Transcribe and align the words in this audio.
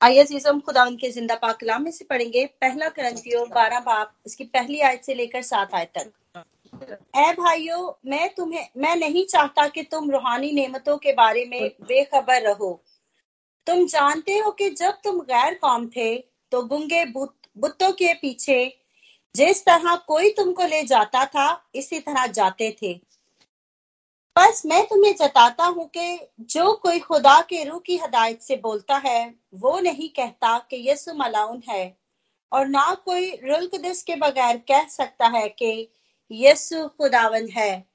आइए 0.00 0.38
हम 0.46 0.60
खुदा 0.60 0.84
उनके 0.84 1.10
ज़िंदा 1.10 1.34
पाक 1.36 1.58
कलाम 1.60 1.82
में 1.82 1.90
से 1.90 2.04
पढ़ेंगे। 2.04 2.44
पहला 2.60 2.88
करंथियों 2.88 3.48
बारह 3.50 3.80
बाप, 3.80 4.12
इसकी 4.26 4.44
पहली 4.46 4.80
आयत 4.80 5.04
से 5.04 5.14
लेकर 5.14 5.42
सात 5.42 5.74
आयत 5.74 5.92
तक। 5.94 6.12
ए 7.16 7.32
भाइयों, 7.32 7.92
मैं 8.06 8.28
तुम्हें, 8.34 8.66
मैं 8.76 8.94
नहीं 8.96 9.24
चाहता 9.26 9.66
कि 9.68 9.82
तुम 9.84 10.10
रूहानी 10.10 10.50
नेमतों 10.52 10.96
के 10.98 11.12
बारे 11.12 11.44
में 11.46 11.70
बेखबर 11.82 12.42
रहो। 12.42 12.72
तुम 13.66 13.86
जानते 13.86 14.38
हो 14.38 14.50
कि 14.52 14.70
जब 14.72 14.98
तुम 15.04 15.20
गैर 15.22 15.54
कौम 15.54 15.86
थे 15.88 16.16
तो 16.52 16.62
गुंगे 16.64 17.04
बुतों 17.06 17.92
के 17.92 18.12
पीछे 18.14 18.64
जिस 19.34 19.64
तरह 19.64 19.94
कोई 20.06 20.30
तुमको 20.32 20.66
ले 20.66 20.82
जाता 20.84 21.24
था, 21.26 21.70
इसी 21.74 21.98
तरह 22.00 22.26
जाते 22.28 22.76
थे। 22.82 22.92
बस 24.38 24.62
मैं 24.66 24.86
तुम्हें 24.86 25.14
जताता 25.16 25.64
हूँ 25.64 25.88
कि 25.88 26.28
जो 26.40 26.72
कोई 26.72 26.98
खुदा 26.98 27.40
के 27.40 27.64
रूह 27.64 27.78
की 27.78 27.96
हदायत 27.96 28.42
से 28.42 28.56
बोलता 28.56 28.96
है, 28.96 29.34
वो 29.54 29.80
नहीं 29.80 30.08
कहता 30.08 30.58
कि 30.58 30.90
यसु 30.90 31.14
मलाउन 31.14 31.62
है। 31.68 31.96
और 32.52 32.66
ना 32.66 32.94
कोई 32.94 33.30
रुल 33.44 33.66
कुदस 33.66 34.02
के 34.02 34.16
बगैर 34.16 34.56
कह 34.56 34.86
सकता 34.88 35.26
है 35.26 35.48
कि 35.48 35.92
यसु 36.32 36.88
खुदावन 36.88 37.48
है। 37.48 37.88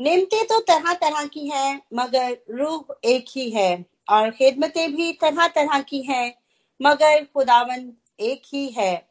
निमतें 0.00 0.44
तो 0.44 0.60
तरह 0.60 0.94
तरह 0.94 1.26
की 1.26 1.48
हैं, 1.48 1.82
मगर 1.94 2.38
रूह 2.50 2.84
एक 3.04 3.24
ही 3.36 3.50
है। 3.50 3.86
और 4.08 4.30
खिदमतें 4.30 4.96
भी 4.96 5.12
तरह 5.12 5.48
तरह 5.48 5.80
की 5.80 6.02
हैं, 6.02 6.34
मगर 6.82 7.24
खुदावन 7.24 7.92
एक 8.20 8.42
ही 8.52 8.68
है। 8.68 9.08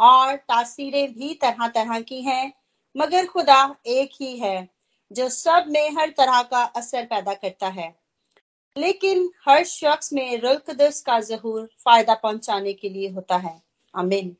और 0.00 0.36
तासीरें 0.36 1.12
भी 1.12 1.34
तरह 1.34 1.68
तरह 1.68 2.00
की 2.00 2.22
हैं, 2.22 2.52
मगर 2.96 3.26
खुदा 3.26 3.76
एक 3.86 4.10
ही 4.20 4.38
है। 4.38 4.77
जो 5.10 5.28
सब 5.28 5.64
में 5.68 5.90
हर 5.98 6.10
तरह 6.18 6.42
का 6.50 6.62
असर 6.80 7.04
पैदा 7.04 7.34
करता 7.34 7.68
है 7.78 7.94
लेकिन 8.76 9.30
हर 9.48 9.64
शख्स 9.64 10.12
में 10.12 10.40
रुल्कदस 10.40 11.00
का 11.06 11.18
जहूर 11.20 11.64
फ़ायदा 11.84 12.14
पहुँचाने 12.22 12.72
के 12.72 12.88
लिए 12.88 13.10
होता 13.10 13.36
है 13.36 13.60
आमीन 13.94 14.36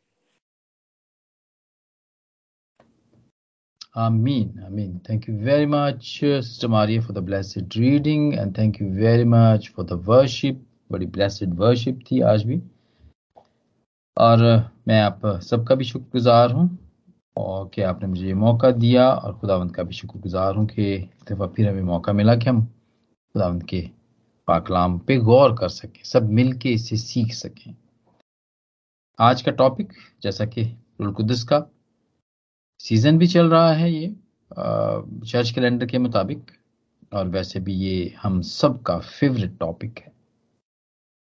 Amen. 3.96 4.50
Amen. 4.64 5.00
Thank 5.04 5.26
you 5.26 5.36
very 5.36 5.66
much, 5.66 6.20
Sister 6.20 6.68
Maria, 6.68 7.02
for 7.02 7.12
the 7.12 7.20
blessed 7.20 7.74
reading, 7.74 8.38
and 8.38 8.54
thank 8.54 8.78
you 8.78 8.90
very 8.90 9.24
much 9.24 9.70
for 9.70 9.82
the 9.82 9.96
worship. 10.10 10.60
बड़ी 10.92 11.06
blessed 11.16 11.56
worship 11.62 12.04
थी 12.10 12.20
आज 12.32 12.44
भी 12.44 12.60
और 14.16 14.44
मैं 14.88 15.00
आप 15.00 15.26
सबका 15.44 15.74
भी 15.74 15.84
शुक्रगुजार 15.84 16.52
हूँ 16.52 16.66
और 17.38 17.68
कि 17.74 17.82
आपने 17.82 18.08
मुझे 18.08 18.26
ये 18.26 18.34
मौका 18.36 18.70
दिया 18.72 19.08
और 19.08 19.36
खुदावंत 19.38 19.74
का 19.74 19.82
भी 19.82 19.94
शुक्रगुजार 19.94 20.54
हूँ 20.54 20.66
कि 20.66 20.92
एक 20.94 21.32
दफ़ा 21.32 21.46
फिर 21.46 21.68
हमें 21.68 21.82
मौका 21.84 22.12
मिला 22.12 22.34
कि 22.36 22.48
हम 22.48 22.64
खुदावंत 22.64 23.62
के 23.62 23.80
पाकलाम 24.48 24.98
पे 24.98 25.16
गौर 25.18 25.56
कर 25.56 25.68
सकें, 25.68 26.02
सब 26.04 26.30
मिल 26.30 26.52
के 26.52 26.70
इसे 26.70 26.96
सीख 26.96 27.32
सकें। 27.34 27.74
आज 29.18 29.42
का 29.42 29.52
टॉपिक 29.52 29.92
जैसा 30.22 30.44
कि 30.46 30.62
रुलकुदस 31.00 31.42
का 31.44 31.58
सीज़न 32.80 33.18
भी 33.18 33.26
चल 33.26 33.50
रहा 33.50 33.72
है 33.72 33.92
ये 33.92 34.08
चर्च 34.50 35.50
कैलेंडर 35.50 35.86
के 35.86 35.98
मुताबिक, 35.98 36.50
और 37.12 37.28
वैसे 37.28 37.60
भी 37.60 37.74
ये 37.74 38.14
हम 38.22 38.40
सब 38.42 38.82
का 38.82 38.98
फेवरेट 38.98 39.58
टॉपिक 39.60 39.98
है। 39.98 40.12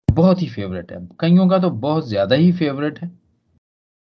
बहुत 0.08 0.42
ही 0.42 0.48
फेवरेट 0.50 0.92
है। 0.92 0.98
कईयों 1.20 1.48
का 1.50 1.58
तो 1.60 1.70
बहुत 1.70 2.08
ज़्यादा 2.08 2.36
ही 2.36 2.52
फेवरेट 2.52 3.00
है। 3.00 3.12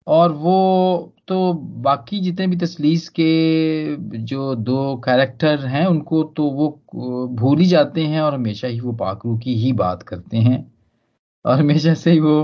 और 0.07 0.31
वो 0.31 1.13
तो 1.27 1.53
बाकी 1.53 2.19
जितने 2.19 2.47
भी 2.47 2.55
तसलीस 2.57 3.07
के 3.09 3.95
जो 4.17 4.55
दो 4.55 4.95
कैरेक्टर 5.05 5.65
हैं, 5.65 5.85
उनको 5.85 6.23
तो 6.23 6.43
वो 6.43 7.27
भूल 7.33 7.59
ही 7.59 7.65
जाते 7.65 8.05
हैं 8.05 8.21
और 8.21 8.33
हमेशा 8.33 8.67
ही 8.67 8.79
वो 8.79 8.93
पाकरू 8.93 9.37
की 9.37 9.55
ही 9.55 9.73
बात 9.73 10.03
करते 10.03 10.37
हैं। 10.37 10.71
और 11.45 11.59
हमेशा 11.59 11.93
से 11.93 12.11
ही 12.11 12.19
वो 12.19 12.43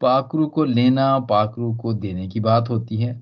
पाकरू 0.00 0.46
को 0.46 0.64
लेना, 0.64 1.18
पाकरू 1.20 1.74
को 1.74 1.92
देने 1.94 2.28
की 2.28 2.40
बात 2.40 2.70
होती 2.70 2.96
है। 2.96 3.12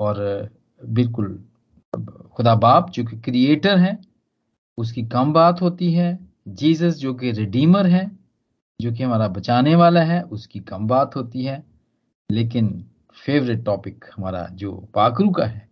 और 0.00 0.50
बिल्कुल 0.82 1.44
खुदा 2.34 2.54
बाप 2.54 2.90
जो 2.90 3.04
कि 3.04 3.16
क्रिएटर 3.16 3.78
है, 3.78 3.98
उसकी 4.78 5.02
कम 5.02 5.32
बात 5.32 5.62
होती 5.62 5.92
है। 5.92 6.18
जीसस 6.48 6.98
जो 6.98 7.14
कि 7.14 7.30
रिडीमर 7.32 7.86
है 7.86 8.23
जो 8.80 8.92
कि 8.92 9.02
हमारा 9.02 9.28
बचाने 9.28 9.74
वाला 9.74 10.02
है, 10.02 10.22
उसकी 10.22 10.60
कम 10.60 10.86
बात 10.88 11.16
होती 11.16 11.44
है। 11.44 11.62
लेकिन 12.30 12.84
फेवरेट 13.26 13.64
टॉपिक 13.64 14.04
हमारा 14.16 14.48
जो 14.52 14.72
पाखरू 14.94 15.30
का 15.30 15.44
है, 15.46 15.68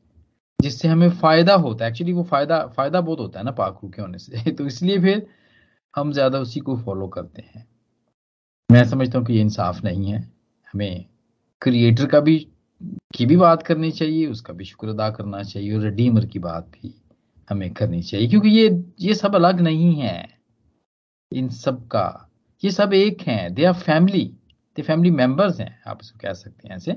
जिससे 0.62 0.88
हमें 0.88 1.10
फ़ायदा 1.10 1.54
होता 1.54 1.84
है। 1.84 1.90
एक्चुअली 1.90 2.12
वो 2.12 2.22
फ़ायदा 2.24 2.66
फ़ायदा 2.66 3.00
बहुत 3.00 3.20
होता 3.20 3.38
है 3.38 3.44
ना 3.44 3.50
पाखरू 3.50 3.90
के 3.90 4.02
होने 4.02 4.18
से। 4.18 4.52
तो 4.52 4.66
इसलिए 4.66 5.00
फिर 5.00 5.26
हम 5.96 6.12
ज़्यादा 6.12 6.38
उसी 6.38 6.60
को 6.60 6.76
फॉलो 6.76 7.08
करते 7.08 7.42
हैं। 7.42 7.68
मैं 8.70 8.84
समझता 8.84 9.18
हूँ 9.18 9.26
कि 9.26 9.32
ये 9.32 9.40
इंसाफ 9.40 9.84
नहीं 9.84 10.12
है। 10.12 10.20
हमें 10.74 11.04
क्रिएटर 11.62 12.06
का 12.06 12.20
भी, 12.20 12.38
की 13.14 13.26
भी 13.26 13.36
बात 13.36 13.62
करनी 13.62 13.90
चाहिए, 13.90 14.26
उसका 14.26 14.52
भी 14.52 14.64
शुक्र 14.64 14.88
अदा 14.88 15.10
करना 15.10 15.42
चाहिए, 15.42 15.74
और 15.76 15.82
रिडीमर 15.82 16.26
की 16.26 16.38
बात 16.38 16.64
भी 16.64 16.94
हमें 17.50 17.74
करनी 17.74 18.02
चाहिए। 18.02 18.28
क्योंकि 18.28 18.48
ये 18.48 18.84
ये 19.00 19.14
सब 19.14 19.34
अलग 19.34 19.60
नहीं 19.60 19.94
है। 19.94 20.28
इन 21.32 21.48
सब 21.48 21.88
का 21.88 22.28
ये 22.62 22.70
सब 22.70 22.92
एक 22.94 23.20
हैं। 23.22 23.54
They 23.54 23.64
are 23.64 23.72
family 23.74 24.24
they 24.76 24.82
family 24.82 25.10
members 25.12 25.60
हैं, 25.60 25.82
आप 25.86 25.98
इसको 26.02 26.18
कह 26.18 26.32
सकते 26.32 26.68
हैं 26.68 26.76
ऐसे। 26.76 26.96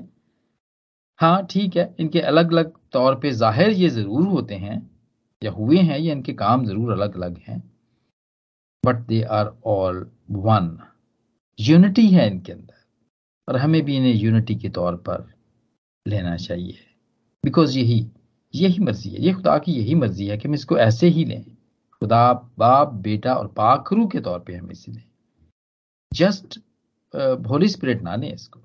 हाँ 1.20 1.46
ठीक 1.50 1.76
है, 1.76 1.94
इनके 2.00 2.20
अलग 2.22 2.52
अलग 2.52 2.72
तौर 2.92 3.14
पे 3.20 3.30
ज़ाहिर 3.32 3.70
ये 3.70 3.88
ज़रूर 3.90 4.26
होते 4.26 4.54
हैं, 4.56 4.78
या 5.42 5.50
हुए 5.52 5.78
हैं, 5.78 5.98
या 5.98 6.12
इनके 6.12 6.32
काम 6.34 6.64
ज़रूर 6.66 6.92
अलग 6.92 7.16
अलग 7.16 7.38
हैं। 7.46 7.62
But 8.84 8.96
they 9.06 9.22
are 9.22 9.52
all 9.66 10.06
one 10.32 10.76
unity 11.58 12.06
है 12.08 12.26
इनके 12.26 12.52
अंदर, 12.52 12.74
और 13.48 13.56
हमें 13.56 13.82
भी 13.84 13.96
इन्हें 13.96 14.14
यूनिटी 14.14 14.54
के 14.56 14.68
तौर 14.70 14.96
पर 15.08 15.26
लेना 16.06 16.36
चाहिए। 16.36 16.78
बिकॉज़ 17.44 17.78
यही 17.78 18.06
यही 18.54 18.78
मर्ज़ी 18.80 19.10
है, 19.10 19.20
ये 19.20 19.32
खुदा 19.32 19.58
की 19.58 19.72
यही 19.72 19.94
मर्ज़ी 19.94 20.26
है 20.26 20.36
कि 20.38 20.48
हम 20.48 20.54
इसको 20.54 20.78
ऐसे 20.78 21.08
ही 21.08 21.24
लें। 21.24 21.44
खुदा, 22.02 22.32
बाप, 22.58 22.92
बेटा 22.94 23.34
और 23.34 23.46
पाखरू 23.48 24.06
के 24.06 24.20
तौर 24.20 24.40
पे 24.40 24.54
हम 24.54 24.70
इसे 24.70 24.92
लें। 24.92 25.02
जस्ट 26.12 26.58
होली 27.48 27.68
स्पिरिट 27.68 28.02
ना 28.02 28.14
लें 28.16 28.32
इसको। 28.32 28.60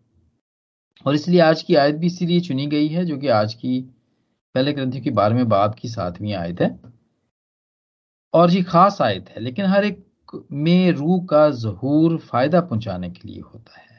और 1.05 1.15
इसलिए 1.15 1.39
आज 1.41 1.61
की 1.63 1.75
आयत 1.75 1.95
भी 1.95 2.07
इसीलिए 2.07 2.39
चुनी 2.41 2.67
गई 2.67 2.87
है, 2.87 3.05
जो 3.05 3.17
कि 3.17 3.27
आज 3.29 3.53
की 3.53 3.79
पहले 4.55 4.73
ग्रंथियों 4.73 5.03
की 5.03 5.09
बारहवें 5.11 5.49
बाब 5.49 5.75
की 5.75 5.89
सातवीं 5.89 6.33
आयत 6.33 6.61
है। 6.61 6.79
और 8.33 8.51
ये 8.51 8.61
खास 8.63 9.01
आयत 9.01 9.29
है, 9.29 9.41
लेकिन 9.41 9.65
हर 9.65 9.85
एक 9.85 10.05
में 10.51 10.91
रूह 10.91 11.25
का 11.25 11.49
जहूर 11.51 12.17
फ़ायदा 12.19 12.61
पहुँचाने 12.61 13.09
के 13.09 13.27
लिए 13.27 13.41
होता 13.41 13.79
है। 13.79 13.89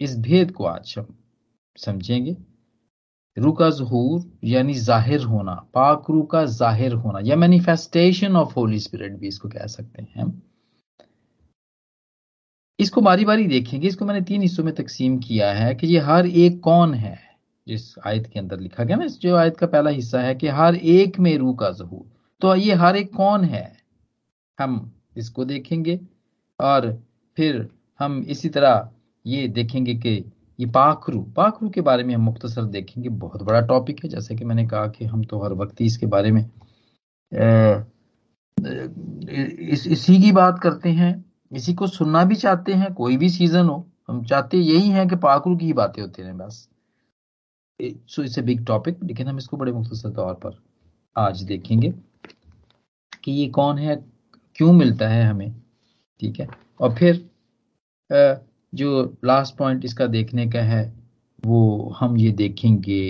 इस 0.00 0.18
भेद 0.18 0.50
को 0.50 0.64
आज 0.66 0.94
हम 0.98 1.14
समझेंगे। 1.78 2.36
रूह 3.36 3.54
का 3.54 3.70
जहूर, 3.70 4.22
यानी 4.44 4.74
ज़ाहिर 4.74 5.22
होना, 5.22 5.54
पाक 5.74 6.10
रूह 6.10 6.26
का 6.26 6.44
ज़ाहिर 6.46 6.92
होना, 6.94 7.20
या 7.20 7.36
मैनिफेस्टेशन 7.36 8.36
ऑफ़ 8.36 8.54
होली 8.54 8.78
स्पिरिट 8.80 9.12
भी 9.12 9.28
इसको 9.28 9.48
कह 9.48 9.66
सकते 9.68 10.02
हैं 10.02 10.22
हम। 10.22 10.40
इसको 12.80 13.00
बारी 13.00 13.24
बारी 13.24 13.46
देखेंगे। 13.46 13.88
इसको 13.88 14.04
मैंने 14.04 14.20
तीन 14.22 14.42
हिस्सों 14.42 14.64
में 14.64 14.74
तकसीम 14.74 15.18
किया 15.18 15.52
है 15.52 15.74
कि 15.74 15.86
ये 15.86 15.98
हर 16.00 16.26
एक 16.26 16.60
कौन 16.60 16.94
है 16.94 17.18
जिस 17.66 17.94
आयत 18.06 18.26
के 18.26 18.38
अंदर 18.40 18.60
लिखा 18.60 18.84
गया 18.84 18.96
ना 18.96 19.04
इस 19.04 19.18
जो 19.20 19.34
आयत 19.36 19.56
का 19.56 19.66
पहला 19.66 19.90
हिस्सा 19.90 20.20
है 20.20 20.34
कि 20.34 20.48
हर 20.50 20.74
एक 20.74 21.18
में 21.20 21.36
रूह 21.38 21.54
का 21.56 21.70
जहूर। 21.72 22.04
तो 22.40 22.54
ये 22.54 22.74
हर 22.74 22.96
एक 22.96 23.12
कौन 23.14 23.44
है? 23.44 23.72
हम 24.58 24.90
इसको 25.16 25.44
देखेंगे 25.44 25.98
और 26.58 26.92
फिर 27.36 27.68
हम 28.00 28.22
इसी 28.28 28.48
तरह 28.48 28.88
ये 29.24 29.46
देखेंगे 29.48 29.94
कि 29.96 30.10
ये 30.58 30.66
पाखरू 30.66 31.20
पाखरू 31.36 31.68
के 31.70 31.80
बारे 31.80 32.04
में 32.04 32.14
हम 32.14 32.20
मुख्तसर 32.20 32.64
देखेंगे। 32.64 33.08
बहुत 33.08 33.42
बड़ा 33.42 33.60
टॉपिक 33.66 34.04
है 34.04 34.10
जैसे 34.10 34.34
कि 34.36 34.44
मैंने 34.44 34.66
कहा 34.66 34.86
कि 34.88 35.04
हम 35.04 35.24
तो 35.24 35.42
हर 35.42 35.52
वक्त 35.54 35.80
ही 35.80 35.86
इसके 35.86 36.06
बारे 36.06 36.30
में 36.30 36.44
इस, 39.70 39.86
इसी 39.86 40.20
की 40.22 40.32
बात 40.32 40.58
करते 40.62 40.88
हैं। 40.90 41.12
इसी 41.52 41.74
को 41.74 41.86
सुनना 41.86 42.24
भी 42.24 42.34
चाहते 42.36 42.72
हैं, 42.72 42.92
कोई 42.94 43.16
भी 43.16 43.28
सीज़न 43.30 43.68
हो, 43.68 43.84
हम 44.08 44.24
चाहते 44.24 44.56
यही 44.58 44.88
हैं 44.90 45.08
कि 45.08 45.16
पाकुर 45.18 45.56
की 45.58 45.66
ही 45.66 45.72
बातें 45.72 46.02
होती 46.02 46.22
रहे 46.22 46.32
बस। 46.34 46.68
So 47.80 48.22
it's 48.22 48.38
a 48.38 48.42
big 48.42 48.64
topic 48.66 49.02
लेकिन 49.04 49.28
हम 49.28 49.38
इसको 49.38 49.56
बड़े 49.56 49.72
मुख्तर 49.72 50.10
तौर 50.12 50.34
पर 50.36 50.58
आज 51.16 51.42
देखेंगे 51.42 51.92
कि 53.24 53.32
ये 53.32 53.46
कौन 53.50 53.78
है, 53.78 53.96
क्यों 54.56 54.72
मिलता 54.72 55.08
है 55.08 55.24
हमें, 55.24 55.52
ठीक 56.20 56.40
है? 56.40 56.48
और 56.80 56.94
फिर 56.94 57.28
जो 58.72 59.04
लास्ट 59.24 59.56
पॉइंट 59.56 59.84
इसका 59.84 60.06
देखने 60.08 60.46
का 60.50 60.62
है, 60.62 60.84
वो 61.42 61.96
हम 61.98 62.16
ये 62.16 62.30
देखेंगे 62.32 63.08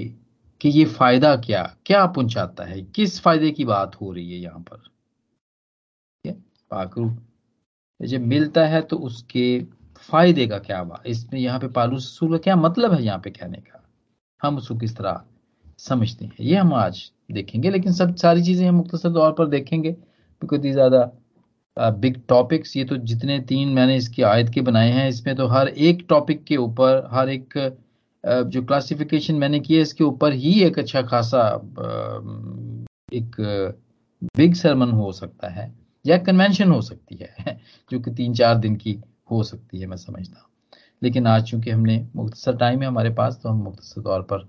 कि 0.60 0.68
ये 0.68 0.84
फ़ायदा 0.86 1.34
क्या 1.38 1.62
क्या 1.86 2.04
पहुंचाता 2.06 2.64
है, 2.64 2.80
किस 2.84 3.20
फ़ायदे 3.20 3.50
की 3.50 3.64
बात 3.64 4.00
हो 4.00 4.12
रही 4.12 4.32
है 4.32 4.38
यहाँ 4.38 4.60
पर। 4.62 4.88
पाकरू 6.70 7.08
जब 8.00 8.26
मिलता 8.26 8.66
है 8.66 8.80
तो 8.82 8.96
उसके 8.98 9.60
फ़ायदे 10.08 10.46
का 10.46 10.58
क्या 10.58 10.78
हुआ 10.78 11.02
इसमें 11.06 11.40
यहाँ 11.40 11.58
पे 11.60 11.68
पालू 11.70 11.96
रसूल 11.96 12.30
का 12.32 12.38
क्या 12.38 12.56
मतलब 12.56 12.92
है 12.92 13.02
यहाँ 13.04 13.18
पे 13.24 13.30
कहने 13.30 13.58
का? 13.58 13.82
हम 14.40 14.56
उसको 14.56 14.76
किस 14.76 14.96
तरह 14.96 15.20
समझते 15.78 16.24
हैं? 16.24 16.32
ये 16.40 16.56
हम 16.56 16.72
आज 16.74 17.10
देखेंगे, 17.32 17.70
लेकिन 17.70 17.92
सब 17.92 18.14
सारी 18.16 18.42
चीज़ें 18.42 18.66
हम 18.68 18.74
मुख्तर 18.74 19.12
तौर 19.12 19.32
पर 19.32 19.46
देखेंगे 19.48 19.90
because 20.42 20.60
these 20.60 20.78
are 20.78 21.90
big 21.98 22.20
topics 22.28 22.76
ये 22.76 22.84
तो 22.84 22.96
जितने 22.96 23.38
तीन 23.48 23.68
मैंने 23.68 23.96
इसकी 23.96 24.22
आयत 24.22 24.48
के 24.54 24.60
बनाए 24.60 24.90
हैं, 24.90 25.08
इसमें 25.08 25.34
तो 25.36 25.46
हर 25.48 25.68
एक 25.68 26.04
टॉपिक 26.08 26.42
के 26.44 26.56
ऊपर, 26.56 27.08
हर 27.12 27.28
एक 27.28 27.54
जो 28.24 28.62
क्लासिफिकेशन 28.62 29.34
मैंने 29.34 29.60
की 29.60 29.74
है, 29.74 29.80
इसके 29.82 30.04
ऊपर 30.04 30.32
ही 30.32 30.52
एक 30.62 30.78
अच्छा 30.78 31.02
खासा 31.02 31.44
एक 33.12 33.36
बिग 34.36 34.54
सरमन 34.54 34.90
हो 34.92 35.12
सकता 35.12 35.48
है। 35.50 35.72
या 36.04 36.18
कन्वेंशन 36.18 36.70
हो 36.70 36.80
सकती 36.82 37.16
है, 37.16 37.58
जो 37.90 38.00
कि 38.00 38.10
तीन 38.10 38.34
चार 38.34 38.58
दिन 38.58 38.76
की 38.76 39.00
हो 39.30 39.42
सकती 39.42 39.80
है, 39.80 39.86
मैं 39.86 39.96
समझता 39.98 40.40
हूँ। 40.40 40.48
लेकिन 41.02 41.26
आज 41.26 41.44
चूँकि 41.44 41.70
हमने 41.70 41.98
मुख्तर 42.16 42.56
टाइम 42.56 42.82
है 42.82 42.88
हमारे 42.88 43.10
पास 43.14 43.40
तो 43.42 43.48
हम 43.48 43.62
मुख्तर 43.64 44.02
तौर 44.02 44.22
पर 44.22 44.48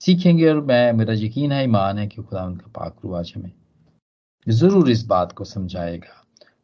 सीखेंगे 0.00 0.48
और 0.48 0.60
मैं, 0.60 0.92
मेरा 0.92 1.14
यकीन 1.14 1.52
है, 1.52 1.64
ईमान 1.64 1.98
है 1.98 2.06
कि 2.06 2.22
खुदा 2.22 2.44
उनका 2.44 2.70
पाक 2.76 2.96
रू 3.04 3.12
आज 3.14 3.32
हमें 3.36 3.52
ज़रूर 4.46 4.90
इस 4.90 5.04
बात 5.06 5.32
को 5.32 5.44
समझाएगा। 5.44 6.16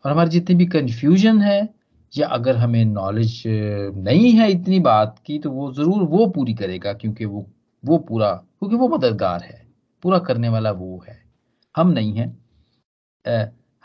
और 0.04 0.12
हमारी 0.12 0.30
जितनी 0.30 0.56
भी 0.56 0.66
कंफ्यूजन 0.66 1.40
है, 1.40 1.68
या 2.12 2.28
अगर 2.28 2.56
हमें 2.56 2.84
नॉलेज 2.84 3.42
नहीं 3.46 4.30
है 4.32 4.50
इतनी 4.52 4.78
बात 4.80 5.18
की 5.26 5.38
तो 5.38 5.50
वो 5.50 5.72
ज़रूर 5.72 6.02
वो 6.04 6.26
पूरी 6.26 6.54
करेगा, 6.54 6.92
क्योंकि 6.92 7.24
वो 7.24 7.46
वो 7.84 7.98
पूरा, 7.98 8.32
क्योंकि 8.32 8.76
वो 8.76 8.88
मददगार 8.88 9.42
है। 9.42 9.66
पूरा 10.02 10.18
करने 10.20 10.48
वाला 10.48 10.70
वो 10.72 11.04
है। 11.08 11.18
हम 11.74 11.90
नहीं 11.90 12.12
हैं। 12.14 12.28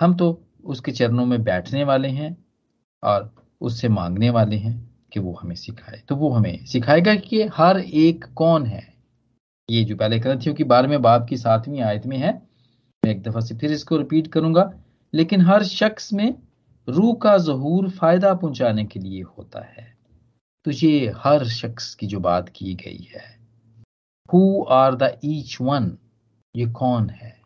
हम 0.02 0.16
तो 0.16 0.42
उसके 0.66 0.92
चरणों 0.92 1.26
में 1.26 1.44
बैठने 1.44 1.84
वाले 1.84 2.08
हैं 2.08 2.38
और 3.04 3.36
उससे 3.62 3.90
मांगने 3.90 4.30
वाले 4.30 4.56
हैं 4.56 4.92
कि 5.14 5.20
वो 5.20 5.34
हमें 5.34 5.56
सिखाए। 5.56 6.02
तो 6.10 6.16
वो 6.16 6.30
हमें 6.30 6.66
सिखाएगा 6.66 7.16
कि 7.16 7.42
हर 7.44 7.80
एक 7.80 8.26
कौन 8.26 8.66
है? 8.66 8.94
ये 9.70 9.84
जो 9.84 9.96
पहले 9.96 10.20
ग्रंथियों 10.20 10.56
की 10.56 10.64
बारहवें 10.64 11.02
बाप 11.02 11.26
की 11.30 11.38
सातवीं 11.38 11.82
आयत 11.82 12.06
में 12.06 12.18
है, 12.18 12.34
मैं 13.04 13.12
एक 13.12 13.22
दफ़ा 13.24 13.40
से 13.40 13.56
फिर 13.56 13.72
इसको 13.72 13.98
रिपीट 13.98 14.28
करूँगा। 14.28 14.72
लेकिन 15.14 15.42
हर 15.42 15.64
शख्स 15.64 16.14
में 16.14 16.36
रूह 16.88 17.14
का 17.14 17.38
जहूर 17.38 17.90
फ़ायदा 17.90 18.34
पहुँचाने 18.34 18.86
के 18.86 19.00
लिए 19.00 19.22
होता 19.22 19.64
है। 19.66 19.98
तो 20.66 20.72
ये 20.72 21.14
हर 21.18 21.46
शख्स 21.46 21.96
की 21.96 22.08
जो 22.08 22.20
बात 22.20 22.50
की 22.50 22.74
गई 22.76 23.08
है 23.16 23.40
who 24.34 24.64
are 24.64 24.96
the 24.96 25.20
each 25.26 25.58
one 25.62 25.98
ये 26.56 26.66
कौन 26.66 27.10
है? 27.10 27.42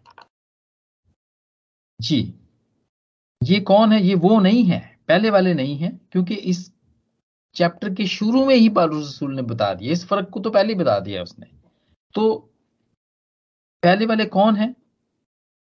जी। 2.01 2.33
ये 3.45 3.59
कौन 3.59 3.91
है? 3.91 4.01
ये 4.01 4.15
वो 4.15 4.39
नहीं 4.39 4.63
है। 4.63 4.79
पहले 5.07 5.29
वाले 5.29 5.53
नहीं 5.53 5.77
है 5.77 5.99
क्योंकि 6.11 6.35
इस 6.35 6.71
चैप्टर 7.55 7.93
के 7.93 8.05
शुरू 8.07 8.45
में 8.45 8.55
ही 8.55 8.69
पारूस 8.69 9.07
रसूल 9.07 9.35
ने 9.35 9.41
बता 9.41 9.73
दिया। 9.73 9.91
इस 9.91 10.05
फ़र्क 10.07 10.29
को 10.29 10.39
तो 10.39 10.49
पहले 10.49 10.73
ही 10.73 10.79
बता 10.79 10.99
दिया 10.99 11.23
उसने। 11.23 11.47
तो 12.13 12.33
पहले 13.83 14.05
वाले 14.05 14.25
कौन 14.25 14.55
है? 14.55 14.75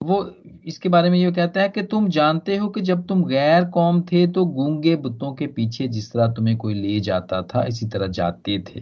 वो 0.01 0.35
इसके 0.65 0.89
बारे 0.89 1.09
में 1.09 1.17
ये 1.19 1.31
कहता 1.31 1.61
है 1.61 1.69
कि 1.69 1.83
तुम 1.83 2.07
जानते 2.09 2.57
हो 2.57 2.67
कि 2.69 2.81
जब 2.81 3.05
तुम 3.07 3.23
गैर 3.25 3.65
कौम 3.65 4.01
थे 4.01 4.25
तो 4.27 4.45
गूँगे 4.45 4.95
बुतों 4.95 5.33
के 5.33 5.47
पीछे 5.47 5.87
जिस 5.87 6.11
तरह 6.11 6.27
तुम्हें 6.27 6.57
कोई 6.57 6.73
ले 6.73 6.99
जाता 6.99 7.41
था 7.43 7.63
इसी 7.63 7.87
तरह 7.87 8.07
जाते 8.07 8.59
थे। 8.59 8.81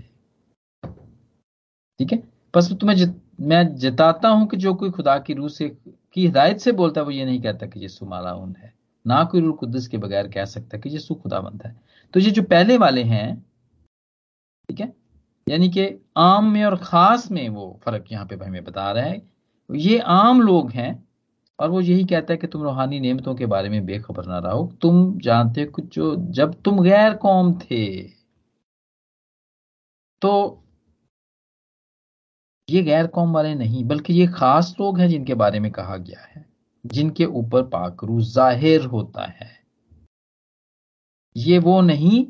ठीक 2.00 2.12
है? 2.14 2.24
बस 2.56 2.72
तुम्हें 2.74 2.98
जत, 2.98 3.22
मैं 3.40 3.76
जताता 3.76 4.30
हूँ 4.30 4.48
कि 4.48 4.58
जो 4.58 4.74
कोई 4.74 4.90
खुदा 4.90 5.18
की 5.20 5.34
रूह 5.34 5.50
से 5.50 5.70
की 5.70 6.22
हिदायत 6.22 6.60
से 6.60 6.72
बोलता 6.72 7.02
है 7.02 7.06
वो 7.06 7.12
ये 7.12 7.26
नहीं 7.26 7.42
कहता 7.42 7.66
कि 7.66 7.80
यीशु 7.80 8.06
मालाउन 8.06 8.56
है। 8.60 8.74
ना 9.08 9.24
कोई 9.24 9.42
रूह 9.42 9.56
कुद्दस 9.56 9.88
के 9.88 9.98
बगैर 9.98 10.28
कह 10.28 10.46
सकता 10.46 10.78
कि 10.78 10.90
यीशु 10.90 11.16
खुदाबंद 11.16 11.64
है। 11.66 11.76
तो 12.14 12.20
ये 12.20 12.32
जो 12.32 12.44
पहले 12.44 12.78
वाले 12.78 13.04
हैं, 13.04 13.46
ठीक 14.70 14.80
है? 14.80 14.94
यानी 15.50 15.70
कि 15.70 16.06
आम 16.18 16.52
में 16.52 16.66
और 16.66 16.76
खास 16.78 17.32
में 17.32 17.48
वो 17.50 17.80
फ़र्क 17.84 18.06
यहाँ 18.12 18.26
पे 18.26 18.36
हमें 18.36 18.64
बता 18.64 18.92
रहा 18.92 19.06
है। 19.06 19.22
ये 19.70 20.00
आम 20.00 20.42
लोग 20.42 20.72
हैं 20.72 21.08
और 21.60 21.70
वो 21.70 21.82
यही 21.82 22.06
कहता 22.06 22.34
है 22.34 22.38
कि 22.38 22.48
तुम 22.48 22.64
रूहानी 22.64 23.00
नियमतों 23.00 23.36
के 23.36 23.46
बारे 23.46 23.70
में 23.70 23.86
बेखबर 23.86 24.26
ना 24.26 24.40
रहो। 24.40 24.72
तुम 24.82 25.20
जानते 25.20 25.62
हो 25.62 25.82
जो 25.82 26.16
जब 26.16 26.62
तुम 26.62 26.82
गैर 26.84 27.14
कौम 27.14 27.54
थे। 27.60 28.04
तो 30.22 30.64
ये 32.70 32.82
गैर 32.84 33.08
कौम 33.08 33.34
वाले 33.34 33.56
नहीं, 33.56 33.84
बल्कि 33.86 34.14
ये 34.14 34.28
खास 34.28 34.76
लोग 34.80 35.00
हैं 35.00 35.10
जिनके 35.10 35.34
बारे 35.34 35.60
में 35.60 35.72
कहा 35.72 35.98
गया 35.98 36.22
है। 36.22 36.47
जिनके 36.86 37.26
ऊपर 37.26 37.64
पाकरू 37.64 38.20
ज़ाहिर 38.22 38.86
होता 38.86 39.26
है। 39.26 39.50
ये 41.36 41.58
वो 41.60 41.80
नहीं 41.82 42.26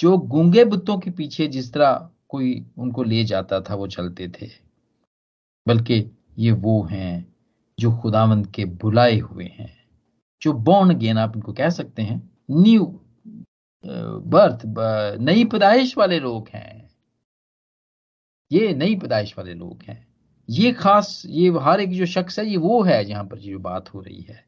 जो 0.00 0.16
गूँगे 0.18 0.64
बुतों 0.64 0.98
के 0.98 1.10
पीछे 1.10 1.46
जिस 1.48 1.72
तरह 1.72 2.10
कोई 2.28 2.64
उनको 2.78 3.02
ले 3.02 3.24
जाता 3.24 3.60
था, 3.60 3.74
वो 3.74 3.86
चलते 3.86 4.28
थे। 4.30 4.48
बल्कि 5.66 6.04
ये 6.38 6.52
वो 6.52 6.82
हैं 6.82 7.34
जो 7.78 7.96
खुदावंद 7.98 8.46
के 8.46 8.64
बुलाए 8.64 9.18
हुए 9.18 9.44
हैं। 9.44 9.72
जो 10.42 10.52
बॉर्न 10.52 10.96
गेन 10.98 11.18
आप 11.18 11.36
इनको 11.36 11.52
कह 11.52 11.70
सकते 11.70 12.02
हैं। 12.02 12.20
न्यू 12.52 12.84
बर्थ 13.84 14.62
नई 15.20 15.44
पैदाइश 15.44 15.96
वाले 15.98 16.18
लोग 16.20 16.48
हैं। 16.48 16.90
ये 18.50 18.74
नई 18.74 18.96
पैदाइश 18.96 19.34
वाले 19.38 19.54
लोग 19.54 19.82
हैं। 19.82 20.06
ये 20.48 20.72
खास, 20.72 21.22
ये 21.26 21.52
हर 21.60 21.80
एक 21.80 21.92
जो 21.92 22.06
शख्स 22.06 22.38
है, 22.38 22.46
ये 22.46 22.56
वो 22.56 22.82
है 22.82 23.04
जहाँ 23.04 23.24
पर 23.24 23.38
जो 23.38 23.58
बात 23.58 23.94
हो 23.94 24.00
रही 24.00 24.20
है। 24.20 24.44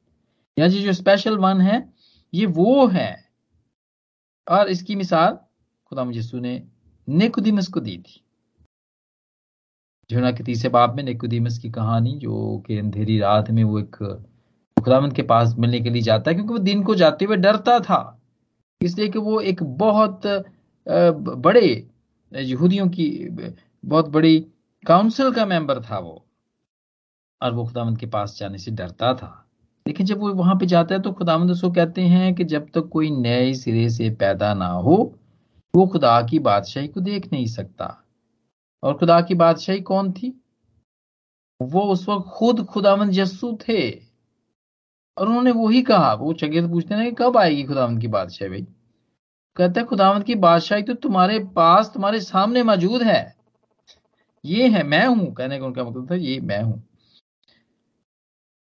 या 0.58 0.68
जो 0.68 0.92
स्पेशल 0.92 1.38
वन 1.38 1.60
है, 1.60 1.88
ये 2.34 2.46
वो 2.46 2.86
है। 2.86 3.24
और 4.50 4.68
इसकी 4.68 4.96
मिसाल, 4.96 5.38
खुदा 5.88 6.04
मुझे 6.04 6.40
ने 6.40 6.62
नेकुदिमस 7.08 7.68
को 7.68 7.80
दी 7.80 7.96
थी। 7.98 8.22
जोना 10.10 10.30
के 10.32 10.44
तीसरे 10.44 10.68
बाप 10.68 10.94
में 10.96 11.02
नेकुदीमस 11.04 11.58
की 11.58 11.70
कहानी, 11.70 12.12
जो 12.12 12.62
कि 12.66 12.78
अंधेरी 12.78 13.18
रात 13.18 13.50
में 13.50 13.62
वो 13.64 13.78
एक 13.78 13.96
खुदामंद 14.76 15.12
के 15.12 15.22
पास 15.22 15.54
मिलने 15.58 15.80
के 15.80 15.90
लिए 15.90 16.02
जाता 16.02 16.30
है, 16.30 16.34
क्योंकि 16.34 16.52
वो 16.52 16.58
दिन 16.58 16.82
को 16.82 16.94
जाते 16.94 17.24
हुए 17.24 17.36
डरता 17.36 17.78
था। 17.80 18.22
इसलिए 18.82 19.08
कि 19.08 19.18
वो 19.18 19.40
एक 19.40 19.62
बहुत 19.62 20.26
बड़े 21.38 21.88
यहूदियों 22.32 22.88
की 22.88 23.08
बहुत 23.84 24.08
बड़ी 24.08 24.46
काउंसिल 24.86 25.32
का 25.32 25.46
मेंबर 25.46 25.82
था 25.82 25.98
वो। 25.98 26.26
और 27.42 27.54
वो 27.54 27.64
खुदामंद 27.64 27.98
के 27.98 28.06
पास 28.06 28.38
जाने 28.38 28.58
से 28.58 28.70
डरता 28.70 29.14
था। 29.14 29.50
लेकिन 29.86 30.06
जब 30.06 30.18
वो 30.18 30.34
वहाँ 30.34 30.54
पे 30.54 30.66
जाता 30.66 30.94
है 30.94 31.00
तो 31.00 31.12
खुदामंद 31.12 31.50
उसको 31.50 31.70
कहते 31.70 32.02
हैं 32.02 32.34
कि 32.34 32.44
जब 32.44 32.64
तक 32.64 32.72
तो 32.74 32.82
कोई 32.82 33.10
नए 33.10 33.54
सिरे 33.54 33.90
से 33.90 34.10
पैदा 34.10 34.54
ना 34.54 34.66
हो, 34.66 35.18
वो 35.74 35.86
खुदा 35.86 36.22
की 36.22 36.38
बादशाही 36.38 36.88
को 36.88 37.00
देख 37.00 37.32
नहीं 37.32 37.46
सकता। 37.46 38.04
और 38.82 38.98
खुदा 38.98 39.20
की 39.20 39.34
बादशाही 39.34 39.80
कौन 39.80 40.12
थी? 40.12 40.44
वो 41.62 41.80
उस 41.80 42.08
वक्त 42.08 42.28
खुद 42.28 42.64
खुदामंद 42.64 43.10
यस्सु 43.14 43.58
थे। 43.68 43.90
और 45.18 45.28
उन्होंने 45.28 45.50
वही 45.50 45.82
कहा। 45.82 46.14
वो 46.14 46.32
चगे 46.32 46.62
से 46.62 46.68
पूछते 46.68 46.94
हैं 46.94 47.14
कि 47.14 47.24
कब 47.24 47.36
आएगी 47.36 47.64
खुदावंद 47.64 48.00
की 48.00 48.08
बादशाही 48.08 48.50
भाई? 48.50 48.66
कहते 49.56 49.80
हैं 49.80 49.88
खुदावंद 49.88 50.24
की 50.24 50.34
बादशाही 50.34 50.82
तो 50.82 50.94
तुम्हारे 50.94 51.38
पास, 51.38 51.90
तुम्हारे 51.94 52.20
सामने 52.20 52.62
मौजूद 52.62 53.02
है। 53.02 53.35
ये 54.46 54.68
है, 54.68 54.82
मैं 54.82 55.06
हूँ, 55.06 55.34
कहने 55.34 55.58
का 55.58 55.66
उनका 55.66 55.84
मतलब 55.84 56.10
था, 56.10 56.14
ये 56.14 56.40
मैं 56.40 56.62
हूँ। 56.62 56.82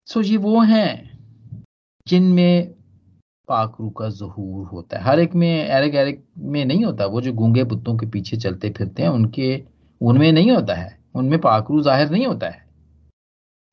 सो 0.08 0.22
ये 0.22 0.38
वो 0.38 0.62
हैं, 0.62 1.20
जिनमें 2.08 2.74
पाकरू 3.48 3.90
का 3.90 4.10
जहूर 4.10 4.66
होता 4.68 4.98
है। 4.98 5.04
हर 5.04 5.20
एक 5.20 5.36
में 5.36 5.50
एरिक 5.50 5.96
एरिक 5.96 6.24
में 6.38 6.66
नहीं 6.66 6.86
होता, 6.86 7.06
वो 7.06 7.22
जो 7.22 7.34
गूँगे 7.34 7.64
बुतों 7.64 7.98
के 7.98 8.06
पीछे 8.06 8.38
चलते 8.38 8.70
फिरते 8.70 9.04
हैं, 9.04 9.10
उनके, 9.10 9.64
उनमें 10.02 10.32
नहीं 10.32 10.52
होता 10.52 10.74
है। 10.74 11.00
उनमें 11.16 11.40
पाकरू 11.40 11.82
ज़ाहिर 11.82 12.10
नहीं 12.10 12.26
होता 12.26 12.50
है। 12.50 12.66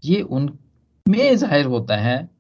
ये 0.05 0.21
उनमें 0.21 1.37
ज़ाहिर 1.37 1.67
होता 1.67 1.97
है, 1.97 2.31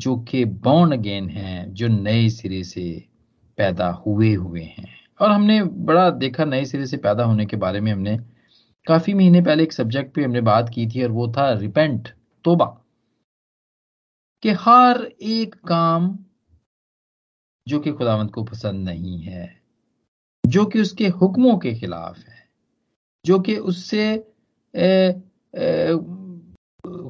जो 0.00 0.16
कि 0.16 0.44
बॉन्ड 0.44 0.92
अगेन 0.92 1.28
हैं, 1.28 1.74
जो 1.74 1.88
नए 1.88 2.28
सिरे 2.28 2.64
से 2.64 3.04
पैदा 3.58 3.90
हुए 3.90 4.34
हुए 4.34 4.62
हैं। 4.62 4.88
और 5.20 5.30
हमने 5.30 5.62
बड़ा 5.62 6.10
देखा, 6.10 6.44
नए 6.44 6.64
सिरे 6.64 6.86
से 6.86 6.96
पैदा 6.96 7.24
होने 7.24 7.46
के 7.46 7.56
बारे 7.56 7.80
में 7.80 7.92
हमने 7.92 8.18
काफ़ी 8.86 9.14
महीने 9.14 9.40
पहले 9.40 9.62
एक 9.62 9.72
सब्जेक्ट 9.72 10.14
पे 10.14 10.24
हमने 10.24 10.40
बात 10.40 10.68
की 10.68 10.86
थी 10.86 11.02
और 11.02 11.10
वो 11.10 11.26
था 11.28 11.52
रिपेंट 11.52 12.08
तोबा। 12.44 12.66
कि 14.42 14.50
हर 14.50 15.02
एक 15.22 15.54
काम 15.66 16.18
जो 17.68 17.80
कि 17.80 17.92
खुदावंत 17.92 18.32
को 18.32 18.42
पसंद 18.44 18.88
नहीं 18.88 19.18
है, 19.20 19.62
जो 20.46 20.64
कि 20.66 20.80
उसके 20.80 21.08
हुक्मों 21.08 21.56
के 21.58 21.74
खिलाफ 21.74 22.18
है, 22.18 22.48
जो 23.24 23.38
कि 23.40 23.56
उससे 23.56 24.16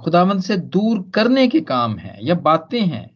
खुदावंत 0.04 0.42
से 0.42 0.56
दूर 0.56 1.10
करने 1.14 1.46
के 1.48 1.60
काम 1.60 1.96
है 1.98 2.18
या 2.26 2.34
बातें 2.34 2.80
हैं, 2.80 3.08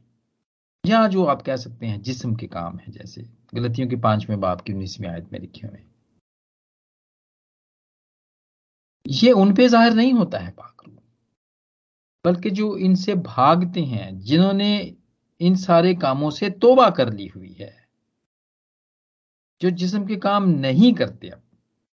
या 0.87 1.07
जो 1.09 1.25
आप 1.25 1.43
कह 1.43 1.57
सकते 1.57 1.87
हैं 1.87 2.01
जिस्म 2.03 2.35
के 2.35 2.47
काम 2.47 2.79
है, 2.79 2.93
जैसे 2.93 3.27
गलतियों 3.55 3.89
के 3.89 3.97
पाँचवें 3.97 4.41
बाप 4.41 4.61
की 4.61 4.73
उन्नीसवीं 4.73 5.09
आयत 5.09 5.33
में 5.33 5.41
लिखे 5.41 5.67
हुए 5.67 5.83
ये 9.07 9.33
उन 9.33 9.55
पे 9.55 9.69
ज़ाहिर 9.69 9.93
नहीं 9.95 10.13
होता 10.13 10.39
है 10.39 10.51
पाकरू। 10.51 10.93
बल्कि 12.25 12.51
जो 12.51 12.77
इनसे 12.79 13.15
भागते 13.15 13.81
हैं 13.83 14.19
जिन्होंने 14.21 14.97
इन 15.41 15.57
सारे 15.57 15.95
कामों 15.97 16.31
से 16.31 16.51
तोबा 16.53 16.89
कर 16.91 17.13
ली 17.13 17.27
हुई 17.27 17.53
है 17.61 17.75
जो 19.61 19.71
जिस्म 19.73 20.05
के 20.07 20.17
काम 20.19 20.49
नहीं 20.61 20.93
करते 20.95 21.29
अब 21.29 21.43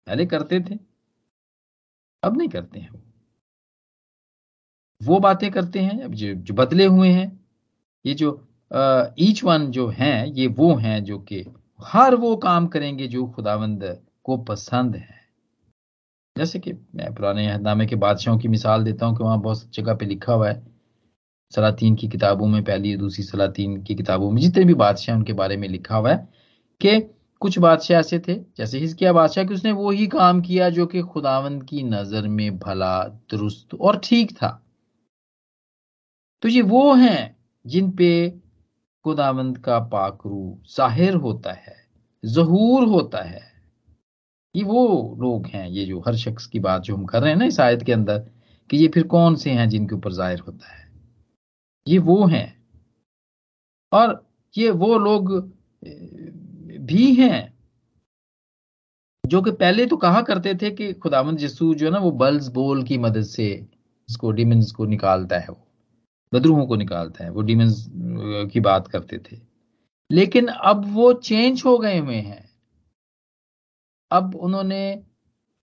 पहले 0.07 0.27
करते 0.27 0.61
थे 0.61 0.79
अब 2.23 2.37
नहीं 2.37 2.49
करते 2.49 2.79
हैं 2.79 2.91
वो। 2.91 3.01
वो 5.01 5.19
बातें 5.21 5.51
करते 5.51 5.79
हैं 5.79 6.03
अब 6.05 6.15
जो, 6.15 6.33
जो 6.35 6.55
बदले 6.55 6.87
हुए 6.87 7.09
हैं 7.09 7.41
ये 8.05 8.15
जो 8.15 8.33
ईच 9.21 9.43
वन 9.45 9.71
जो 9.71 9.89
हैं 9.89 10.27
ये 10.27 10.47
वो 10.49 10.75
हैं 10.77 11.03
जो 11.05 11.19
कि 11.21 11.45
हर 11.81 12.15
वो 12.15 12.35
काम 12.39 12.67
करेंगे 12.67 13.07
जो 13.09 13.27
खुदावंद 13.27 13.85
को 14.25 14.37
पसंद 14.45 14.97
है। 14.97 15.20
जैसे 16.41 16.59
कि 16.59 16.73
मैं 16.73 17.13
पुराने 17.15 17.47
अहदनामे 17.47 17.87
के 17.87 17.97
बादशाहों 17.99 18.39
की 18.39 18.49
मिसाल 18.49 18.85
देता 18.85 19.07
हूँ 19.07 19.17
कि 19.17 19.25
वहाँ 19.25 19.41
बहुत 19.41 19.75
जगह 19.75 19.95
पे 19.95 20.07
लिखा 20.07 20.33
हुआ 20.33 20.49
है। 20.49 20.63
सलातीन 21.53 21.95
की 21.95 22.09
किताबों 22.09 22.47
में 22.47 22.63
पहली 22.65 22.97
दूसरी 22.97 23.25
सलातीन 23.25 23.83
की 23.83 23.95
किताबों 23.95 24.31
में 24.31 24.41
जितने 24.43 24.65
भी 24.65 24.75
बादशाह 24.77 25.17
उनके 25.17 25.33
बारे 25.33 25.57
में 25.57 25.69
लिखा 25.69 25.97
हुआ 25.97 26.11
है 26.11 26.29
कि 26.81 27.01
कुछ 27.43 27.59
बादशाह 27.59 27.99
ऐसे 27.99 28.19
थे, 28.19 28.35
जैसे 28.59 28.79
हिजकिया 28.79 29.13
बादशाह 29.13 29.45
कि 29.45 29.55
उसने 29.55 29.73
वो 29.73 29.91
ही 29.91 30.07
काम 30.07 30.41
किया 30.41 30.69
जो 30.71 30.87
कि 30.87 31.03
खुदावंद 31.03 31.63
की 31.65 31.83
नज़र 31.83 32.29
में 32.29 32.59
भला, 32.59 33.03
दुरुस्त 33.31 33.75
और 33.75 34.01
ठीक 34.05 34.33
था। 34.33 34.51
तो 36.43 36.49
ये 36.49 36.63
वो 36.63 36.93
हैं 36.95 37.37
जिन 37.65 37.91
पे 37.91 38.31
खुदावंद 39.05 39.59
का 39.59 39.79
पाकरू 39.79 40.59
ज़ाहिर 40.69 41.15
होता 41.17 41.53
है, 41.53 41.77
जहूर 42.25 42.87
होता 42.89 43.23
है। 43.23 43.43
ये 44.55 44.63
वो 44.65 45.17
लोग 45.21 45.47
हैं, 45.47 45.69
ये 45.69 45.85
जो 45.87 46.01
हर 46.01 46.17
शख्स 46.17 46.47
की 46.47 46.61
बात 46.61 46.83
जो 46.83 46.97
हम 46.97 47.05
कर 47.05 47.23
रहे 47.23 47.31
हैं 47.31 47.39
ना 47.39 47.45
इस 47.45 47.61
आयत 47.61 47.83
के 47.83 47.93
अंदर, 47.93 48.19
कि 48.71 48.77
ये 48.77 48.89
फिर 48.89 49.07
कौन 49.07 49.37
से 49.37 49.51
हैं 49.51 49.69
जिनके 49.69 49.95
ऊपर 49.95 50.13
ज़ाहिर 50.13 50.41
होता 50.41 50.75
है? 50.75 50.89
ये 51.87 51.99
वो 52.01 52.25
हैं। 52.27 52.61
और 53.93 54.23
ये 54.55 54.71
वो 54.73 54.99
लोग 54.99 55.33
भी 56.83 57.13
हैं, 57.15 57.55
जो 59.25 59.41
कि 59.43 59.51
पहले 59.53 59.87
तो 59.87 59.97
कहा 59.97 60.21
करते 60.23 60.55
थे 60.55 60.71
कि 60.71 60.93
खुदावंद 60.95 61.43
यस्सू 61.43 61.75
जो 61.75 61.87
है 61.87 61.93
ना, 61.93 61.99
वो 61.99 62.11
बल्स 62.13 62.49
बोल 62.49 62.83
की 62.83 62.99
मदद 62.99 63.23
से 63.25 63.49
इसको 64.09 64.31
डिमंस 64.33 64.71
को 64.73 64.85
निकालता 64.87 65.39
है 65.39 65.49
वो, 65.49 65.67
बदरूहों 66.33 66.67
को 66.67 66.77
निकालता 66.77 67.25
है, 67.25 67.31
वो 67.31 67.43
डिमंस 67.43 67.87
की 68.53 68.61
बात 68.61 68.89
करते 68.89 69.19
थे। 69.21 69.39
लेकिन 70.11 70.47
अब 70.47 70.85
वो 70.95 71.13
चेंज 71.15 71.63
हो 71.67 71.79
गए 71.79 71.99
हुए 71.99 72.17
हैं। 72.17 72.50
अब 74.11 74.35
उन्होंने 74.37 74.83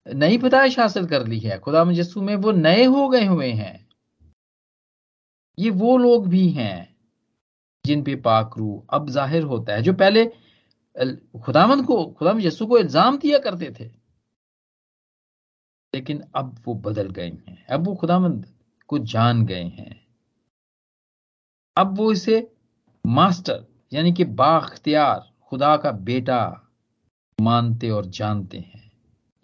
नई 0.07 0.39
पैदाइश 0.39 0.79
हासिल 0.79 1.07
कर 1.07 1.27
ली 1.27 1.39
है। 1.39 1.59
खुदा 1.61 1.85
यसू 1.93 2.21
में 2.23 2.35
वो 2.37 2.53
नए 2.55 2.85
हो 2.87 3.09
गए 3.09 3.25
हुए 3.27 3.51
हैं। 3.53 3.89
ये 5.59 5.71
वो 5.73 5.97
लोग 5.99 6.29
भी 6.29 6.49
हैं 6.51 6.97
जिन 7.85 8.03
पे 8.05 8.15
पाकरू 8.19 8.85
अब 8.91 9.09
ज़ाहिर 9.11 9.43
होता 9.45 9.75
है। 9.75 9.83
जो 9.83 9.93
पहले 9.95 10.25
खुदामंद 11.41 11.85
को 11.87 12.05
खुदाम 12.09 12.41
यसु 12.41 12.67
को 12.67 12.79
इल्ज़ाम 12.79 13.19
दिया 13.19 13.39
करते 13.39 13.71
थे, 13.71 13.85
लेकिन 15.93 16.23
अब 16.35 16.57
वो 16.67 16.75
बदल 16.77 17.11
गए 17.11 17.29
हैं। 17.29 17.65
अब 17.67 17.87
वो 17.87 17.95
खुदामंद 17.95 18.47
को 18.91 18.99
जान 19.07 19.45
गए 19.47 19.63
हैं। 19.65 19.95
अब 21.77 21.97
वो 21.99 22.11
इसे 22.13 22.41
मास्टर, 23.05 23.65
यानी 23.93 24.13
कि 24.13 24.25
बाख्तियार, 24.25 25.21
खुदा 25.43 25.77
का 25.77 25.91
बेटा 25.93 26.41
मानते 27.41 27.91
और 27.91 28.07
जानते 28.07 28.59
हैं। 28.59 28.91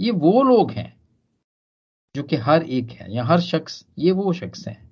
ये 0.00 0.10
वो 0.10 0.42
लोग 0.42 0.70
हैं 0.70 0.92
जो 2.14 2.22
कि 2.22 2.36
हर 2.36 2.62
एक 2.62 2.90
है 2.90 3.12
या 3.14 3.24
हर 3.24 3.40
शख्स, 3.40 3.86
ये 3.98 4.12
वो 4.12 4.32
शख्स 4.32 4.68
हैं 4.68 4.90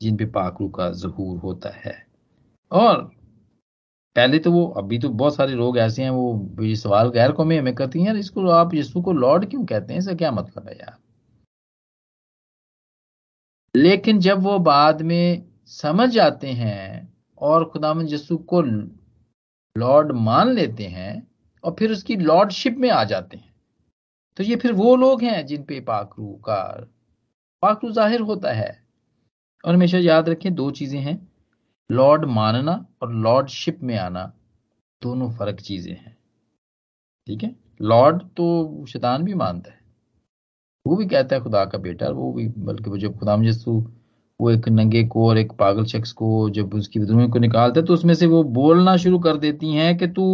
जिन 0.00 0.16
पे 0.16 0.26
पाकरू 0.26 0.68
का 0.68 0.90
जहूर 0.90 1.38
होता 1.38 1.70
है। 1.70 2.06
और 2.72 3.02
पहले 4.16 4.38
तो 4.38 4.52
वो, 4.52 4.66
अभी 4.66 4.98
तो 4.98 5.08
बहुत 5.08 5.34
सारे 5.34 5.54
लोग 5.54 5.78
ऐसे 5.78 6.02
हैं, 6.02 6.10
वो 6.10 6.64
ये 6.64 6.76
सवाल 6.76 7.10
गैर 7.10 7.32
कौमी 7.32 7.56
हमें 7.56 7.74
करती 7.74 8.02
हैं 8.02 8.14
इसको 8.14 8.48
आप 8.48 8.74
यीशु 8.74 9.02
को 9.02 9.12
लॉर्ड 9.12 9.50
क्यों 9.50 9.64
कहते 9.64 9.92
हैं? 9.92 10.00
इसका 10.00 10.14
क्या 10.14 10.30
मतलब 10.32 10.68
है 10.68 10.78
यार? 10.78 10.96
लेकिन 13.76 14.18
जब 14.20 14.38
वो 14.38 14.58
बाद 14.58 15.02
में 15.02 15.48
समझ 15.66 16.08
जाते 16.08 16.48
हैं 16.48 17.14
और 17.38 17.64
खुदाम 17.64 18.00
यीशु 18.02 18.36
को 18.36 18.62
लॉर्ड 19.76 20.12
मान 20.12 20.52
लेते 20.52 20.86
हैं 20.86 21.29
और 21.64 21.74
फिर 21.78 21.92
उसकी 21.92 22.16
लॉर्डशिप 22.16 22.76
में 22.78 22.88
आ 22.90 23.02
जाते 23.04 23.36
हैं। 23.36 23.52
तो 24.36 24.44
ये 24.44 24.56
फिर 24.56 24.72
वो 24.72 24.94
लोग 24.96 25.22
हैं 25.22 25.44
जिन 25.46 25.62
पे 25.62 25.80
पाकरू 25.80 26.32
का 26.44 26.62
पाकरू 27.62 27.90
ज़ाहिर 27.92 28.20
होता 28.20 28.52
है। 28.52 28.70
और 29.64 29.74
हमेशा 29.74 29.98
याद 29.98 30.28
रखें, 30.28 30.54
दो 30.54 30.70
चीज़ें 30.70 31.00
हैं 31.00 31.18
लॉर्ड 31.90 32.24
मानना 32.24 32.84
और 33.02 33.12
लॉर्डशिप 33.14 33.82
में 33.82 33.96
आना। 33.98 34.32
दोनों 35.02 35.30
फ़र्क 35.30 35.60
चीज़ें 35.60 35.92
हैं। 35.92 36.16
ठीक 37.26 37.42
है? 37.42 37.54
लॉर्ड 37.82 38.22
तो 38.36 38.84
शैतान 38.88 39.24
भी 39.24 39.34
मानता 39.34 39.70
है। 39.70 39.78
वो 40.86 40.96
भी 40.96 41.06
कहता 41.06 41.36
है 41.36 41.42
खुदा 41.42 41.64
का 41.64 41.78
बेटा, 41.78 42.08
वो 42.08 42.32
भी, 42.32 42.46
बल्कि 42.48 42.98
जब 42.98 43.18
खुदाम 43.18 43.44
जस्सू 43.44 43.80
वो 44.40 44.50
एक 44.50 44.68
नंगे 44.68 45.02
को 45.04 45.28
और 45.28 45.38
एक 45.38 45.52
पागल 45.52 45.84
शख्स 45.84 46.12
को 46.12 46.48
जब 46.50 46.74
उसकी 46.74 46.98
विद्रोह 46.98 47.26
को 47.28 47.38
निकालता 47.38 47.80
है 47.80 47.86
तो 47.86 47.94
उसमें 47.94 48.14
से 48.14 48.26
वो 48.26 48.42
बोलना 48.52 48.96
शुरू 48.96 49.18
कर 49.18 49.36
देती 49.36 49.72
हैं 49.72 49.96
कि 49.98 50.06
तू 50.08 50.24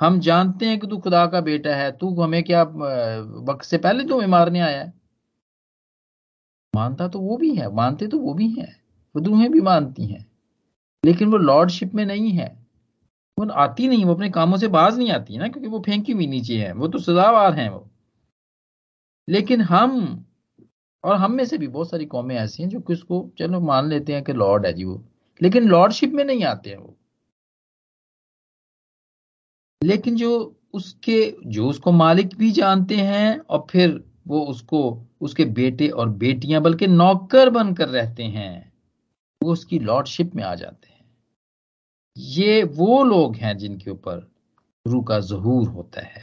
हम 0.00 0.18
जानते 0.20 0.66
हैं 0.66 0.78
कि 0.80 0.86
तू 0.86 0.98
खुदा 0.98 1.26
का 1.26 1.40
बेटा 1.40 1.74
है, 1.76 1.90
तू 1.92 2.14
हमें 2.22 2.42
क्या 2.44 2.62
वक्त 2.62 3.64
से 3.64 3.78
पहले 3.78 4.04
तुम्हें 4.04 4.28
मारने 4.28 4.60
आया 4.60 4.80
है? 4.80 4.92
मानता 6.74 7.08
तो 7.08 7.20
वो 7.20 7.36
भी 7.36 7.54
है, 7.54 7.72
मानते 7.74 8.06
तो 8.06 8.18
वो 8.18 8.34
भी 8.34 8.48
हैं 8.50 8.68
विद्रोहें 9.14 9.50
भी 9.52 9.60
मानती 9.60 10.06
हैं, 10.06 10.24
लेकिन 11.04 11.30
वो 11.30 11.36
लॉर्डशिप 11.38 11.94
में 11.94 12.04
नहीं 12.06 12.30
है। 12.32 12.48
वो 13.38 13.46
आती 13.58 13.88
नहीं, 13.88 14.04
वो 14.04 14.14
अपने 14.14 14.30
कामों 14.30 14.56
से 14.58 14.68
बाज 14.70 14.98
नहीं 14.98 15.10
आती 15.12 15.38
ना, 15.38 15.48
क्योंकि 15.48 15.68
वो 15.68 15.80
फेंकी 15.80 16.12
हुई 16.12 16.26
नीचे 16.26 16.56
है, 16.58 16.72
वो 16.74 16.88
तो 16.88 16.98
सजावार 17.00 17.54
हैं 17.54 17.68
वो। 17.70 17.86
लेकिन 19.28 19.60
हम, 19.62 20.24
और 21.04 21.16
हम 21.16 21.32
में 21.32 21.44
से 21.44 21.58
भी 21.58 21.68
बहुत 21.68 21.90
सारी 21.90 22.06
कौमें 22.06 22.36
ऐसी 22.36 22.62
हैं 22.62 22.70
जो 22.70 22.80
कि 22.80 22.92
उसको 22.92 23.28
चलो 23.38 23.60
मान 23.62 23.88
लेते 23.88 24.12
हैं 24.14 24.22
कि 24.24 24.32
लॉर्ड 24.34 24.66
है 24.66 24.72
जी 24.72 24.84
वो, 24.84 25.02
लेकिन 25.40 25.68
लॉर्डशिप 25.68 26.12
में 26.12 26.24
नहीं 26.24 26.44
आते 26.44 26.70
हैं 26.70 26.78
वो। 26.78 26.96
लेकिन 29.82 30.16
जो 30.16 30.56
उसके, 30.74 31.34
जो 31.46 31.68
उसको 31.68 31.92
मालिक 31.92 32.34
भी 32.36 32.50
जानते 32.52 32.96
हैं 32.96 33.38
और 33.38 33.66
फिर 33.70 34.02
वो 34.28 34.40
उसको, 34.44 35.02
उसके 35.20 35.44
बेटे 35.44 35.88
और 35.88 36.08
बेटियाँ 36.08 36.60
बल्कि 36.62 36.86
नौकर 36.86 37.50
बनकर 37.50 37.88
रहते 37.88 38.22
हैं, 38.24 38.72
वो 39.40 39.52
उसकी 39.52 39.78
लॉर्डशिप 39.78 40.34
में 40.34 40.42
आ 40.44 40.54
जाते 40.54 40.88
हैं। 40.88 41.04
ये 42.16 42.62
वो 42.64 43.02
लोग 43.04 43.36
हैं 43.36 43.56
जिनके 43.58 43.90
ऊपर 43.90 44.28
रू 44.86 45.00
का 45.02 45.18
जहूर 45.20 45.68
होता 45.68 46.00
है, 46.00 46.22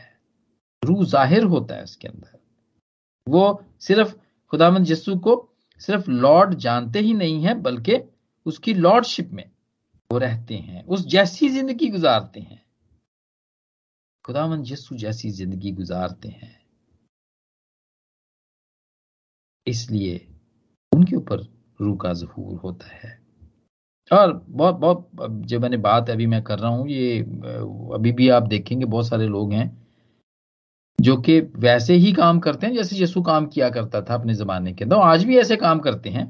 रू 0.83 1.03
ज़ाहिर 1.05 1.43
होता 1.45 1.75
है 1.75 1.83
उसके 1.83 2.07
अंदर। 2.07 2.39
वो 3.27 3.61
सिर्फ़ 3.79 4.15
खुदामंद 4.53 4.89
यस्सु 4.89 5.15
को 5.17 5.35
सिर्फ़ 5.81 6.09
लॉर्ड 6.11 6.53
जानते 6.55 6.99
ही 6.99 7.13
नहीं 7.13 7.43
है, 7.43 7.53
बल्कि 7.53 7.99
उसकी 8.45 8.73
लॉर्डशिप 8.73 9.31
में 9.33 9.49
वो 10.09 10.17
रहते 10.17 10.55
हैं, 10.55 10.83
उस 10.85 11.05
जैसी 11.07 11.49
ज़िंदगी 11.49 11.87
गुजारते 11.89 12.39
हैं। 12.39 12.61
खुदामंद 14.27 14.71
यस्सु 14.71 14.95
जैसी 14.95 15.29
ज़िंदगी 15.31 15.71
गुजारते 15.71 16.29
हैं। 16.29 16.55
इसलिए 19.67 20.17
उनके 20.91 21.15
ऊपर 21.15 21.41
रूह 21.79 21.97
का 21.97 22.13
जहूर 22.13 22.57
होता 22.59 22.87
है। 22.87 23.11
और 24.11 24.33
बहुत 24.49 24.75
बहुत 24.75 25.09
जो 25.47 25.59
मैंने 25.59 25.77
बात 25.77 26.09
अभी 26.09 26.25
मैं 26.25 26.41
कर 26.43 26.59
रहा 26.59 26.71
हूँ, 26.71 26.87
ये 26.89 27.19
अभी 27.95 28.11
भी 28.11 28.29
आप 28.29 28.43
देखेंगे, 28.43 28.85
बहुत 28.85 29.07
सारे 29.07 29.27
लोग 29.27 29.53
हैं 29.53 29.67
जो 30.99 31.17
कि 31.17 31.39
वैसे 31.39 31.93
ही 31.95 32.13
काम 32.13 32.39
करते 32.39 32.67
हैं, 32.67 32.73
जैसे 32.73 32.95
यीशु 32.95 33.21
काम 33.21 33.47
किया 33.47 33.69
करता 33.69 34.01
था 34.01 34.13
अपने 34.13 34.33
जमाने 34.33 34.73
के 34.73 34.83
अंदर 34.83 34.95
आज 34.97 35.23
भी 35.23 35.37
ऐसे 35.37 35.55
काम 35.57 35.79
करते 35.79 36.09
हैं। 36.09 36.25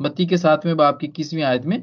बत्ती 0.00 0.26
के 0.26 0.36
साथ 0.36 0.66
में 0.66 0.76
बाप 0.76 0.98
की 0.98 1.08
किसवीं 1.08 1.42
आयत 1.42 1.64
में। 1.64 1.82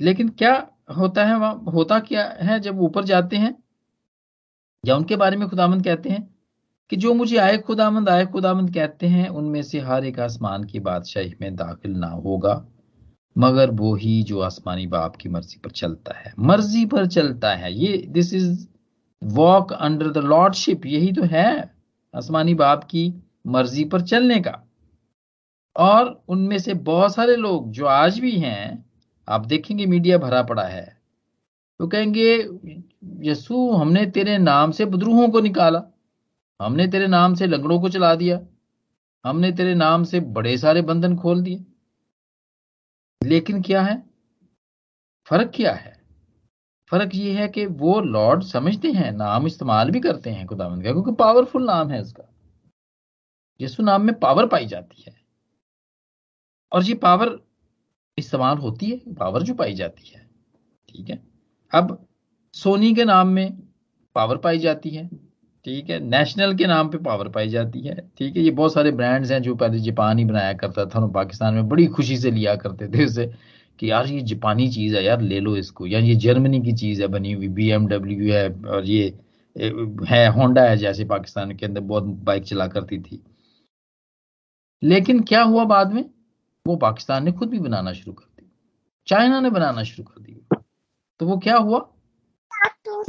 लेकिन 0.00 0.28
क्या 0.28 0.54
होता 0.96 1.24
है, 1.24 1.38
वहाँ 1.38 1.64
होता 1.74 1.98
क्या 1.98 2.24
है, 2.40 2.60
जब 2.60 2.80
ऊपर 2.80 3.04
जाते 3.04 3.36
हैं, 3.36 3.62
या 4.86 4.96
उनके 4.96 5.16
बारे 5.16 5.36
में 5.36 5.48
खुदामंद 5.48 5.84
कहते 5.84 6.10
हैं, 6.10 6.34
कि 6.90 6.96
जो 6.96 7.14
मुझे 7.14 7.36
आए 7.36 7.58
खुदामंद 7.58 8.08
आए 8.08 8.26
खुदामंद 8.26 8.74
कहते 8.74 9.06
हैं, 9.06 9.28
उनमें 9.28 9.62
से 9.62 9.80
हर 9.80 10.04
एक 10.04 10.20
आसमान 10.20 10.64
की 10.64 10.80
बादशाही 10.80 11.34
में 11.40 11.56
दाखिल 11.56 11.92
ना 11.92 12.06
होगा, 12.06 12.66
मगर 13.38 13.70
वो 13.70 13.94
ही 13.94 14.22
जो 14.22 14.40
आसमानी 14.40 14.86
बाप 14.86 15.16
की 15.16 15.28
मर्ज़ी 15.28 15.60
पर 15.64 15.70
चलता 15.70 16.18
है। 16.18 16.34
मर्ज़ी 16.38 16.86
पर 16.86 17.06
चलता 17.06 17.54
है। 17.54 17.74
ये 17.74 17.96
this 18.08 18.34
is 18.34 18.68
walk 19.24 19.72
under 19.72 20.10
the 20.10 20.18
lordship 20.18 20.86
यही 20.86 21.12
तो 21.12 21.22
है 21.22 21.74
आसमानी 22.16 22.54
बाप 22.54 22.84
की 22.84 23.22
मर्ज़ी 23.46 23.84
पर 23.84 24.00
चलने 24.00 24.40
का। 24.40 24.62
और 25.76 26.24
उनमें 26.28 26.58
से 26.58 26.74
बहुत 26.74 27.14
सारे 27.14 27.36
लोग 27.36 27.70
जो 27.70 27.86
आज 27.86 28.18
भी 28.18 28.32
हैं 28.32 28.89
आप 29.28 29.46
देखेंगे 29.46 29.86
मीडिया 29.86 30.18
भरा 30.18 30.42
पड़ा 30.42 30.62
है। 30.62 31.00
तो 31.78 31.88
कहेंगे 31.88 32.48
यसु 33.30 33.70
हमने 33.70 34.06
तेरे 34.06 34.38
नाम 34.38 34.70
से 34.70 34.84
बदरूहों 34.84 35.28
को 35.28 35.40
निकाला। 35.40 35.82
हमने 36.62 36.86
तेरे 36.86 37.06
नाम 37.06 37.34
से 37.34 37.46
लंगड़ों 37.46 37.80
को 37.80 37.88
चला 37.88 38.14
दिया। 38.14 38.40
हमने 39.24 39.52
तेरे 39.52 39.74
नाम 39.74 40.04
से 40.04 40.20
बड़े 40.20 40.58
सारे 40.58 40.82
बंधन 40.82 41.16
खोल 41.16 41.42
दिए। 41.42 41.64
लेकिन 43.22 43.62
क्या 43.62 43.82
है? 43.82 44.10
फ़र्क 45.26 45.52
क्या 45.54 45.72
है? 45.72 46.00
फ़र्क 46.88 47.10
ये 47.14 47.32
है 47.32 47.48
कि 47.48 47.66
वो 47.66 48.00
लॉर्ड 48.00 48.42
समझते 48.42 48.92
हैं, 48.92 49.12
नाम 49.12 49.46
इस्तेमाल 49.46 49.90
भी 49.90 50.00
करते 50.00 50.30
हैं, 50.30 50.46
खुदावंद 50.46 50.84
का, 50.84 50.92
क्योंकि 50.92 51.12
पावरफुल 51.12 51.66
नाम 51.66 51.90
है 51.90 52.00
उसका। 52.00 52.34
यसु 53.60 53.82
नाम 53.82 54.02
में 54.02 54.18
पावर 54.18 54.46
पाई 54.46 54.66
जाती 54.66 55.02
है। 55.02 55.14
और 56.72 56.82
ये 56.82 56.94
पावर 56.94 57.49
इस्तेमाल 58.18 58.58
होती 58.58 58.86
है 58.86 59.14
पावर 59.14 59.42
जो 59.42 59.54
पाई 59.54 59.74
जाती 59.74 60.12
है, 60.14 60.20
ठीक 60.88 61.10
है? 61.10 61.22
अब 61.72 62.06
सोनी 62.54 62.94
के 62.94 63.04
नाम 63.04 63.28
में 63.28 63.58
पावर 64.16 64.36
पाई 64.36 64.58
जाती 64.58 64.90
है, 64.90 65.06
ठीक 65.66 65.90
है? 65.90 65.98
नेशनल 66.00 66.54
के 66.56 66.66
नाम 66.66 66.88
पे 66.88 66.98
पावर 66.98 67.28
पाई 67.28 67.48
जाती 67.48 67.80
है, 67.80 67.94
ठीक 68.18 68.36
है? 68.36 68.42
ये 68.42 68.50
बहुत 68.50 68.72
सारे 68.74 68.90
ब्रांड्स 68.92 69.30
हैं 69.30 69.40
जो 69.42 69.54
पहले 69.54 69.78
जापान 69.78 70.18
ही 70.18 70.24
बनाया 70.24 70.52
करता 70.54 70.84
था, 70.86 71.00
और 71.00 71.10
पाकिस्तान 71.12 71.54
में 71.54 71.68
बड़ी 71.68 71.86
खुशी 71.88 72.16
से 72.16 72.30
लिया 72.30 72.54
करते 72.56 72.88
थे 72.88 73.04
उसे 73.04 73.26
कि 73.78 73.90
यार 73.90 74.06
ये 74.06 74.20
जापानी 74.22 74.68
चीज़ 74.68 74.96
है, 74.96 75.04
यार 75.04 75.20
ले 75.20 75.40
लो 75.40 75.56
इसको, 75.56 75.86
या 75.86 75.98
ये 75.98 76.14
जर्मनी 76.14 76.60
की 76.60 76.72
चीज़ 76.72 77.02
है 77.02 77.08
बनी 77.08 77.32
हुई 77.32 77.48
बी 77.48 77.68
है, 77.68 78.48
और 78.66 78.84
ये 78.86 79.18
है 80.08 80.26
होंडा 80.28 80.62
है 80.62 80.76
जैसे 80.76 81.04
पाकिस्तान 81.04 81.54
के 81.56 81.66
अंदर 81.66 81.80
बहुत 81.80 82.04
बाइक 82.24 82.44
चला 82.44 82.66
करती 82.66 82.98
थी। 83.00 83.22
लेकिन 84.82 85.20
क्या 85.22 85.42
हुआ 85.42 85.64
बाद 85.64 85.92
में? 85.92 86.04
वो 86.70 86.76
पाकिस्तान 86.76 87.24
ने 87.24 87.32
खुद 87.32 87.48
भी 87.48 87.58
बनाना 87.58 87.92
शुरू 87.92 88.12
कर 88.12 88.24
दी 88.24 88.50
चाइना 89.06 89.40
ने 89.40 89.50
बनाना 89.50 89.82
शुरू 89.82 90.04
कर 90.04 90.22
दिया। 90.22 90.62
तो 91.20 91.26
वो 91.26 91.38
क्या 91.38 91.56
हुआ? 91.56 91.78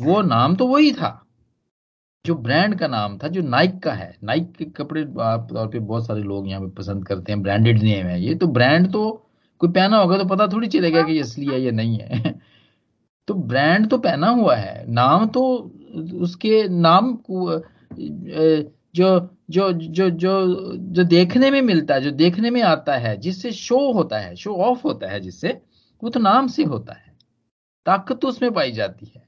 वो 0.02 0.22
नाम 0.22 0.56
तो 0.56 0.68
वही 0.68 0.92
था 0.92 1.28
जो 2.26 2.36
ब्रांड 2.36 2.76
का 2.80 2.88
नाम 2.88 3.18
था 3.18 3.28
जो 3.28 3.42
नाइक 3.42 3.80
का 3.84 3.94
है। 3.94 4.16
नाइक 4.24 4.52
के 4.58 4.66
कपड़े 4.66 5.04
तौर 5.06 5.68
पे 5.68 5.80
बहुत 5.80 6.06
सारे 6.08 6.22
लोग 6.24 6.48
यहाँ 6.50 6.62
पे 6.62 6.70
पसंद 6.70 7.06
करते 7.08 7.32
हैं 7.32 7.42
ब्रांडेड 7.42 7.82
नेम 7.84 8.08
है 8.08 8.22
ये। 8.24 8.36
तो 8.36 8.48
ब्रांड 8.48 8.92
तो 8.94 9.04
कोई 9.60 9.70
पहना 9.72 9.98
होगा 9.98 10.18
तो 10.18 10.26
पता 10.26 10.48
थोड़ी 10.48 10.68
चलेगा 10.68 11.04
कि 11.04 11.20
असली 11.20 11.46
है 11.46 11.62
या 11.62 11.72
नहीं 11.72 11.98
है। 12.00 12.40
तो 13.28 13.34
ब्रांड 13.34 13.90
तो 13.90 13.98
पहना 13.98 14.30
हुआ 14.30 14.56
है। 14.56 14.86
नाम 14.92 15.28
तो 15.28 15.44
उसके 16.22 16.68
नाम 16.70 17.18
जो 18.96 19.20
जो 19.52 19.72
जो 19.74 20.10
जो 20.10 20.76
जो 20.78 21.04
देखने 21.04 21.52
में 21.52 21.62
मिलता 21.62 21.94
है, 21.94 22.02
जो 22.02 22.12
देखने 22.12 22.50
में 22.50 22.62
आता 22.62 22.98
है, 22.98 23.18
जिससे 23.18 23.52
शो 23.52 23.92
होता 23.94 24.20
है 24.20 24.36
शो 24.36 24.54
ऑफ़ 24.56 24.84
होता 24.84 25.08
है 25.08 25.20
जिससे, 25.20 25.62
वो 26.02 26.10
तो 26.10 26.20
नाम 26.20 26.48
से 26.48 26.64
होता 26.64 26.94
है। 26.94 27.18
ताकत 27.86 28.20
तो 28.22 28.28
उसमें 28.28 28.54
पाई 28.54 28.72
जाती 28.72 29.12
है। 29.16 29.28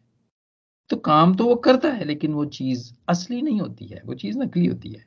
तो 0.89 0.97
काम 0.97 1.35
तो 1.35 1.45
वो 1.45 1.55
करता 1.55 1.89
है, 1.89 2.05
लेकिन 2.05 2.33
वो 2.33 2.45
चीज़ 2.45 2.93
असली 3.09 3.41
नहीं 3.41 3.59
होती 3.61 3.85
है, 3.85 4.01
वो 4.05 4.13
चीज़ 4.13 4.37
नकली 4.39 4.65
होती 4.65 4.89
है। 4.89 5.05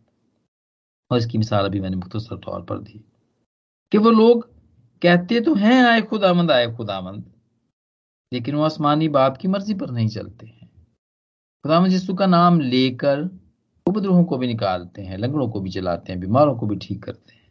और 1.10 1.18
इसकी 1.18 1.38
मिसाल 1.38 1.64
अभी 1.64 1.80
मैंने 1.80 1.96
मुख्तर 1.96 2.36
तौर 2.36 2.62
पर 2.62 2.78
दी, 2.78 3.04
कि 3.92 3.98
वो 3.98 4.10
लोग 4.10 4.48
कहते 5.02 5.40
तो 5.40 5.54
हैं, 5.54 5.82
आए 5.84 6.00
खुदामंद 6.02 6.50
आए 6.50 6.66
खुदामंद, 6.76 7.24
लेकिन 8.32 8.54
वो 8.54 8.62
आसमानी 8.62 9.08
बाप 9.08 9.36
की 9.36 9.48
मर्ज़ी 9.48 9.74
पर 9.74 9.90
नहीं 9.90 10.08
चलते 10.08 10.46
हैं। 10.46 10.70
खुदामंद 11.64 11.92
यीशु 11.92 12.14
का 12.14 12.26
नाम 12.26 12.60
लेकर 12.60 13.45
उपद्रोहों 13.86 14.24
को 14.24 14.38
भी 14.38 14.46
निकालते 14.46 15.02
हैं, 15.02 15.18
लंगड़ों 15.18 15.48
को 15.48 15.60
भी 15.60 15.70
चलाते 15.70 16.12
हैं, 16.12 16.20
बीमारों 16.20 16.56
को 16.56 16.66
भी 16.66 16.76
ठीक 16.76 17.02
करते 17.02 17.34
हैं। 17.34 17.50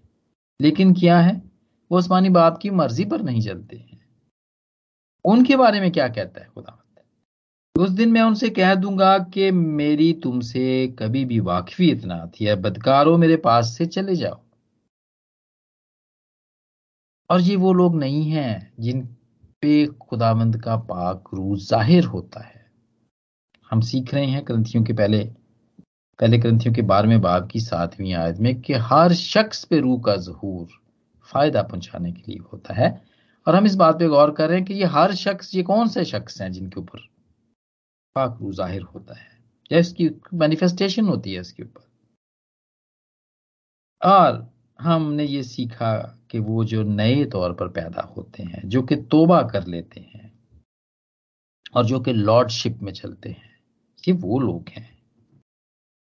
लेकिन 0.62 0.94
क्या 0.94 1.20
है? 1.20 1.42
वो 1.92 1.98
आसमानी 1.98 2.30
बाप 2.30 2.58
की 2.58 2.70
मर्ज़ी 2.70 3.06
पर 3.06 3.22
नहीं 3.22 3.42
चलते 3.42 3.78
हैं। 3.78 4.06
उनके 5.26 5.56
बारे 5.56 5.80
में 5.80 5.92
क्या 5.92 6.08
कहता 6.08 6.42
है 6.42 6.48
खुदा? 6.48 6.82
उस 7.76 7.90
दिन 7.90 8.12
मैं 8.12 8.22
उनसे 8.22 8.50
कह 8.50 8.76
दूँगा 8.76 9.18
कि 9.20 9.52
मेरी 9.52 10.14
तुमसे 10.14 10.96
कभी 11.00 11.26
भी 11.26 11.40
वाकफियत 11.40 12.06
ना 12.06 12.26
थी 12.28 12.56
बदकारो 12.56 13.18
मेरे 13.18 13.38
पास 13.38 13.78
से 13.78 13.86
चले 13.86 14.16
जाओ। 14.16 14.40
और 17.30 17.42
ये 17.42 17.56
वो 17.56 17.74
लोग 17.74 17.96
नहीं 17.96 18.24
हैं 18.32 18.74
जिन 18.80 19.02
पे 19.62 19.86
खुदावंद 19.86 20.62
का 20.64 20.76
पाक 20.76 21.24
रू 21.34 21.56
ज़ाहिर 21.58 22.06
होता 22.06 22.40
है। 22.40 22.72
हम 23.72 23.82
सीख 23.82 24.14
रहे 24.14 24.26
हैं, 24.26 24.44
ग्रंथियों 24.48 24.84
के 24.84 24.94
पहले 24.94 25.30
पहले 26.20 26.38
ग्रंथियों 26.38 26.74
के 26.76 26.82
बारहवें 26.82 27.22
बाब 27.22 27.48
की 27.50 27.60
सातवीं 27.60 28.14
आयत 28.14 28.38
में 28.40 28.62
कि 28.62 28.74
हर 28.74 29.14
शख्स 29.14 29.64
पे 29.66 29.80
रूह 29.80 30.02
का 30.02 30.16
जहूर 30.16 30.68
फ़ायदा 31.30 31.64
पहुँचाने 31.64 32.12
के 32.12 32.32
लिए 32.32 32.40
होता 32.54 32.74
है। 32.74 32.90
और 33.48 33.56
हम 33.56 33.66
इस 33.66 33.76
बात 33.76 34.00
पे 34.00 34.08
गौर 34.08 34.32
कर 34.32 34.48
रहे 34.50 34.58
हैं 34.58 34.66
कि 34.68 34.74
ये 34.74 34.86
हर 34.86 35.14
शख्स, 35.16 35.54
ये 35.56 35.64
कौन 35.64 35.88
से 35.88 36.06
शख्स 36.06 36.42
हैं 36.42 36.52
जिनके 36.52 36.80
ऊपर 36.80 37.00
पाक 38.16 38.38
रू 38.42 38.52
ज़ाहिर 38.54 38.82
होता 38.82 39.18
है? 39.20 39.28
या 39.72 39.80
इसकी 39.80 40.10
मैनिफेस्टेशन 40.34 41.08
होती 41.08 41.34
है 41.34 41.42
इसके 41.42 41.64
ऊपर? 41.64 41.84
और 44.02 44.48
हमने 44.80 45.24
ये 45.26 45.44
सीखा 45.44 45.94
कि 46.32 46.40
वो 46.40 46.64
जो 46.66 46.84
नए 46.84 47.24
तौर 47.26 47.54
पर 47.54 47.68
पैदा 47.68 48.02
होते 48.18 48.44
हैं, 48.44 48.68
जो 48.70 48.82
कि 48.82 48.96
तोबा 48.96 49.42
कर 49.44 49.68
लेते 49.68 50.00
हैं 50.00 50.32
और 51.76 51.86
जो 51.86 52.00
कि 52.00 52.14
लॉर्डशिप 52.14 52.80
में 52.82 52.92
चलते 52.94 53.30
हैं, 53.30 53.56
ये 54.04 54.14
वो 54.14 54.40
लोग 54.40 54.70
हैं। 54.70 54.95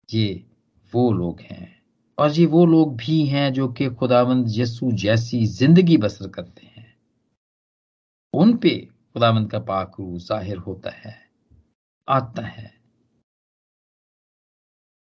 ये 0.09 0.45
वो 0.93 1.11
लोग 1.11 1.39
हैं। 1.41 1.75
और 2.17 2.31
ये 2.31 2.45
वो 2.45 2.65
लोग 2.65 2.95
भी 2.97 3.25
हैं 3.25 3.51
जो 3.53 3.67
कि 3.67 3.89
खुदावंद 3.89 4.45
यसु 4.49 4.91
जैसी 4.91 5.45
ज़िंदगी 5.45 5.97
बसर 5.97 6.29
करते 6.29 6.65
हैं। 6.65 6.85
उन 8.33 8.55
पे 8.57 8.75
खुदावंद 8.79 9.49
का 9.51 9.59
पाक 9.59 9.95
ज़ाहिर 10.01 10.57
होता 10.57 10.89
है, 10.89 11.15
आता 12.07 12.41
है। 12.41 12.73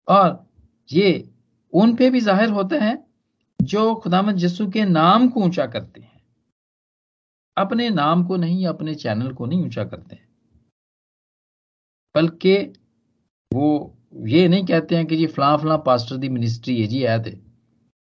और 0.09 0.45
ये 0.89 1.29
उन 1.73 1.95
पे 1.97 2.11
भी 2.11 2.21
ज़ाहिर 2.21 2.49
होता 2.51 2.77
है 2.77 2.97
जो 3.61 3.95
खुदामद 3.95 4.43
यसु 4.43 4.67
के 4.71 4.85
नाम 4.85 5.29
को 5.29 5.41
ऊँचा 5.41 5.67
करते 5.67 6.01
हैं। 6.01 6.21
अपने 7.57 7.89
नाम 7.91 8.25
को 8.25 8.37
नहीं, 8.37 8.67
अपने 8.67 8.95
चैनल 8.95 9.33
को 9.33 9.47
नहीं 9.47 9.65
ऊँचा 9.65 9.85
करते। 9.85 10.17
हैं 10.17 10.29
बल्कि 12.15 12.57
वो 13.51 13.99
ये 14.28 14.48
नहीं 14.48 14.66
कहते 14.66 14.96
हैं 14.96 15.06
कि 15.06 15.18
जी 15.18 15.26
फलां 15.30 15.58
फलां 15.58 15.78
पास्टर 15.86 16.18
दी 16.18 16.30
मिनिस्ट्री 16.30 16.82
है 16.82 16.88
जी 16.88 17.02
है 17.04 17.18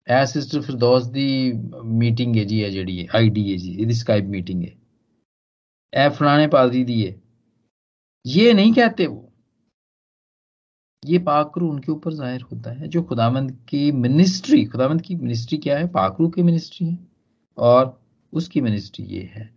ए 0.08 0.24
सिस्टर 0.26 0.60
फिरदौस 0.60 1.04
दी 1.08 1.26
मीटिंग 1.96 2.36
है 2.36 2.44
जी 2.44 2.60
है 2.60 2.70
जेडी 2.70 2.96
है 2.98 3.06
आईडी 3.16 3.50
है 3.50 3.56
जी 3.58 3.72
ਇਹਦੀ 3.72 3.94
स्काइप 3.94 4.24
मीटिंग 4.28 4.62
है 4.62 4.72
ए 5.92 6.08
फलाने 6.10 6.46
पादरी 6.46 6.84
दी 6.84 7.02
है 7.02 7.14
ये 8.24 8.52
नहीं 8.52 8.72
कहते 8.72 9.06
वो 9.06 9.28
ये 11.02 11.18
पाकरू 11.18 11.68
उनके 11.70 11.92
ऊपर 11.92 12.12
जाहिर 12.12 12.42
होता 12.42 12.72
है 12.72 12.88
जो 12.88 13.02
खुदामंद 13.02 13.50
की 13.68 13.90
मिनिस्ट्री 13.92 14.64
खुदामंद 14.64 15.02
की 15.02 15.14
मिनिस्ट्री 15.16 15.58
क्या 15.58 15.78
है 15.78 15.88
पाकरू 15.92 16.28
की 16.28 16.42
मिनिस्ट्री 16.42 16.86
है 16.86 16.98
और 17.58 17.98
उसकी 18.32 18.60
मिनिस्ट्री 18.60 19.04
ये 19.06 19.22
है 19.34 19.50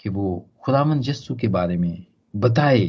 कि 0.00 0.08
वो 0.08 0.28
खुदामंद 0.64 1.02
जस्सू 1.02 1.34
के 1.34 1.48
बारे 1.48 1.76
में 1.76 2.06
बताए 2.34 2.86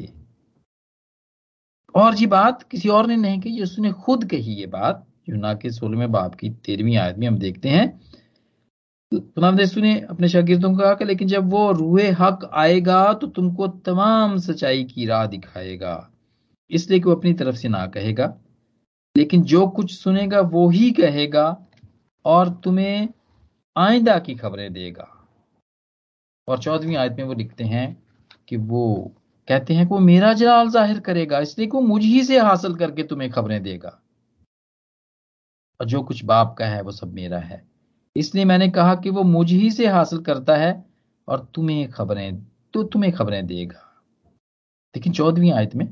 और 1.94 2.14
ये 2.16 2.26
बात 2.26 2.62
किसी 2.62 2.88
और 2.88 3.06
ने 3.06 3.16
नहीं 3.16 3.40
कही 3.40 3.60
यसु 3.60 3.82
ने 3.82 3.92
खुद 3.94 4.24
कही 4.24 4.54
ये 4.54 4.66
बात 4.66 5.06
यूना 5.28 5.52
के 5.54 5.70
सोलहवें 5.70 6.12
बाप 6.12 6.34
की 6.34 6.50
तेरहवीं 6.50 6.96
आयत 6.96 7.18
में 7.18 7.26
हम 7.28 7.38
देखते 7.38 7.68
हैं। 7.68 7.88
खुदाम 9.12 9.60
यसु 9.60 9.80
ने 9.80 9.98
अपने 10.00 10.28
शागिर्दों 10.28 10.70
को 10.70 10.78
कहा 10.78 10.94
कि 10.94 11.04
लेकिन 11.04 11.28
जब 11.28 11.50
वो 11.50 11.70
रूए 11.72 12.08
हक 12.10 12.50
आएगा 12.54 13.12
तो 13.12 13.26
तुमको 13.26 13.66
तमाम 13.86 14.38
सच्चाई 14.38 14.84
की 14.84 15.06
राह 15.06 15.26
दिखाएगा। 15.26 16.08
इसलिए 16.70 17.00
कि 17.00 17.08
वो 17.08 17.14
अपनी 17.14 17.32
तरफ़ 17.32 17.56
से 17.56 17.68
ना 17.68 17.86
कहेगा, 17.86 18.34
लेकिन 19.16 19.42
जो 19.42 19.66
कुछ 19.68 19.94
सुनेगा, 19.94 20.40
वो 20.40 20.68
ही 20.68 20.90
कहेगा 20.90 21.66
और 22.24 22.50
तुम्हें 22.64 23.08
आइंदा 23.76 24.18
की 24.18 24.34
खबरें 24.34 24.72
देगा। 24.72 25.08
और 26.48 26.58
चौदहवीं 26.58 26.96
आयत 26.96 27.16
में 27.18 27.24
वो 27.24 27.34
लिखते 27.34 27.64
हैं 27.64 28.02
कि 28.48 28.56
वो 28.56 29.12
कहते 29.48 29.74
हैं 29.74 29.86
कि 29.86 29.94
वो 29.94 29.98
मेरा 30.00 30.32
जलाल 30.32 30.68
ज़ाहिर 30.68 30.98
करेगा, 31.00 31.38
इसलिए 31.40 31.66
कि 31.66 31.76
वो 31.76 31.80
मुझ 31.82 32.02
ही 32.02 32.22
से 32.24 32.38
हासिल 32.40 32.74
करके 32.74 33.02
तुम्हें 33.02 33.30
खबरें 33.30 33.62
देगा। 33.62 33.98
और 35.80 35.86
जो 35.86 36.02
कुछ 36.02 36.24
बाप 36.24 36.54
का 36.58 36.66
है, 36.66 36.82
वो 36.82 36.90
सब 36.90 37.12
मेरा 37.14 37.38
है। 37.38 37.62
इसलिए 38.16 38.44
मैंने 38.44 38.68
कहा 38.70 38.94
कि 38.94 39.10
वो 39.10 39.22
मुझ 39.22 39.50
ही 39.50 39.70
से 39.70 39.86
हासिल 39.86 40.18
करता 40.22 40.56
है 40.56 40.84
और 41.28 41.50
तुम्हें 41.54 41.90
खबरें 41.90 42.42
तो 42.74 42.82
तुम्हें 42.82 43.12
खबरें 43.12 43.46
देगा। 43.46 43.88
लेकिन 44.94 45.12
चौदहवीं 45.12 45.52
आयत 45.52 45.74
में 45.74 45.86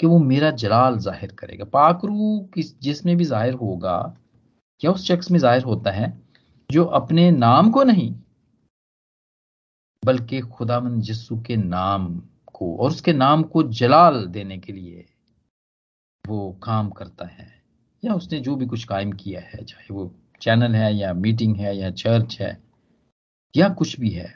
कि 0.00 0.06
वो 0.06 0.18
मेरा 0.18 0.50
जलाल 0.52 0.98
ज़ाहिर 0.98 1.32
करेगा। 1.32 1.64
पाकरू 1.64 2.38
किस, 2.54 2.80
जिसमें 2.80 3.16
भी 3.16 3.24
ज़ाहिर 3.24 3.54
होगा 3.54 3.98
क्या 4.80 4.90
उस 4.90 5.06
शख्स 5.06 5.30
में 5.30 5.38
ज़ाहिर 5.38 5.62
होता 5.62 5.90
है, 5.90 6.12
जो 6.70 6.84
अपने 6.84 7.30
नाम 7.30 7.70
को 7.70 7.82
नहीं, 7.84 8.14
बल्कि 10.02 10.40
खुदा 10.40 10.56
खुदामंद 10.56 11.08
यस्सु 11.08 11.40
के 11.40 11.56
नाम 11.56 12.08
को 12.58 12.76
और 12.76 12.90
उसके 12.90 13.12
नाम 13.12 13.42
को 13.44 13.62
जलाल 13.72 14.24
देने 14.28 14.58
के 14.58 14.72
लिए 14.72 15.04
वो 16.24 16.50
काम 16.62 16.90
करता 16.90 17.26
है 17.26 17.46
या 18.02 18.14
उसने 18.14 18.40
जो 18.40 18.54
भी 18.56 18.66
कुछ 18.66 18.84
कायम 18.84 19.12
किया 19.12 19.40
है, 19.40 19.64
चाहे 19.64 19.94
वो 19.94 20.10
चैनल 20.40 20.74
है 20.74 20.94
या 20.94 21.12
मीटिंग 21.14 21.56
है 21.56 21.76
या 21.76 21.90
चर्च 21.92 22.36
है 22.40 22.56
या 23.54 23.68
कुछ 23.74 23.98
भी 24.00 24.10
है, 24.10 24.34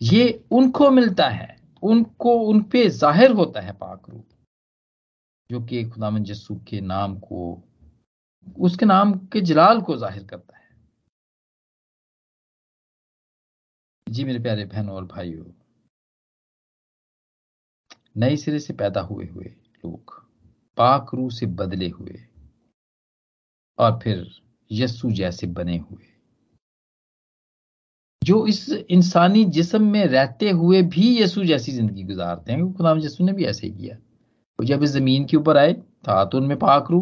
ये 0.00 0.44
उनको 0.52 0.90
मिलता 0.90 1.28
है, 1.28 1.56
उनको, 1.82 2.32
उन 2.40 2.62
पे 2.62 2.88
ज़ाहिर 2.90 3.30
होता 3.32 3.60
है 3.60 3.72
पाक 3.72 4.08
रूप, 4.10 4.26
जो 5.50 5.60
कि 5.60 5.84
खुदाम 5.84 6.18
जस्सू 6.24 6.56
के 6.68 6.80
नाम 6.80 7.18
को, 7.18 7.62
उसके 8.60 8.86
नाम 8.86 9.12
के 9.32 9.40
जलाल 9.42 9.80
को 9.80 9.96
ज़ाहिर 9.96 10.24
करता 10.24 10.56
है। 10.56 10.66
जी 14.06 14.24
मेरे 14.24 14.38
प्यारे 14.38 14.64
बहनों 14.64 14.94
और 14.96 15.04
भाइयों 15.06 15.44
नए 18.16 18.36
सिरे 18.36 18.58
से 18.58 18.72
पैदा 18.72 19.00
हुए 19.00 19.26
हुए 19.26 19.44
लोग, 19.44 20.14
पाक 20.76 21.10
रू 21.14 21.28
से 21.30 21.46
बदले 21.46 21.88
हुए 21.88 22.20
और 23.78 23.98
फिर 24.02 24.26
यस्सु 24.70 25.10
जैसे 25.10 25.46
बने 25.46 25.76
हुए। 25.78 26.06
जो 28.22 28.46
इस 28.46 28.68
इंसानी 28.68 29.44
जिस्म 29.44 29.82
में 29.82 30.04
रहते 30.06 30.50
हुए 30.50 30.82
भी 30.82 31.22
यसु 31.22 31.44
जैसी 31.44 31.72
ज़िंदगी 31.72 32.02
गुजारते 32.04 32.52
हैं 32.52 32.72
खुदा 32.74 32.92
यसु 32.96 33.24
ने 33.24 33.32
भी 33.32 33.44
ऐसे 33.44 33.66
ही 33.66 33.72
किया। 33.72 33.96
वो 34.58 34.64
जब 34.64 34.82
इस 34.82 34.90
ज़मीन 34.90 35.24
के 35.24 35.36
ऊपर 35.36 35.56
आए, 35.56 35.72
था 35.74 36.24
तो 36.24 36.38
उनमें 36.38 36.58
पाक 36.58 36.90
रू 36.90 37.00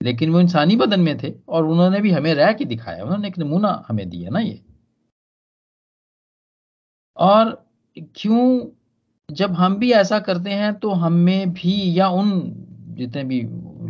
लेकिन 0.00 0.30
वो 0.30 0.40
इंसानी 0.40 0.76
बदन 0.76 1.00
में 1.00 1.16
थे 1.22 1.32
और 1.48 1.64
उन्होंने 1.64 2.00
भी 2.00 2.10
हमें 2.10 2.32
रह 2.34 2.52
के 2.52 2.64
दिखाया। 2.64 3.04
उन्होंने 3.04 3.28
एक 3.28 3.38
नमूना 3.38 3.84
हमें 3.88 4.08
दिया 4.10 4.30
ना 4.30 4.40
ये। 4.40 4.60
और 7.16 7.50
क्यों 8.16 8.60
जब 9.28 9.52
हम 9.52 9.74
भी 9.76 9.90
ऐसा 9.92 10.18
करते 10.18 10.50
हैं 10.50 10.72
तो 10.74 10.90
हमें 10.90 11.52
भी 11.52 11.72
या 11.98 12.08
उन 12.10 12.30
जितने 12.98 13.24
भी 13.24 13.40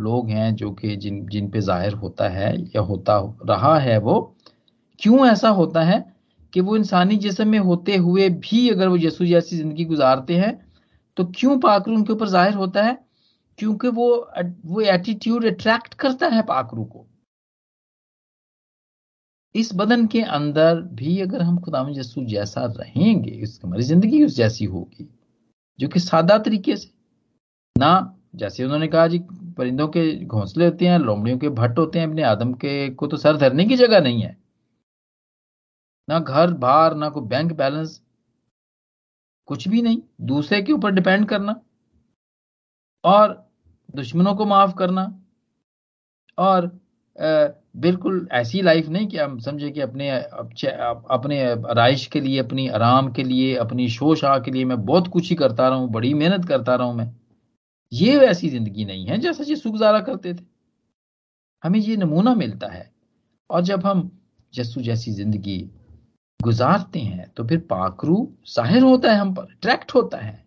लोग 0.02 0.30
हैं 0.30 0.54
जो 0.56 0.70
कि 0.72 0.96
जिन 0.96 1.24
जिन 1.28 1.48
पे 1.50 1.60
ज़ाहिर 1.60 1.92
होता 1.94 2.28
है 2.28 2.50
या 2.66 2.80
होता 2.80 3.18
रहा 3.48 3.78
है 3.78 3.98
वो, 3.98 4.20
क्यों 4.98 5.26
ऐसा 5.26 5.48
होता 5.50 5.82
है 5.82 5.98
कि 6.52 6.60
वो 6.60 6.76
इंसानी 6.76 7.16
जिसम 7.16 7.48
में 7.48 7.58
होते 7.60 7.96
हुए 7.96 8.28
भी 8.28 8.68
अगर 8.70 8.88
वो 8.88 8.96
यसु 8.96 9.26
जैसी 9.26 9.56
ज़िंदगी 9.56 9.84
गुजारते 9.84 10.36
हैं 10.36 10.52
तो 11.16 11.24
क्यों 11.36 11.58
पाकरू 11.60 11.94
उनके 11.94 12.12
ऊपर 12.12 12.28
ज़ाहिर 12.28 12.54
होता 12.54 12.82
है? 12.82 12.98
क्योंकि 13.58 13.88
वो 13.90 14.08
वो 14.66 14.80
एटीट्यूड 14.82 15.44
अट्रैक्ट 15.46 15.94
करता 15.94 16.26
है 16.28 16.42
पाकरू 16.44 16.84
को। 16.84 17.06
इस 19.54 19.70
बदन 19.74 20.06
के 20.06 20.22
अंदर 20.22 20.80
भी 20.94 21.20
अगर 21.20 21.42
हम 21.42 21.58
खुदा 21.60 21.86
यसु 21.90 22.24
जैसा 22.26 22.64
रहेंगे 22.78 23.30
हमारी 23.64 23.82
ज़िंदगी 23.84 24.24
उस 24.24 24.36
जैसी 24.36 24.64
होगी 24.66 25.08
जो 25.80 25.88
कि 25.88 26.00
सादा 26.00 26.38
तरीके 26.38 26.76
से। 26.76 26.92
ना, 27.78 28.18
जैसे 28.34 28.64
उन्होंने 28.64 28.88
कहा 28.88 29.06
जी, 29.06 29.18
परिंदों 29.32 29.88
के 29.88 30.24
घोंसले 30.24 30.64
होते 30.64 30.86
हैं, 30.86 30.98
लोमड़ियों 30.98 31.38
के 31.38 31.48
भट्ट 31.48 31.78
होते 31.78 31.98
हैं, 31.98 32.08
अपने 32.08 32.22
आदम 32.22 32.52
के, 32.52 32.90
को 32.90 33.06
तो 33.06 33.16
सर 33.16 33.36
धरने 33.36 33.64
की 33.64 33.76
जगह 33.76 34.00
नहीं 34.00 34.22
है। 34.22 34.38
ना 36.08 36.18
घर 36.18 36.54
बार 36.54 36.94
ना 36.94 37.08
कोई 37.08 37.22
बैंक 37.22 37.52
बैलेंस, 37.52 38.02
कुछ 39.46 39.68
भी 39.68 39.82
नहीं। 39.82 40.02
दूसरे 40.20 40.62
के 40.62 40.72
ऊपर 40.72 40.90
डिपेंड 40.90 41.28
करना। 41.28 41.60
और 43.04 43.50
दुश्मनों 43.94 44.34
को 44.34 44.46
माफ़ 44.46 44.74
करना। 44.74 45.22
और 46.38 46.80
बिल्कुल 47.18 48.26
ऐसी 48.32 48.60
लाइफ 48.62 48.88
नहीं 48.88 49.06
कि 49.08 49.16
हम 49.18 49.38
समझे 49.40 49.70
कि 49.70 49.80
अपने 49.80 50.08
अपने 50.10 51.38
राइश 51.74 52.06
के 52.06 52.20
लिए, 52.20 52.38
अपनी 52.38 52.66
आराम 52.70 53.10
के 53.12 53.22
लिए, 53.24 53.54
अपनी 53.56 53.88
शो 53.90 54.14
शाह 54.14 54.38
के 54.38 54.50
लिए 54.50 54.64
मैं 54.64 54.84
बहुत 54.86 55.08
कुछ 55.08 55.30
ही 55.30 55.36
करता 55.36 55.68
रहा 55.68 55.78
हूँ, 55.78 55.90
बड़ी 55.90 56.12
मेहनत 56.14 56.44
करता 56.44 56.74
रहा 56.74 56.86
हूँ 56.86 56.96
मैं। 56.96 57.10
ये 57.92 58.16
वैसी 58.18 58.48
ज़िंदगी 58.48 58.84
नहीं 58.84 59.06
है 59.06 59.18
जैसा 59.18 59.44
ये 59.48 59.56
सुख 59.56 59.72
गुजारा 59.72 60.00
करते 60.00 60.34
थे। 60.34 60.44
हमें 61.62 61.78
ये 61.80 61.96
नमूना 61.96 62.34
मिलता 62.34 62.66
है। 62.68 62.90
और 63.50 63.62
जब 63.62 63.86
हम 63.86 64.10
जस्सू 64.54 64.80
जैसी 64.82 65.12
ज़िंदगी 65.12 65.58
गुजारते 66.40 66.98
हैं 67.00 67.28
तो 67.36 67.44
फिर 67.44 67.58
पाकरू 67.70 68.16
ज़ाहिर 68.48 68.82
होता 68.82 69.12
है 69.12 69.18
हम 69.18 69.34
पर 69.34 69.42
अट्रैक्ट 69.44 69.94
होता 69.94 70.18
है। 70.18 70.44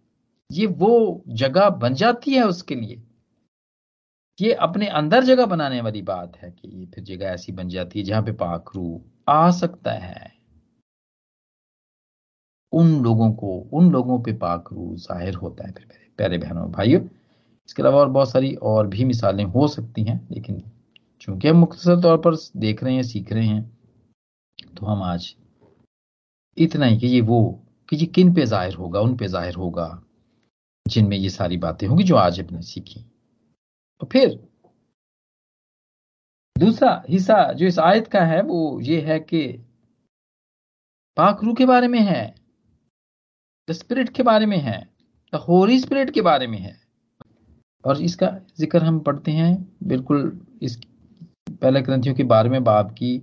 ये 0.50 0.66
वो 0.68 1.24
जगह 1.30 1.70
बन 1.72 1.94
जाती 1.94 2.34
है 2.34 2.44
उसके 2.44 2.76
लिए। 2.76 3.02
ये 4.40 4.54
अपने 4.56 4.88
अंदर 4.90 5.24
जगह 5.24 5.46
बनाने 5.46 5.82
वाली 5.82 6.02
बात 6.02 6.38
है 6.38 6.52
कि 6.52 6.68
ये 6.70 6.86
फिर 6.86 7.04
जगह 7.06 7.28
ऐसी 7.28 7.52
बन 7.52 7.70
जाती 7.70 8.00
है 8.00 8.06
जहाँ 8.06 8.22
पे 8.24 8.32
पाखरू 8.34 9.02
आ 9.30 9.50
सकता 9.52 9.92
है। 9.94 10.32
उन 12.74 12.92
लोगों 13.04 13.32
को, 13.34 13.58
उन 13.74 13.92
लोगों 13.92 14.22
पे 14.24 14.34
पाखरू 14.36 14.96
ज़ाहिर 14.98 15.36
होता 15.36 15.68
है 15.68 15.72
फिर 15.74 15.86
मेरे 15.86 16.10
प्यारे 16.20 16.38
बहनों 16.38 16.70
भाइयों। 16.72 17.02
इसके 17.70 17.82
अलावा 17.82 18.00
और 18.00 18.10
बहुत 18.10 18.32
सारी 18.32 18.54
और 18.56 18.88
भी 18.88 19.06
मिसालें 19.06 19.44
हो 19.46 19.68
सकती 19.68 20.04
हैं, 20.04 20.28
लेकिन 20.32 20.64
चूँकि 21.22 21.48
हम 21.48 21.58
मुख्तर 21.58 22.02
तौर 22.02 22.18
पर 22.18 22.36
देख 22.58 22.84
रहे 22.84 22.94
हैं, 22.96 23.04
सीख 23.04 23.32
रहे 23.34 23.46
हैं 23.46 23.72
तो 24.78 24.86
हम 24.86 25.04
आज 25.04 25.34
इतना 26.58 26.86
ही 26.86 26.98
कि 26.98 27.08
ये 27.08 27.22
वो, 27.22 27.62
कि 27.90 27.96
ये 27.96 28.06
किन 28.08 28.34
पे 28.34 28.46
ज़ाहिर 28.46 28.74
होगा, 28.76 29.00
उन 29.02 29.16
पे 29.18 29.28
ज़ाहिर 29.28 29.56
होगा, 29.56 30.02
जिनमें 30.86 31.18
ये 31.18 31.30
सारी 31.30 31.58
बातें 31.60 31.88
होंगी 31.88 32.04
जो 32.04 32.16
आज 32.18 32.40
अपने 32.40 32.62
सीखी। 32.64 33.06
तो 34.02 34.08
फिर 34.12 34.30
दूसरा 36.56 36.92
हिस्सा 37.10 37.42
जो 37.54 37.66
इस 37.66 37.78
आयत 37.80 38.08
का 38.08 38.22
है, 38.26 38.42
वो 38.42 38.80
ये 38.82 39.00
है 39.02 39.20
कि 39.20 39.48
पाखरू 41.18 41.54
के 41.54 41.66
बारे 41.66 41.88
में 41.88 42.00
है 42.00 42.24
द 43.68 43.74
स्पिरिट 43.74 44.10
के 44.10 44.24
बारे 44.24 44.46
में 44.46 44.58
है 44.60 44.80
द 45.34 45.38
होली 45.40 45.80
स्पिरिट 45.80 46.10
के 46.10 46.22
बारे 46.22 46.48
में 46.48 46.58
है। 46.60 46.76
और 47.84 48.02
इसका 48.02 48.28
ज़िक्र 48.60 48.84
हम 48.84 49.00
पढ़ते 49.00 49.32
हैं 49.32 49.54
बिल्कुल 49.88 50.40
इस 50.62 50.80
पहले 51.52 51.82
ग्रंथियों 51.82 52.16
के 52.16 52.24
बारे 52.26 52.50
में 52.50 52.64
बाप 52.64 52.92
की 52.92 53.18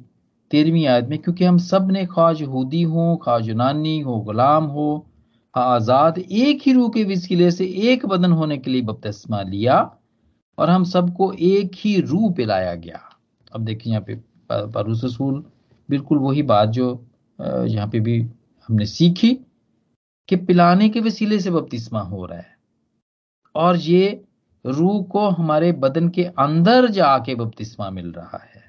तेरहवीं 0.50 0.86
आयत 0.86 1.08
में, 1.08 1.18
क्योंकि 1.18 1.44
हम 1.44 1.58
सबने 1.58 2.04
ख्वाज 2.06 2.40
यहूदी 2.42 2.82
हो, 2.82 3.16
ख्वाज 3.22 3.48
यूनानी 3.48 3.98
हो, 4.00 4.20
गुलाम 4.20 4.64
हो, 4.66 5.06
आज़ाद 5.54 6.18
एक 6.18 6.62
ही 6.66 6.72
रूह 6.72 6.88
के 6.88 7.04
वसीले 7.04 7.50
से 7.50 7.66
एक 7.92 8.06
बदन 8.06 8.32
होने 8.32 8.58
के 8.58 8.70
लिए 8.70 8.82
बपतिस्मा 8.82 9.42
लिया। 9.44 9.78
और 10.58 10.70
हम 10.70 10.84
सबको 10.84 11.32
एक 11.32 11.70
ही 11.76 12.00
रूह 12.00 12.32
पिलाया 12.34 12.74
गया। 12.74 13.00
अब 13.52 13.64
देखिए 13.64 13.92
यहाँ 13.92 14.04
पे 14.08 14.14
परूस 14.72 15.04
रसूल, 15.04 15.44
बिल्कुल 15.88 16.18
वही 16.18 16.42
बात 16.42 16.68
जो 16.68 16.92
यहाँ 17.38 17.88
पे 17.88 18.00
भी 18.00 18.20
हमने 18.68 18.86
सीखी 18.86 19.34
कि 20.28 20.36
पिलाने 20.36 20.88
के 20.88 21.00
वसीले 21.00 21.38
से 21.40 21.50
बपतिस्मा 21.50 22.00
हो 22.00 22.24
रहा 22.26 22.38
है। 22.38 22.56
और 23.54 23.76
ये 23.76 24.24
रूह 24.64 25.02
को 25.02 25.28
हमारे 25.28 25.70
बदन 25.74 26.08
के 26.08 26.24
अंदर 26.38 26.88
जाके 26.90 27.34
बपतिस्मा 27.34 27.90
मिल 27.90 28.12
रहा 28.12 28.38
है। 28.44 28.66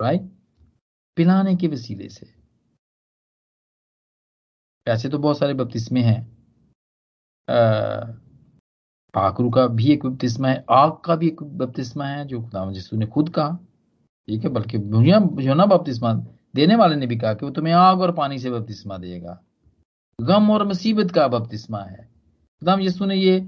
राइट 0.00 0.28
पिलाने 1.16 1.54
के 1.56 1.68
वसीले 1.68 2.08
से। 2.08 2.26
ऐसे 4.86 5.08
तो 5.08 5.18
बहुत 5.18 5.38
सारे 5.38 5.54
बपतिस्मे 5.54 6.02
हैं। 6.02 6.20
पाखरू 9.18 9.50
का 9.50 9.66
भी 9.68 9.92
एक 9.92 10.04
बपतिस्मा 10.06 10.48
है, 10.48 10.64
आग 10.70 10.92
का 11.04 11.14
भी 11.16 11.26
एक 11.26 11.42
बपतिस्मा 11.42 12.06
है, 12.06 12.24
जो 12.26 12.40
खुदा 12.40 12.70
जिसु 12.72 12.96
ने 12.96 13.06
खुद 13.06 13.28
कहा। 13.28 13.58
ठीक 14.28 14.44
है, 14.44 14.50
बल्कि 14.50 14.78
योना 15.46 15.66
बपतिस्मा 15.66 16.12
देने 16.54 16.76
वाले 16.76 16.96
ने 16.96 17.06
भी 17.06 17.16
कहा 17.16 17.32
कि 17.34 17.46
वो 17.46 17.50
तुम्हें 17.52 17.72
आग 17.74 18.00
और 18.00 18.12
पानी 18.12 18.38
से 18.38 18.50
बपतिस्मा 18.50 18.98
देगा। 18.98 19.38
गम 20.18 20.50
और 20.50 20.66
मुसीबत 20.66 21.10
का 21.10 21.26
बपतिस्मा 21.28 21.80
है। 21.80 22.04
खुदाम 22.62 22.80
यीशु 22.80 23.06
ने 23.06 23.16
ये 23.16 23.40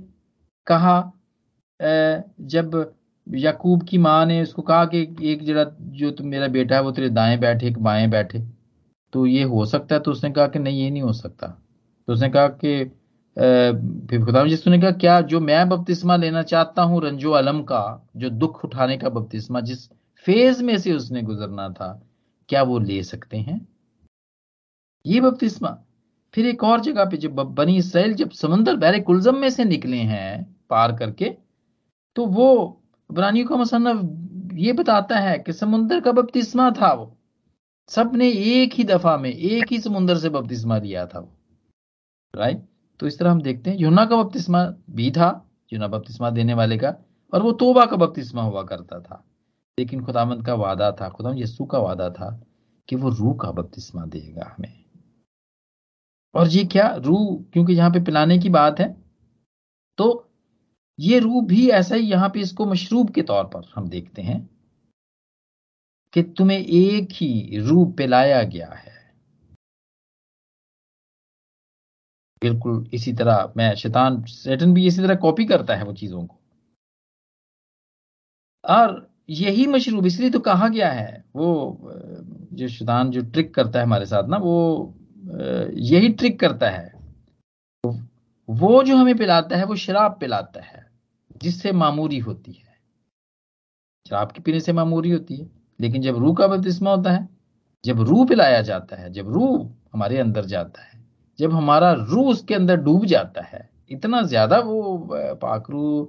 कहा 0.66 1.00
जब 1.80 2.92
याकूब 3.26 3.82
की 3.82 3.98
माँ 3.98 4.24
ने 4.26 4.42
उसको 4.42 4.62
कहा 4.62 4.84
कि 4.84 5.00
एक 5.22 5.44
जरा 5.44 5.64
जो 5.80 6.10
तुम 6.10 6.26
मेरा 6.26 6.48
बेटा 6.48 6.76
है, 6.76 6.82
वो 6.82 6.92
तेरे 6.92 7.08
दाएँ 7.10 7.38
बैठे, 7.38 7.66
एक 7.68 7.78
बाएँ 7.78 8.08
बैठे 8.10 8.42
तो 9.12 9.26
ये 9.26 9.42
हो 9.44 9.64
सकता 9.66 9.94
है? 9.94 10.00
तो 10.00 10.10
उसने 10.10 10.30
कहा 10.30 10.46
कि 10.46 10.58
नहीं, 10.58 10.82
ये 10.82 10.90
नहीं 10.90 11.02
हो 11.02 11.12
सकता। 11.12 11.46
तो 12.08 12.12
उसने 12.12 12.28
कहा 12.30 12.48
कि 12.48 12.84
फिर 13.40 14.24
खुदा 14.24 14.42
यीशु 14.42 14.70
ने 14.70 14.78
कहा, 14.78 14.90
क्या 14.90 15.20
जो 15.22 15.40
मैं 15.40 15.68
बपतिस्मा 15.68 16.16
लेना 16.16 16.42
चाहता 16.42 16.82
हूँ 16.82 17.00
रंजो 17.02 17.30
अलम 17.30 17.62
का, 17.62 18.08
जो 18.16 18.30
दुख 18.30 18.64
उठाने 18.64 18.96
का 18.98 19.08
बपतिस्मा 19.08 19.60
जिस 19.60 19.88
फ़ेज़ 20.26 20.62
में 20.64 20.76
से 20.78 20.92
उसने 20.92 21.22
गुजरना 21.22 21.68
था, 21.70 21.88
क्या 22.48 22.62
वो 22.62 22.78
ले 22.78 23.02
सकते 23.02 23.36
हैं? 23.36 23.66
ये 25.04 25.20
बपतिस्मा। 25.20 25.68
फिर 26.34 26.46
एक 26.46 26.64
और 26.64 26.80
जगह 26.80 27.04
पे 27.04 27.16
जब 27.16 27.34
बनी 27.34 27.76
इसराइल, 27.76 28.14
जब 28.14 28.30
समंदर 28.30 28.76
बहरे 28.76 29.00
कुलजम 29.00 29.36
में 29.36 29.48
से 29.50 29.64
निकले 29.64 29.96
हैं, 29.96 30.56
पार 30.70 30.96
करके 30.96 31.30
तो 32.16 32.26
वो 32.26 32.82
इब्रानियों 33.10 33.46
का 33.46 33.56
मसनफ 33.56 34.56
ये 34.58 34.72
बताता 34.72 35.18
है 35.18 35.38
कि 35.38 35.52
समुन्द्र 35.52 36.00
का 36.00 36.12
बपतिस्मा 36.12 36.70
था 36.72 36.92
वो। 36.92 37.16
सबने 37.88 38.28
एक 38.28 38.74
ही 38.74 38.84
दफ़ा 38.84 39.16
में 39.16 39.30
एक 39.30 39.72
ही 39.72 39.80
समुन्द्र 39.80 40.18
से 40.18 40.28
बपतिस्मा 40.28 40.78
लिया 40.78 41.06
था 41.06 41.18
वो। 41.18 41.32
राइट? 42.34 42.62
तो 43.00 43.06
इस 43.06 43.18
तरह 43.18 43.30
हम 43.30 43.40
देखते 43.42 43.70
हैं 43.70 43.76
यूना 43.78 44.04
का 44.04 44.16
बपतिस्मा 44.16 44.64
भी 44.90 45.10
था 45.10 45.28
यूना 45.72 45.86
बपतिस्मा 45.88 46.30
देने 46.30 46.54
वाले 46.54 46.76
का, 46.78 46.94
और 47.32 47.42
वो 47.42 47.52
तोबा 47.54 47.84
का 47.86 47.96
बपतिस्मा 47.96 48.42
हुआ 48.42 48.62
करता 48.62 49.00
था। 49.00 49.24
लेकिन 49.78 50.04
खुदामंद 50.04 50.44
का 50.46 50.54
वादा 50.56 50.90
था 50.92 51.08
खुदाम 51.08 51.38
यस्सु 51.38 51.64
का 51.64 51.78
वादा 51.78 52.08
था 52.10 52.30
कि 52.88 52.96
वो 52.96 53.10
रूह 53.10 53.36
का 53.42 53.50
बपतिस्मा 53.52 54.04
देगा 54.06 54.46
हमें। 54.48 54.84
और 56.34 56.48
ये 56.48 56.64
क्या? 56.64 56.88
रूह, 56.96 57.44
क्योंकि 57.52 57.72
यहाँ 57.72 57.90
पे 57.90 58.00
पिलाने 58.04 58.38
की 58.38 58.48
बात 58.50 58.80
है 58.80 58.88
तो 59.98 60.26
ये 60.98 61.18
रूह 61.18 61.44
भी 61.46 61.68
ऐसा 61.70 61.94
ही 61.94 62.06
यहाँ 62.06 62.28
पे 62.28 62.40
इसको 62.40 62.66
मशरूब 62.66 63.10
के 63.10 63.22
तौर 63.22 63.44
पर 63.44 63.62
हम 63.74 63.88
देखते 63.88 64.22
हैं 64.22 64.38
कि 66.12 66.22
तुम्हें 66.22 66.58
एक 66.58 67.12
ही 67.12 67.58
रूह 67.58 67.92
पिलाया 67.92 68.42
गया 68.44 68.68
है। 68.68 68.89
बिल्कुल 72.42 72.84
इसी 72.94 73.12
तरह, 73.12 73.52
मैं 73.56 73.74
शैतान 73.74 74.22
सेटन 74.24 74.74
भी 74.74 74.86
इसी 74.86 75.02
तरह 75.02 75.14
कॉपी 75.14 75.44
करता 75.44 75.74
है 75.76 75.84
वो 75.84 75.92
चीज़ों 75.92 76.24
को। 76.26 76.36
और 78.64 79.08
यही 79.30 79.66
मशरूब, 79.66 80.06
इसलिए 80.06 80.30
तो 80.30 80.38
कहा 80.40 80.68
गया 80.68 80.90
है, 80.90 81.24
वो 81.36 81.78
जो 82.52 82.68
शैतान 82.68 83.10
जो 83.10 83.20
ट्रिक 83.22 83.54
करता 83.54 83.78
है 83.78 83.84
हमारे 83.84 84.06
साथ 84.06 84.28
ना, 84.28 84.36
वो 84.36 84.94
यही 85.74 86.08
ट्रिक 86.08 86.38
करता 86.40 86.70
है। 86.70 86.92
वो 88.48 88.82
जो 88.82 88.96
हमें 88.96 89.16
पिलाता 89.16 89.56
है, 89.56 89.64
वो 89.64 89.76
शराब 89.76 90.16
पिलाता 90.20 90.60
है, 90.60 90.86
जिससे 91.42 91.72
मामूरी 91.72 92.18
होती 92.18 92.52
है। 92.52 92.78
शराब 94.06 94.32
के 94.32 94.40
पीने 94.42 94.60
से 94.60 94.72
मामूरी 94.72 95.10
होती 95.10 95.36
है, 95.36 95.48
लेकिन 95.80 96.02
जब 96.02 96.16
रूह 96.16 96.34
का 96.34 96.46
बपतिस्मा 96.46 96.90
होता 96.90 97.10
है, 97.10 97.28
जब 97.84 98.00
रूह 98.00 98.26
पिलाया 98.26 98.60
जाता 98.62 98.96
है, 98.96 99.10
जब 99.12 99.28
रूह 99.28 99.68
हमारे 99.92 100.18
अंदर 100.18 100.44
जाता 100.44 100.82
है 100.82 100.89
जब 101.40 101.52
हमारा 101.52 101.92
रूह 101.92 102.30
उसके 102.30 102.54
अंदर 102.54 102.76
डूब 102.78 103.04
जाता 103.06 103.42
है, 103.42 103.68
इतना 103.90 104.22
ज़्यादा 104.22 104.58
वो 104.60 105.08
पाक 105.42 105.70
रूह 105.70 106.08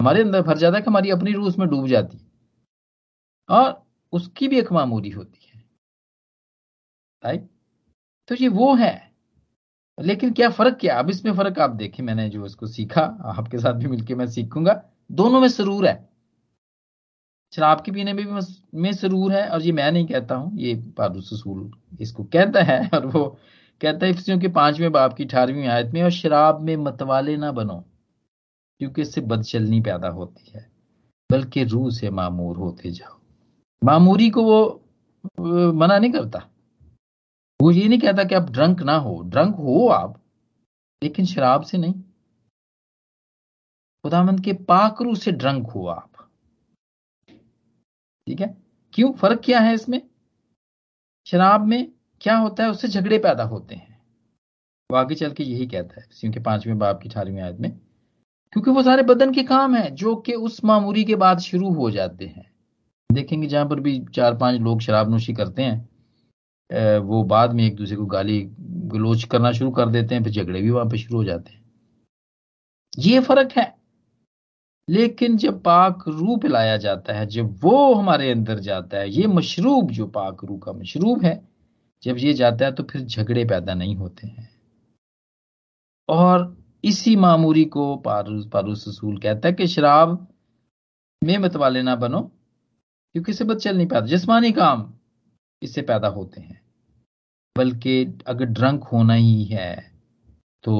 हमारे 0.00 0.22
अंदर 0.22 0.42
भर 0.42 0.58
जाता 0.58 0.76
है 0.76 0.82
कि 0.82 0.90
हमारी 0.90 1.10
अपनी 1.10 1.32
रूह 1.32 1.46
उसमें 1.48 1.68
डूब 1.68 1.86
जाती 1.86 2.16
है। 2.16 2.26
और 3.48 3.82
उसकी 4.12 4.48
भी 4.48 4.58
एक 4.58 4.72
मामूरी 4.72 5.10
होती 5.10 5.48
है। 5.48 5.64
राइट 7.22 7.48
तो 8.28 8.34
ये 8.34 8.48
वो 8.50 8.74
है। 8.74 8.94
लेकिन 9.98 10.32
क्या 10.32 10.48
फ़र्क 10.50 10.76
क्या? 10.80 10.98
अब 10.98 11.10
इसमें 11.10 11.32
फ़र्क 11.34 11.58
आप 11.58 11.70
देखें 11.70 12.02
मैंने 12.04 12.28
जो 12.28 12.44
इसको 12.46 12.66
सीखा, 12.66 13.02
आपके 13.36 13.58
साथ 13.58 13.74
भी 13.74 13.86
मिलकर 13.86 14.14
मैं 14.14 14.26
सीखूँगा। 14.28 14.82
दोनों 15.10 15.40
में 15.40 15.48
सरूर 15.48 15.86
है। 15.86 16.08
शराब 17.52 17.80
के 17.80 17.92
पीने 17.92 18.12
में 18.12 18.24
भी 18.26 18.32
में 18.74 18.92
सरूर 18.92 19.32
है, 19.32 19.48
और 19.48 19.62
ये 19.62 19.72
मैं 19.72 19.90
नहीं 19.92 20.06
कहता 20.06 20.34
हूँ, 20.34 20.58
ये 20.58 20.74
पारू 20.98 21.20
ससूल 21.20 21.70
इसको 22.00 22.24
कहता 22.24 22.62
है, 22.62 22.78
और 22.94 23.06
वो 23.06 23.38
कहता 23.80 24.06
है 24.06 24.38
के 24.38 24.48
पाँचवें 24.48 24.90
बाप 24.92 25.12
की 25.12 25.24
अठारहवीं 25.24 25.66
आयत 25.66 25.90
में, 25.94 26.02
और 26.02 26.10
शराब 26.10 26.60
में 26.60 26.76
मतवाले 26.76 27.36
ना 27.36 27.52
बनो, 27.52 27.84
क्योंकि 28.80 29.02
इससे 29.02 29.20
बदचलनी 29.20 29.80
पैदा 29.80 30.08
होती 30.08 30.50
है, 30.50 30.70
बल्कि 31.30 31.64
रूह 31.64 31.90
से 31.90 32.10
मामूर 32.10 32.56
होते 32.56 32.90
जाओ। 32.90 33.18
मामूरी 33.84 34.30
को 34.30 34.42
वो 34.44 35.72
मना 35.72 35.98
नहीं 35.98 36.12
करता। 36.12 36.38
वो 37.62 37.70
ये 37.70 37.88
नहीं 37.88 37.98
कहता 37.98 38.24
कि 38.24 38.34
आप 38.34 38.50
ड्रंक 38.50 38.82
ना 38.82 38.96
हो। 38.96 39.22
ड्रंक 39.22 39.56
हो 39.56 39.88
आप, 39.88 40.20
लेकिन 41.02 41.26
शराब 41.26 41.62
से 41.62 41.78
नहीं। 41.78 41.94
खुदामंद 44.04 44.40
के 44.40 44.52
पाकरू 44.52 45.14
से 45.14 45.32
ड्रंक 45.32 45.66
हो 45.66 45.86
आप। 45.86 46.10
ठीक 48.26 48.40
है? 48.40 48.56
क्यों? 48.92 49.12
फ़र्क 49.12 49.40
क्या 49.44 49.60
है 49.60 49.74
इसमें? 49.74 50.02
शराब 51.26 51.66
में 51.66 51.92
क्या 52.20 52.36
होता 52.36 52.64
है, 52.64 52.70
उससे 52.70 52.88
झगड़े 52.88 53.18
पैदा 53.18 53.44
होते 53.44 53.74
हैं। 53.74 53.96
वो 54.90 54.96
आगे 54.96 55.14
चल 55.14 55.32
के 55.32 55.44
यही 55.44 55.66
कहता 55.66 56.00
है 56.00 56.06
क्योंकि 56.12 56.40
पाँचवें 56.40 56.78
बाप 56.78 57.00
की 57.02 57.08
अठारहवीं 57.08 57.40
आयत 57.40 57.56
में, 57.60 57.70
क्योंकि 58.52 58.70
वो 58.70 58.82
सारे 58.82 59.02
बदन 59.02 59.32
के 59.32 59.42
काम 59.42 59.74
है, 59.74 59.90
जो 59.90 60.14
कि 60.16 60.32
उस 60.34 60.64
मामूरी 60.64 61.04
के 61.04 61.14
बाद 61.16 61.38
शुरू 61.40 61.72
हो 61.72 61.90
जाते 61.90 62.26
हैं। 62.26 62.50
देखेंगे 63.10 63.46
जहाँ 63.46 63.66
पर 63.68 63.80
भी 63.80 63.98
चार 64.14 64.36
पाँच 64.36 64.60
लोग 64.60 64.80
शराब 64.80 65.10
नोशी 65.10 65.34
करते 65.34 65.62
हैं 65.62 65.86
वो 67.00 67.22
बाद 67.24 67.52
में 67.52 67.64
एक 67.64 67.76
दूसरे 67.76 67.96
को 67.96 68.06
गाली 68.06 68.40
गलोच 68.60 69.24
करना 69.24 69.52
शुरू 69.52 69.70
कर 69.70 69.88
देते 69.88 70.14
हैं, 70.14 70.22
फिर 70.24 70.32
झगड़े 70.32 70.60
भी 70.62 70.70
वहाँ 70.70 70.86
पर 70.86 70.96
शुरू 70.96 71.16
हो 71.16 71.24
जाते 71.24 71.52
हैं। 71.52 71.64
ये 72.98 73.20
फ़र्क 73.20 73.52
है। 73.52 73.74
लेकिन 74.88 75.36
जब 75.36 75.62
पाक 75.62 76.04
रू 76.08 76.36
पिलाया 76.36 76.76
जाता 76.76 77.12
है, 77.12 77.26
जब 77.26 77.54
वो 77.62 77.94
हमारे 77.94 78.30
अंदर 78.30 78.58
जाता 78.58 78.98
है, 78.98 79.10
ये 79.10 79.26
मशरूब 79.26 79.90
जो 79.90 80.06
पाक 80.08 80.44
रू 80.44 80.56
का 80.58 80.72
मशरूब 80.72 81.24
है 81.24 81.47
जब 82.02 82.16
ये 82.18 82.32
जाता 82.32 82.64
है 82.64 82.72
तो 82.72 82.82
फिर 82.82 83.02
झगड़े 83.02 83.44
पैदा 83.44 83.74
नहीं 83.74 83.96
होते 83.96 84.26
हैं। 84.26 84.48
और 86.08 86.56
इसी 86.84 87.16
मामूरी 87.16 87.64
को 87.64 87.96
पारूस 87.96 88.46
पारूस 88.52 88.84
रसूल 88.88 89.18
कहता 89.18 89.48
है 89.48 89.54
कि 89.54 89.66
शराब 89.66 90.26
में 91.22 91.36
मतवाले 91.38 91.82
ना 91.82 91.96
बनो, 91.96 92.20
क्योंकि 92.20 93.32
इसे 93.32 93.44
बच्चे 93.44 93.72
नहीं 93.72 93.86
पाता। 93.86 94.06
जिसमानी 94.06 94.52
काम 94.52 94.92
इससे 95.62 95.82
पैदा 95.82 96.08
होते 96.08 96.40
हैं। 96.40 96.60
बल्कि 97.56 98.04
अगर 98.26 98.44
ड्रंक 98.44 98.84
होना 98.84 99.14
ही 99.14 99.44
है 99.44 99.76
तो 100.64 100.74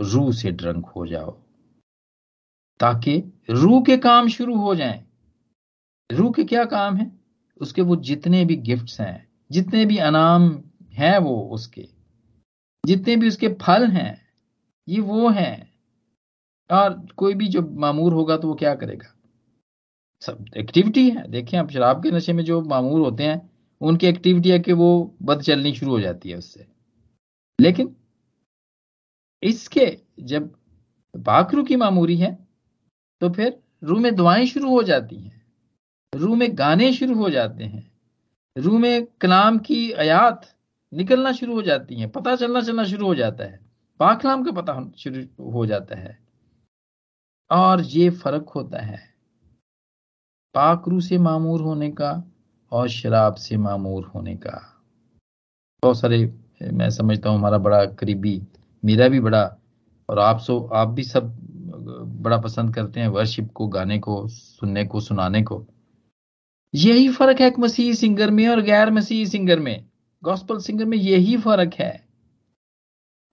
रूह 0.00 0.30
से 0.32 0.50
ड्रंक 0.52 0.86
हो 0.86 1.06
जाओ, 1.06 1.30
ताकि 2.80 3.16
रूह 3.50 3.82
के 3.82 3.96
काम 3.96 4.28
शुरू 4.28 4.56
हो 4.56 4.74
जाएँ। 4.74 5.04
रूह 6.10 6.32
के 6.32 6.44
क्या 6.44 6.64
काम 6.64 6.96
है? 6.96 7.10
उसके 7.60 7.82
वो 7.82 7.96
जितने 7.96 8.44
भी 8.44 8.56
गिफ्ट्स 8.58 9.00
हैं 9.00 9.27
जितने 9.50 9.84
भी 9.86 9.96
अनाम 9.98 10.50
हैं 10.92 11.18
वो 11.18 11.40
उसके, 11.52 11.88
जितने 12.84 13.16
भी 13.16 13.28
उसके 13.28 13.48
फल 13.62 13.86
हैं, 13.86 14.20
ये 14.88 15.00
वो 15.00 15.28
हैं। 15.30 15.68
और 16.70 16.94
कोई 17.16 17.34
भी 17.34 17.48
जो 17.48 17.62
मामूर 17.80 18.12
होगा 18.12 18.36
तो 18.36 18.48
वो 18.48 18.54
क्या 18.54 18.74
करेगा? 18.74 19.14
सब 20.22 20.44
एक्टिविटी 20.56 21.08
है। 21.10 21.26
देखिए 21.30 21.60
आप 21.60 21.70
शराब 21.70 22.02
के 22.02 22.10
नशे 22.10 22.32
में 22.32 22.44
जो 22.44 22.60
मामूर 22.62 23.00
होते 23.00 23.24
हैं, 23.24 23.50
उनकी 23.80 24.06
एक्टिविटी 24.06 24.50
है 24.50 24.58
कि 24.58 24.72
वो 24.72 25.16
बद 25.22 25.42
चलनी 25.42 25.74
शुरू 25.74 25.92
हो 25.92 26.00
जाती 26.00 26.30
है 26.30 26.36
उससे। 26.36 26.66
लेकिन 27.58 27.94
इसके 29.42 29.86
जब 30.20 30.54
बाकरू 31.14 31.62
की 31.64 31.76
मामूरी 31.76 32.16
है 32.16 32.36
तो 33.20 33.30
फिर 33.30 33.58
रूह 33.84 34.00
में 34.00 34.14
दुआएँ 34.14 34.46
शुरू 34.46 34.70
हो 34.70 34.82
जाती 34.82 35.16
हैं, 35.16 35.42
रूह 36.14 36.36
में 36.36 36.48
गाने 36.58 36.92
शुरू 36.92 37.14
हो 37.14 37.30
जाते 37.30 37.64
हैं 37.64 37.97
रूह 38.58 38.78
में 38.78 39.06
कलाम 39.20 39.58
की 39.58 39.92
आयात 39.92 40.46
निकलना 40.92 41.32
शुरू 41.32 41.54
हो 41.54 41.62
जाती 41.62 41.94
है, 41.94 42.06
पता 42.06 42.36
चलना 42.36 42.60
चलना 42.60 42.84
शुरू 42.84 43.06
हो 43.06 43.14
जाता 43.14 43.44
है 43.44 43.60
पाकलाम 44.00 44.44
का 44.44 44.52
पता 44.52 44.92
शुरू 44.98 45.50
हो 45.52 45.66
जाता 45.66 45.98
है। 45.98 46.18
और 47.50 47.80
ये 47.80 48.10
फ़र्क 48.10 48.48
होता 48.48 48.78
है 48.78 49.00
पाकरू 50.54 51.00
से 51.00 51.18
मामूर 51.18 51.60
होने 51.60 51.90
का 51.90 52.32
और 52.72 52.88
शराब 52.88 53.34
से 53.34 53.56
मामूर 53.56 54.04
होने 54.04 54.34
का। 54.36 54.84
बहुत 55.82 55.96
तो 55.96 56.00
सारे, 56.00 56.34
मैं 56.72 56.90
समझता 56.90 57.30
हूँ, 57.30 57.38
हमारा 57.38 57.58
बड़ा 57.58 57.84
करीबी, 57.84 58.42
मेरा 58.84 59.08
भी 59.08 59.20
बड़ा, 59.20 59.56
और 60.08 60.18
आप 60.18 60.38
सो, 60.38 60.70
आप 60.74 60.88
भी 60.88 61.02
सब 61.02 61.36
बड़ा 62.22 62.38
पसंद 62.38 62.74
करते 62.74 63.00
हैं 63.00 63.08
वर्शिप 63.08 63.52
को, 63.52 63.66
गाने 63.66 63.98
को, 63.98 64.28
सुनने 64.28 64.84
को, 64.84 65.00
सुनाने 65.00 65.42
को। 65.42 65.66
यही 66.74 67.08
फ़र्क 67.08 67.40
है 67.40 67.46
एक 67.46 67.58
मसीह 67.58 67.92
सिंगर 67.94 68.30
में 68.30 68.48
और 68.48 68.60
गैर 68.62 68.90
मसीह 68.90 69.24
सिंगर 69.26 69.60
में। 69.60 69.84
गॉस्पल 70.22 70.58
सिंगर 70.58 70.84
में 70.84 70.96
यही 70.98 71.36
फ़र्क 71.36 71.74
है। 71.74 72.08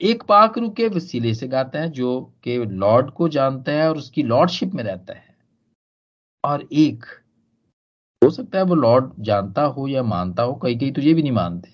एक 0.01 0.23
पाकरू 0.23 0.69
के 0.69 0.87
वसीले 0.87 1.33
से 1.33 1.47
गाता 1.47 1.79
है 1.79 1.89
जो 1.89 2.21
कि 2.43 2.57
लॉर्ड 2.57 3.11
को 3.11 3.27
जानता 3.29 3.71
है 3.71 3.89
और 3.89 3.97
उसकी 3.97 4.23
लॉर्डशिप 4.23 4.73
में 4.73 4.83
रहता 4.83 5.13
है। 5.13 5.35
और 6.43 6.67
एक, 6.73 7.05
हो 8.21 8.29
सकता 8.29 8.57
है 8.57 8.63
वो 8.63 8.75
लॉर्ड 8.75 9.11
जानता 9.19 9.63
हो 9.63 9.87
या 9.87 10.03
मानता 10.03 10.43
हो 10.43 10.59
कई 10.63 10.75
कई 10.75 10.91
तुझे 10.91 11.13
भी 11.13 11.21
नहीं 11.21 11.31
मानते। 11.31 11.69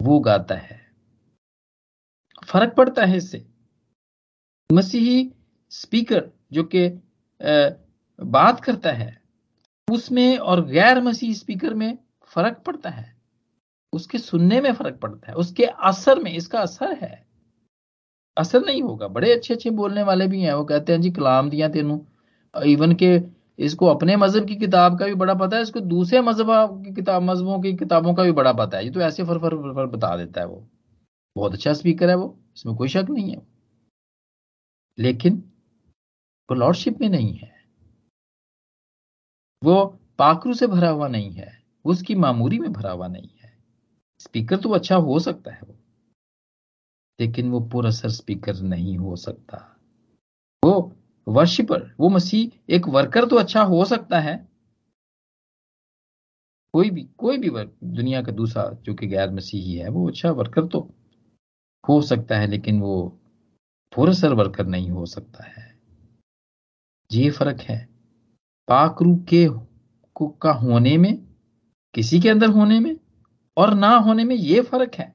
वो 0.00 0.18
गाता 0.20 0.54
है। 0.54 0.80
फ़र्क 2.46 2.74
पड़ता 2.76 3.04
है 3.04 3.16
इससे। 3.16 3.44
मसीही 4.70 5.30
स्पीकर 5.72 6.30
जो 6.52 6.64
कि 6.64 6.88
बात 8.18 8.60
करता 8.60 8.92
है 8.92 9.19
उसमें 9.90 10.38
और 10.38 10.64
गैर 10.66 11.00
मसीह 11.00 11.34
स्पीकर 11.34 11.74
में 11.74 11.98
फ़र्क 12.24 12.62
पड़ता 12.66 12.90
है। 12.90 13.16
उसके 13.92 14.18
सुनने 14.18 14.60
में 14.60 14.72
फ़र्क 14.72 14.98
पड़ता 14.98 15.30
है। 15.30 15.34
उसके 15.34 15.64
असर 15.64 16.18
में 16.18 16.32
इसका 16.32 16.60
असर 16.60 16.92
है। 16.92 17.26
असर 18.36 18.64
नहीं 18.66 18.82
होगा। 18.82 19.08
बड़े 19.08 19.32
अच्छे 19.32 19.54
अच्छे 19.54 19.70
बोलने 19.70 20.02
वाले 20.02 20.26
भी 20.26 20.42
हैं। 20.42 20.52
वो 20.54 20.64
कहते 20.64 20.92
हैं 20.92 21.00
जी 21.00 21.10
कलाम 21.10 21.50
दिया 21.50 21.68
तेनू। 21.68 22.00
इवन 22.54 22.92
के 22.94 23.18
इसको 23.58 23.86
अपने 23.86 24.16
मज़हब 24.16 24.46
की 24.46 24.56
किताब 24.56 24.98
का 24.98 25.06
भी 25.06 25.14
बड़ा 25.14 25.34
पता 25.34 25.56
है। 25.56 25.62
इसको 25.62 25.80
दूसरे 25.80 26.20
मज़हब 26.20 26.82
की 26.84 26.94
किताब 26.94 27.22
मजहबों 27.22 27.60
की 27.60 27.74
किताबों 27.76 28.14
का 28.14 28.22
भी 28.22 28.32
बड़ा 28.32 28.52
पता 28.52 28.78
है। 28.78 28.84
ये 28.84 28.90
तो 28.90 29.00
ऐसे 29.00 29.24
फर 29.24 29.38
फर 29.38 29.56
फर, 29.74 29.86
बता 29.86 30.16
देता 30.16 30.40
है 30.40 30.46
वो। 30.46 30.66
बहुत 31.36 31.52
अच्छा 31.54 31.72
स्पीकर 31.72 32.08
है 32.10 32.14
वो। 32.16 32.36
इसमें 32.56 32.74
कोई 32.76 32.88
शक 32.88 33.06
नहीं 33.10 33.30
है 33.30 33.42
लेकिन 34.98 35.36
वो 36.48 36.54
लॉर्डशिप 36.54 37.00
में 37.00 37.08
नहीं 37.08 37.34
है। 37.34 37.59
वो 39.62 39.84
पाखरू 40.18 40.54
से 40.54 40.66
भरा 40.66 40.88
हुआ 40.90 41.08
नहीं 41.08 41.30
है 41.32 41.58
उसकी 41.84 42.14
मामूरी 42.14 42.58
में 42.58 42.72
भरा 42.72 42.90
हुआ 42.90 43.08
नहीं 43.08 43.28
है। 43.42 43.52
स्पीकर 44.20 44.56
तो 44.56 44.70
अच्छा 44.70 44.96
हो 44.96 45.18
सकता 45.18 45.52
है 45.52 45.60
वो, 45.62 45.76
लेकिन 47.18 47.50
वो 47.50 47.60
पुरअसर 47.60 48.08
स्पीकर 48.08 48.60
नहीं 48.62 48.96
हो 48.98 49.16
सकता। 49.16 49.56
वो 50.62 50.96
वर्शिपर, 51.26 51.94
वो 52.00 52.08
मसीह, 52.08 52.50
एक 52.68 52.88
वर्कर 52.88 53.26
तो 53.28 53.36
अच्छा 53.36 53.62
हो 53.62 53.84
सकता 53.84 54.20
है। 54.20 54.36
कोई 56.74 56.90
भी 56.90 57.02
कोई 57.18 57.38
भी 57.38 57.48
वर्क, 57.48 57.76
दुनिया 57.84 58.22
का 58.22 58.32
दूसरा 58.32 58.68
जो 58.82 58.94
कि 58.94 59.06
गैर 59.06 59.30
मसीही 59.30 59.76
है, 59.76 59.88
वो 59.88 60.08
अच्छा 60.08 60.30
वर्कर 60.30 60.66
तो 60.66 60.80
हो 61.84 62.00
सकता 62.02 62.38
है, 62.38 62.46
लेकिन 62.46 62.80
वो 62.80 63.18
पुरअसर 63.92 64.34
वर्कर 64.34 64.66
नहीं 64.66 64.90
हो 64.90 65.06
सकता 65.06 65.44
है। 65.44 65.68
ये 67.10 67.30
फ़र्क 67.30 67.60
है। 67.60 67.89
पाक 68.70 69.02
रूप 69.02 69.26
के 69.34 69.46
का 70.40 70.52
होने 70.52 70.98
में, 70.98 71.26
किसी 71.94 72.20
के 72.20 72.28
अंदर 72.28 72.46
होने 72.46 72.80
में 72.80 72.96
और 73.56 73.74
ना 73.74 73.96
होने 73.96 74.24
में 74.24 74.36
ये 74.36 74.60
फ़र्क 74.60 74.94
है। 74.94 75.14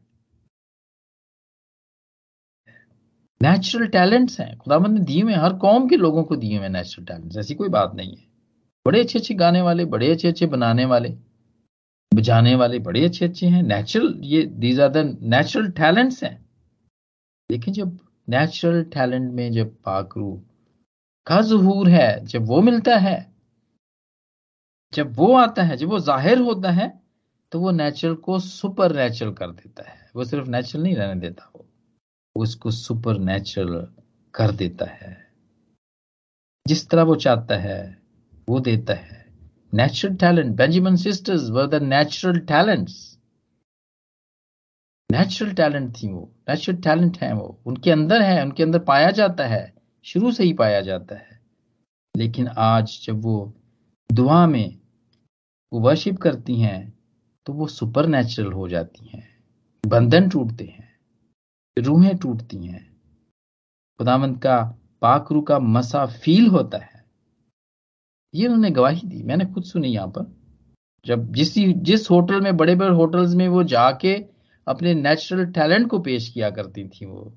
नेचुरल 3.42 3.88
टैलेंट्स 3.88 4.40
हैं। 4.40 4.58
खुदाबंद 4.58 4.98
ने 4.98 5.06
दिए 5.06 5.22
हुए 5.22 5.34
हर 5.34 5.54
कौम 5.54 5.88
के 5.90 5.96
लोगों 5.96 6.24
को 6.24 6.36
दिए 6.36 6.58
हुए 6.58 6.70
नेचुरल 6.70 7.06
टैलेंट्स 7.06 7.38
ऐसी 7.38 7.56
कोई 7.56 7.70
बात 7.70 7.96
नहीं 7.96 8.16
है। 8.18 8.28
बड़े 8.86 9.00
अच्छे 9.00 9.20
अच्छे 9.20 9.34
गाने 9.34 9.62
वाले, 9.62 9.86
बड़े 9.86 10.12
अच्छे 10.12 10.28
अच्छे 10.28 10.46
बनाने 10.46 10.86
वाले, 10.86 11.18
बजाने 12.14 12.56
वाले 12.56 12.80
बड़े 12.80 13.06
अच्छे 13.06 13.26
अच्छे 13.26 13.48
हैं। 13.48 13.64
नेचुरल 13.64 14.20
ये 14.24 14.46
these 14.46 14.80
are 14.80 14.90
the 14.90 15.20
natural 15.22 15.72
talents 15.72 16.24
हैं। 16.24 16.50
लेकिन 17.52 17.74
जब 17.74 18.00
नेचुरल 18.30 18.84
टैलेंट 18.84 19.32
में 19.32 19.52
जब 19.52 19.76
पाकरू 19.76 20.44
का 21.28 21.42
जहूर 21.42 21.90
है, 21.90 22.26
जब 22.26 22.48
वो 22.48 22.62
मिलता 22.62 22.98
है 22.98 23.35
जब 24.96 25.16
वो 25.16 25.34
आता 25.36 25.64
है, 25.64 25.78
जब 25.78 25.88
वो 25.88 26.00
ज़ाहिर 26.02 26.40
होता 26.40 26.72
है 26.72 26.88
तो 27.52 27.60
वो 27.60 27.72
नेचुरल 27.72 28.16
को 28.18 28.38
सुपर 28.40 28.96
नेचुरल 28.96 29.32
कर 29.34 29.52
देता 29.52 29.84
है। 29.84 30.10
वो 30.16 30.24
सिर्फ़ 30.26 30.48
नेचुरल 30.50 30.84
नहीं 30.84 30.96
रहने 30.96 31.20
देता, 31.22 31.52
वो 31.56 31.66
उसको 32.36 32.72
सुपर 32.72 33.18
नेचुरल 33.22 33.88
कर 34.34 34.52
देता 34.54 34.86
है। 34.92 35.18
जिस 36.66 36.88
तरह 36.90 37.04
वो 37.04 37.16
चाहता 37.16 37.58
है, 37.58 37.98
वो 38.50 38.60
देता 38.60 38.94
है। 38.94 39.24
Natural 39.74 40.16
talent 40.16 40.56
Benjamin 40.56 40.96
sisters 40.98 41.50
were 41.50 41.68
the 41.68 41.82
natural 41.84 42.40
talents 42.46 42.96
natural 45.10 45.54
talent 45.54 45.92
थी 45.96 46.08
वो 46.10 46.30
नेचुरल 46.50 46.78
टैलेंट 46.82 47.18
है 47.18 47.34
वो। 47.34 47.58
उनके 47.66 47.92
अंदर 47.92 48.22
है, 48.22 48.42
उनके 48.44 48.64
अंदर 48.64 48.80
पाया 48.84 49.12
जाता 49.12 49.46
है, 49.48 49.74
शुरू 50.06 50.32
से 50.32 50.44
ही 50.44 50.54
पाया 50.54 50.82
जाता 50.82 51.16
है। 51.16 51.40
लेकिन 52.16 52.48
आज 52.48 53.00
जब 53.04 53.22
वो 53.22 53.54
दुआ 54.10 54.46
में 54.48 54.78
वर्शिप 55.72 56.18
करती 56.18 56.56
हैं 56.56 56.94
तो 57.48 57.54
वो 57.54 57.68
सुपर 57.68 58.08
नेचुरल 58.08 58.52
हो 58.52 58.68
जाती 58.70 59.08
हैं। 59.08 59.28
बंधन 59.84 60.30
टूटते 60.30 60.66
हैं, 60.66 60.88
रूहें 61.78 62.18
टूटती 62.18 62.66
हैं। 62.68 62.84
खुदावंत 64.00 64.42
का 64.44 64.58
पाकरू 65.02 65.42
का 65.42 65.60
मसा 65.60 66.06
फील 66.06 66.48
होता 66.48 66.78
है। 66.78 67.04
ये 68.34 68.46
उन्होंने 68.48 68.72
गवाही 68.72 69.08
दी, 69.08 69.22
मैंने 69.24 69.46
खुद 69.46 69.64
सुनी 69.64 69.88
यहाँ 69.88 70.08
पर। 70.08 70.34
जब 71.06 71.32
जिस 71.34 71.54
जिस 71.58 72.10
होटल 72.12 72.42
में 72.42 72.56
बड़े 72.58 72.76
बड़े 72.76 72.96
होटल्स 72.96 73.34
में 73.36 73.48
वो 73.48 73.64
जाके 73.64 74.14
अपने 74.68 74.94
नेचुरल 74.94 75.46
टैलेंट 75.46 75.90
को 75.90 76.00
पेश 76.00 76.30
किया 76.30 76.50
करती 76.50 76.88
थी 76.88 77.06
वो, 77.06 77.34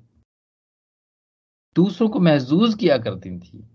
दूसरों 1.75 2.09
को 2.09 2.19
महसूस 2.19 2.75
किया 2.75 2.97
करती 2.97 3.37
थी, 3.39 3.67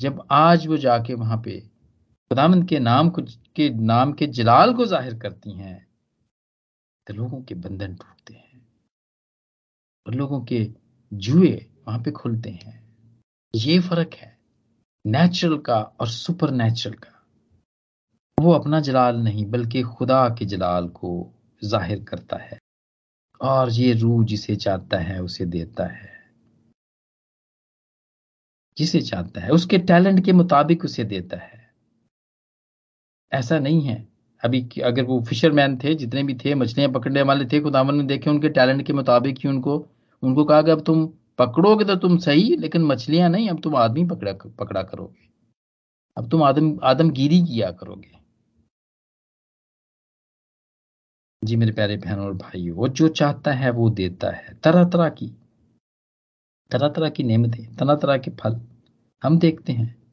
जब 0.00 0.26
आज 0.30 0.66
वो 0.66 0.76
जाके 0.76 1.14
वहाँ 1.14 1.40
पे 1.44 1.58
खुदामंद 2.30 2.68
के 2.68 2.78
नाम 2.80 3.10
को 3.10 3.22
के 3.56 3.68
नाम 3.86 4.12
के 4.12 4.26
जलाल 4.28 4.72
को 4.74 4.86
ज़ाहिर 4.86 5.18
करती 5.18 5.52
हैं 5.52 5.86
तो 7.06 7.14
लोगों 7.14 7.40
के 7.42 7.54
बंधन 7.56 7.94
टूटते 7.94 8.34
हैं 8.34 8.62
और 10.06 10.14
लोगों 10.14 10.40
के 10.44 10.66
जुए 11.12 11.54
वहाँ 11.86 11.98
पे 12.02 12.10
खुलते 12.10 12.50
हैं। 12.50 12.82
ये 13.54 13.78
फ़र्क 13.80 14.14
है 14.14 14.32
नेचुरल 15.04 15.58
का 15.58 15.80
और 16.00 16.08
सुपर 16.08 16.50
नेचुरल 16.52 16.94
का। 16.94 17.10
वो 18.38 18.52
अपना 18.52 18.80
जलाल 18.80 19.16
नहीं, 19.16 19.44
बल्कि 19.50 19.82
खुदा 19.82 20.28
के 20.28 20.44
जलाल 20.44 20.88
को 20.90 21.10
ज़ाहिर 21.62 22.04
करता 22.04 22.36
है 22.36 22.58
और 23.40 23.70
ये 23.70 23.92
रूह 23.92 24.24
जिसे 24.24 24.56
चाहता 24.56 24.98
है, 24.98 25.20
उसे 25.22 25.44
देता 25.46 25.86
है। 25.86 26.12
जिसे 28.76 29.00
चाहता 29.02 29.40
है, 29.40 29.50
उसके 29.50 29.78
टैलेंट 29.80 30.24
के 30.24 30.32
मुताबिक 30.32 30.84
उसे 30.84 31.04
देता 31.04 31.36
है। 31.36 31.63
ऐसा 33.32 33.58
नहीं 33.58 33.80
है। 33.82 34.08
अभी 34.44 34.68
अगर 34.84 35.04
वो 35.04 35.20
फिशरमैन 35.22 35.78
थे, 35.78 35.94
जितने 35.94 36.22
भी 36.22 36.34
थे, 36.34 36.54
मछलियाँ 36.54 36.90
पकड़ने 36.92 37.22
वाले 37.22 37.44
थे, 37.44 37.60
खुदावन 37.60 37.94
ने 37.94 38.04
देखे 38.04 38.30
उनके 38.30 38.48
टैलेंट 38.48 38.86
के 38.86 38.92
मुताबिक 38.92 39.38
ही 39.38 39.48
उनको 39.48 39.86
उनको 40.22 40.44
कहा 40.44 40.62
कि 40.62 40.70
अब 40.70 40.80
तुम 40.80 41.06
पकड़ोगे 41.38 41.84
तो 41.84 41.96
तुम 41.96 42.18
सही, 42.18 42.56
लेकिन 42.56 42.84
मछलियाँ 42.84 43.28
नहीं, 43.30 43.48
अब 43.48 43.60
तुम 43.60 43.76
आदमी 43.76 44.04
पकड़ा 44.04 44.32
पकड़ा 44.32 44.82
करोगे। 44.82 45.28
अब 46.16 46.30
तुम 46.30 46.42
आदम, 46.42 46.78
आदमगिरी 46.82 47.40
किया 47.40 47.70
करोगे। 47.70 48.18
जी 51.44 51.56
मेरे 51.56 51.72
प्यारे 51.72 51.96
बहनों 51.96 52.24
और 52.26 52.34
भाई 52.34 52.70
वो 52.70 52.88
जो 52.88 53.08
चाहता 53.08 53.52
है, 53.52 53.70
वो 53.70 53.90
देता 53.90 54.30
है। 54.30 54.54
तरह 54.54 54.84
तरह 54.84 55.08
की, 55.08 55.26
तरह 56.70 56.88
तरह 56.88 57.08
की 57.08 57.22
नेमतें, 57.22 57.76
तरह 57.76 57.94
तरह 57.94 58.18
के 58.18 58.30
फल, 58.30 58.60
हम 59.22 59.38
देखते 59.38 59.72
हैं। 59.72 60.03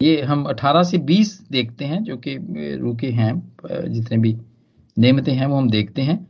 ये 0.00 0.20
हम 0.22 0.44
18 0.44 0.82
से 0.82 0.98
20 0.98 1.40
देखते 1.52 1.84
हैं, 1.84 2.02
जो 2.04 2.16
कि 2.16 2.36
रुके 2.80 3.10
हैं 3.10 3.92
जितने 3.92 4.18
भी 4.18 4.36
नेमतें 4.96 5.32
हैं, 5.32 5.46
वो 5.46 5.56
हम 5.56 5.70
देखते 5.70 6.02
हैं। 6.02 6.26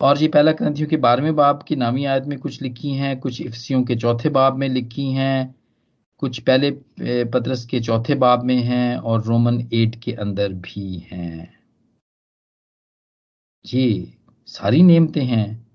और 0.00 0.18
ये 0.18 0.28
पहला 0.28 0.52
ग्रंथियों 0.52 0.88
के 0.88 0.96
बारहवें 0.96 1.34
बाब 1.36 1.62
की 1.68 1.76
नामी 1.76 2.04
आयत 2.04 2.24
में 2.24 2.38
कुछ 2.38 2.60
लिखी 2.62 2.90
हैं, 2.90 3.18
कुछ 3.20 3.40
इफ्सियों 3.42 3.82
के 3.84 3.96
चौथे 3.96 4.28
बाब 4.28 4.56
में 4.56 4.68
लिखी 4.68 5.10
हैं, 5.12 5.54
कुछ 6.18 6.38
पहले 6.38 6.70
पदरस 7.24 7.64
के 7.66 7.80
चौथे 7.80 8.14
बाब 8.14 8.44
में 8.44 8.56
हैं 8.56 8.96
और 8.96 9.22
रोमन 9.24 9.60
एट 9.72 9.96
के 10.02 10.12
अंदर 10.12 10.52
भी 10.52 10.98
हैं। 11.12 11.52
ये 13.64 14.12
सारी 14.48 14.82
नेमतें 14.82 15.24
हैं, 15.24 15.66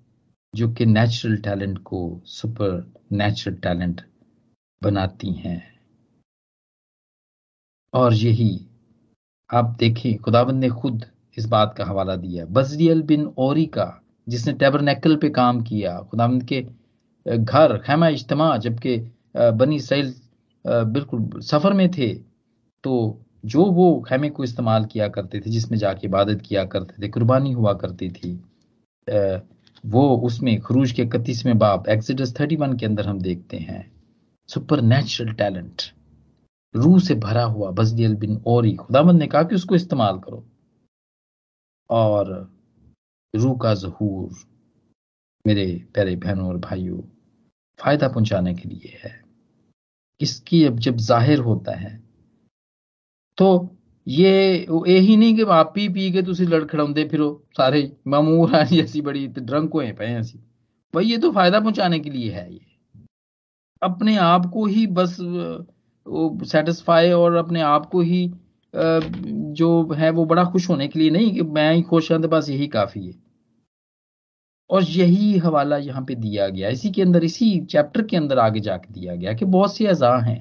जो 0.54 0.72
कि 0.72 0.86
नेचुरल 0.86 1.36
टैलेंट 1.36 1.78
को 1.78 2.20
सुपर 2.26 2.92
नेचुरल 3.12 3.56
टैलेंट 3.56 4.00
बनाती 4.82 5.32
हैं। 5.32 5.73
और 7.94 8.14
यही। 8.14 8.60
आप 9.50 9.76
देखें, 9.78 10.16
खुदाबंद 10.18 10.60
ने 10.60 10.68
खुद 10.70 11.04
इस 11.36 11.46
बात 11.46 11.74
का 11.78 11.84
हवाला 11.84 12.16
दिया। 12.16 12.44
बजरियल 12.46 13.02
बिन 13.02 13.26
ओरी 13.38 13.64
का, 13.68 14.00
जिसने 14.26 14.52
टेबरनेकल 14.54 15.16
पे 15.16 15.28
काम 15.30 15.60
किया, 15.62 15.98
खुदाबंद 16.00 16.44
के 16.44 16.60
घर, 17.26 17.76
खैमा 17.78 18.08
इज्तमा, 18.10 18.56
जबकि 18.58 18.96
बनी 19.34 19.80
सैल 19.80 20.14
बिल्कुल 20.64 21.40
सफ़र 21.42 21.72
में 21.72 21.90
थे 21.90 22.14
तो 22.84 23.20
जो 23.44 23.64
वो 23.72 23.86
खैमे 24.08 24.28
को 24.30 24.44
इस्तेमाल 24.44 24.84
किया 24.84 25.08
करते 25.08 25.40
थे, 25.40 25.50
जिसमें 25.50 25.78
जाके 25.78 26.06
इबादत 26.06 26.40
किया 26.40 26.64
करते 26.64 27.02
थे, 27.02 27.08
कुर्बानी 27.08 27.52
हुआ 27.52 27.72
करती 27.74 28.08
थी 28.10 28.32
वो 29.84 30.04
उसमें 30.18 30.60
खरूज 30.60 30.92
के 30.92 31.02
इकतीसवें 31.02 31.58
बाप, 31.58 31.88
एक्सिडस 31.88 32.34
थर्टी 32.40 32.56
वन 32.56 32.76
के 32.76 32.86
अंदर 32.86 33.06
हम 33.06 33.20
देखते 33.20 33.56
हैं। 33.58 33.84
Supernatural 34.82 35.32
talent. 35.34 35.82
रूह 36.74 36.98
से 37.00 37.14
भरा 37.16 37.44
हुआ 37.44 37.70
बजदियल 37.72 38.14
बिन 38.16 38.42
और। 38.46 38.74
खुदामंद 38.76 39.18
ने 39.18 39.26
कहा 39.26 39.42
कि 39.42 39.54
उसको 39.54 39.74
इस्तेमाल 39.74 40.18
करो। 40.18 40.44
और 41.90 42.32
रूह 43.34 43.56
का 43.62 43.74
जहूर 43.74 44.30
मेरे 45.44 45.66
प्यारे 45.94 46.16
बहनों 46.16 46.48
और 46.48 46.58
भाइयों, 46.60 47.00
फ़ायदा 47.78 48.08
पहुँचाने 48.08 48.54
के 48.54 48.68
लिए 48.68 48.98
है। 49.02 49.22
इसकी 50.20 50.64
अब 50.64 50.78
जब 50.78 50.96
ज़ाहिर 50.98 51.38
होता 51.40 51.74
है 51.76 52.02
तो 53.38 53.46
ये 54.06 54.32
यही 54.88 55.16
नहीं 55.16 55.34
कि 55.36 55.42
आप 55.50 55.72
पी 55.74 55.88
पी 55.88 56.10
के 56.12 56.22
तुम 56.22 56.34
लड़खड़ाते 56.48 57.08
फिरो, 57.08 57.46
सारे 57.56 57.96
मामूर 58.06 58.64
जैसी 58.64 59.00
बड़ी 59.02 59.26
ड्रंक 59.28 59.72
होए 59.74 59.90
पे 59.92 60.04
ऐसी 60.06 60.38
भाई, 60.94 61.04
ये 61.04 61.18
तो 61.18 61.30
फ़ायदा 61.32 61.60
पहुँचाने 61.60 61.98
के 62.00 62.10
लिए 62.10 62.30
है 62.32 62.52
ये। 62.52 62.60
अपने 63.82 64.16
आप 64.18 64.46
को 64.46 64.66
ही 64.66 64.86
बस 64.88 65.16
सेटिस्फाई 66.06 67.10
और 67.12 67.34
अपने 67.34 67.60
आप 67.62 67.86
को 67.86 68.00
ही 68.00 68.26
जो 68.74 69.92
है 69.92 70.10
वो 70.10 70.24
बड़ा 70.26 70.44
खुश 70.44 70.68
होने 70.70 70.88
के 70.88 70.98
लिए 70.98 71.10
नहीं, 71.10 71.34
कि 71.34 71.42
मैं 71.42 71.74
ही 71.74 71.82
खुश 71.82 72.10
हूँ 72.12 72.20
तो 72.22 72.28
बस 72.28 72.48
यही 72.50 72.66
काफ़ी 72.68 73.06
है। 73.06 73.12
और 74.70 74.82
यही 74.82 75.36
हवाला 75.38 75.76
यहाँ 75.76 76.04
पे 76.04 76.14
दिया 76.14 76.48
गया। 76.48 76.68
इसी 76.68 76.90
के 76.90 77.02
अंदर, 77.02 77.24
इसी 77.24 77.58
चैप्टर 77.66 78.02
के 78.02 78.16
अंदर 78.16 78.38
आगे 78.38 78.60
जाके 78.60 78.92
दिया 78.92 79.14
गया 79.14 79.32
कि 79.32 79.44
बहुत 79.44 79.76
सी 79.76 79.86
अजा 79.86 80.16
हैं। 80.20 80.40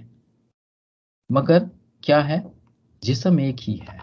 मगर 1.30 1.70
क्या 2.04 2.22
है? 2.22 2.44
जिसम 3.04 3.40
एक 3.40 3.56
ही 3.60 3.76
है। 3.90 4.00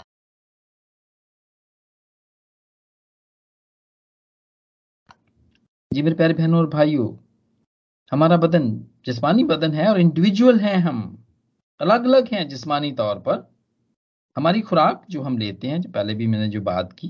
जी 5.90 6.03
मेरे 6.03 6.16
प्यारे 6.16 6.35
बहनों 6.35 6.59
और 6.59 6.66
भाइयों, 6.68 7.09
हमारा 8.12 8.37
बदन, 8.37 8.70
जिस्मानी 9.07 9.44
बदन 9.44 9.73
है 9.75 9.88
और 9.88 10.01
इंडिविजुअल 10.01 10.59
हैं 10.61 10.77
हम। 10.77 11.19
अलग 11.81 12.05
अलग 12.05 12.29
हैं 12.29 12.49
जिस्मानी 12.49 12.93
तौर 12.93 13.19
पर। 13.19 13.57
हमारी 14.37 14.61
खुराक 14.61 15.07
जो 15.11 15.23
हम 15.23 15.38
लेते 15.38 15.69
हैं, 15.69 15.81
जो 15.81 15.90
पहले 15.90 16.14
भी 16.14 16.27
मैंने 16.27 16.49
जो 16.49 16.61
बात 16.61 16.93
की, 16.93 17.09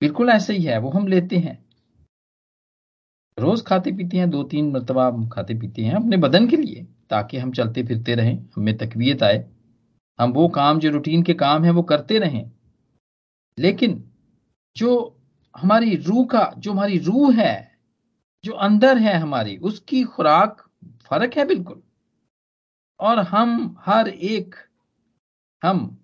बिल्कुल 0.00 0.30
ऐसे 0.30 0.52
ही 0.52 0.64
है, 0.64 0.78
वो 0.78 0.90
हम 0.90 1.06
लेते 1.06 1.36
हैं। 1.36 1.64
रोज 3.38 3.62
खाते 3.62 3.92
पीते 3.92 4.16
हैं 4.16 4.30
दो 4.30 4.42
तीन 4.42 4.72
मरतबा 4.72 5.08
हम 5.08 5.28
खाते 5.28 5.54
पीते 5.54 5.82
हैं 5.82 5.94
अपने 5.94 6.16
बदन 6.16 6.48
के 6.48 6.56
लिए, 6.56 6.86
ताकि 7.10 7.38
हम 7.38 7.52
चलते 7.52 7.82
फिरते 7.82 8.14
रहें, 8.14 8.48
हमें 8.56 8.76
तकवीत 8.76 9.22
आए। 9.22 9.50
हम 10.20 10.32
वो 10.32 10.48
काम, 10.48 10.78
जो 10.78 10.90
रूटीन 10.90 11.22
के 11.22 11.34
काम 11.34 11.64
है, 11.64 11.70
वो 11.70 11.82
करते 11.82 12.18
रहें। 12.18 12.50
लेकिन 13.58 14.10
जो 14.76 15.20
हमारी 15.56 15.96
रूह 15.96 16.26
का, 16.26 16.54
जो 16.58 16.72
हमारी 16.72 16.98
रूह 16.98 17.34
है, 17.34 17.78
जो 18.44 18.52
अंदर 18.52 18.98
है 18.98 19.14
हमारी, 19.14 19.56
उसकी 19.56 20.04
खुराक 20.04 20.70
फ़र्क 20.86 21.34
है 21.34 21.44
बिल्कुल। 21.44 21.82
और 23.02 23.18
हम 23.18 23.76
हर 23.80 24.08
एक, 24.08 24.54
हम 25.62 25.98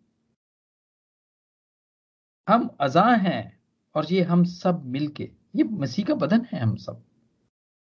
हम 2.49 2.69
अजा 2.81 3.05
हैं 3.17 3.61
और 3.95 4.07
ये 4.13 4.23
हम 4.23 4.45
सब 4.45 4.83
मिलके, 4.87 5.31
ये 5.57 5.65
मसीह 5.65 6.05
का 6.07 6.15
बदन 6.15 6.47
है 6.53 6.61
हम 6.61 6.75
सब। 6.77 7.03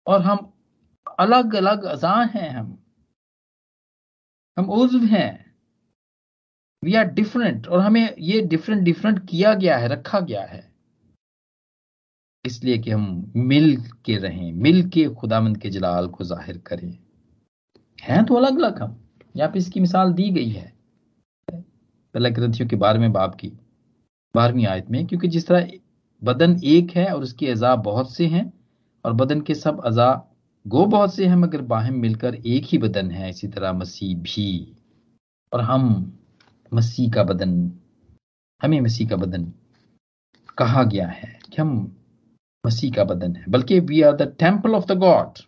और 0.08 0.22
हम 0.22 0.52
अलग 1.20 1.54
अलग 1.56 1.84
अजा 1.84 2.14
हैं 2.36 2.50
हम। 2.50 2.78
हम 4.58 4.70
उज्व 4.72 5.06
हैं। 5.06 5.46
वी 6.84 6.94
आर 6.96 7.06
डिफरेंट 7.14 7.68
और 7.68 7.80
हमें 7.80 8.16
ये 8.20 8.42
डिफरेंट 8.42 8.82
डिफरेंट 8.84 9.20
किया 9.30 9.54
गया 9.54 9.78
है, 9.78 9.88
रखा 9.88 10.20
गया 10.20 10.44
है। 10.46 10.74
इसलिए 12.46 12.78
कि 12.78 12.92
हम 12.92 13.32
मिल 13.36 13.76
के 14.06 14.18
रहें 14.18 14.52
मिल 14.54 14.90
के 14.90 15.08
खुदामंद 15.16 15.58
के 15.58 15.70
जलाल 15.70 16.08
को 16.08 16.24
ज़ाहिर 16.24 16.58
करें। 16.58 16.92
हैं 18.00 18.24
तो 18.26 18.36
अलग 18.36 18.60
अलग 18.60 18.82
हम। 18.82 19.02
यहाँ 19.36 19.52
पे 19.52 19.60
इसकी 19.60 19.80
मिसाल 19.80 20.14
दी 20.14 20.30
गई 20.32 20.50
है। 20.50 20.74
पहला 21.50 22.30
ग्रंथियों 22.30 22.70
के 22.70 22.76
बारे 22.76 23.00
में 23.00 23.12
बाप 23.14 23.36
की, 23.36 23.48
बारहवीं 24.36 24.66
आयत 24.66 24.90
में, 24.92 25.06
क्योंकि 25.08 25.28
जिस 25.28 25.48
तरह 25.48 25.68
बदन 26.22 26.60
एक 26.66 26.92
है 26.92 27.06
और 27.14 27.24
उसके 27.24 27.48
अजा 27.48 27.76
बहुत 27.76 28.14
से 28.14 28.28
हैं, 28.28 28.52
और 29.06 29.14
बदन 29.14 29.42
के 29.42 29.56
सब 29.56 29.82
अजा 29.86 30.12
गो 30.66 30.86
बहुत 30.86 31.14
से 31.16 31.26
हैं, 31.26 31.36
मगर 31.36 31.62
बाहम 31.64 31.96
मिलकर 31.96 32.36
एक 32.36 32.66
ही 32.66 32.78
बदन 32.78 33.12
है, 33.12 33.30
इसी 33.30 33.48
तरह 33.48 33.74
मसीह 33.74 34.16
भी। 34.18 34.76
और 35.52 35.62
हम 35.62 36.18
मसीह 36.72 37.12
का 37.12 37.24
बदन, 37.24 37.72
हमें 38.62 38.80
मसीह 38.82 39.10
का 39.10 39.16
बदन 39.16 39.52
कहा 40.58 40.84
गया 40.84 41.08
है 41.08 41.40
कि 41.46 41.62
हम 41.62 41.76
मसीह 42.64 42.92
का 42.94 43.04
बदन 43.04 43.36
है, 43.36 43.46
बल्कि 43.50 43.80
we 43.80 44.02
are 44.02 44.16
the 44.16 44.36
temple 44.40 44.76
of 44.76 44.86
the 44.86 44.98
God 44.98 45.40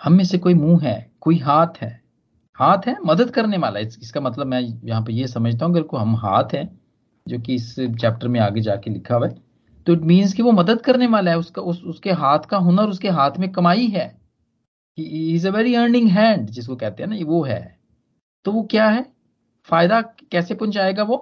हम 0.00 0.12
में 0.12 0.24
से 0.24 0.38
कोई 0.38 0.54
मुँह 0.54 0.84
है, 0.84 1.10
कोई 1.20 1.38
हाथ 1.38 1.82
है 1.82 2.07
हाथ 2.58 2.86
है 2.86 2.96
मदद 3.06 3.30
करने 3.30 3.58
वाला 3.58 3.80
इस, 3.80 3.98
इसका 4.02 4.20
मतलब 4.20 4.46
मैं 4.46 4.60
यहाँ 4.60 5.02
पे 5.02 5.12
ये 5.12 5.26
समझता 5.26 5.64
हूँ 5.66 5.74
अगर 5.74 5.82
को 5.82 5.96
हम 5.96 6.16
हाथ 6.16 6.54
है 6.54 6.68
जो 7.26 7.38
कि 7.38 7.54
इस 7.54 7.74
चैप्टर 7.74 8.28
में 8.28 8.40
आगे 8.40 8.60
जाके 8.60 8.90
लिखा 8.90 9.14
हुआ 9.14 9.28
है 9.28 9.34
तो 9.86 9.92
इट 9.92 10.00
मीन्स 10.02 10.32
कि 10.34 10.42
वो 10.42 10.52
मदद 10.52 10.80
करने 10.82 11.06
वाला 11.06 11.30
है 11.30 11.38
उसका 11.38 11.62
उस, 11.62 11.82
उसके 11.82 12.12
हाथ 12.12 12.38
का 12.50 12.56
हुनर 12.58 12.88
उसके 12.90 13.08
हाथ 13.08 13.38
में 13.38 13.50
कमाई 13.52 13.86
है। 13.86 14.06
Is 14.98 15.46
a 15.48 15.50
very 15.50 15.74
earning 15.74 16.08
hand 16.10 16.48
जिसको 16.50 16.76
कहते 16.76 17.02
हैं 17.02 17.10
ना 17.10 17.16
वो 17.26 17.42
है। 17.44 17.78
तो 18.46 18.52
वो 18.52 18.62
क्या 18.70 18.88
है? 18.88 19.04
फ़ायदा 19.68 20.00
कैसे 20.32 20.54
पहुंचाएगा 20.54 21.02
वो? 21.02 21.16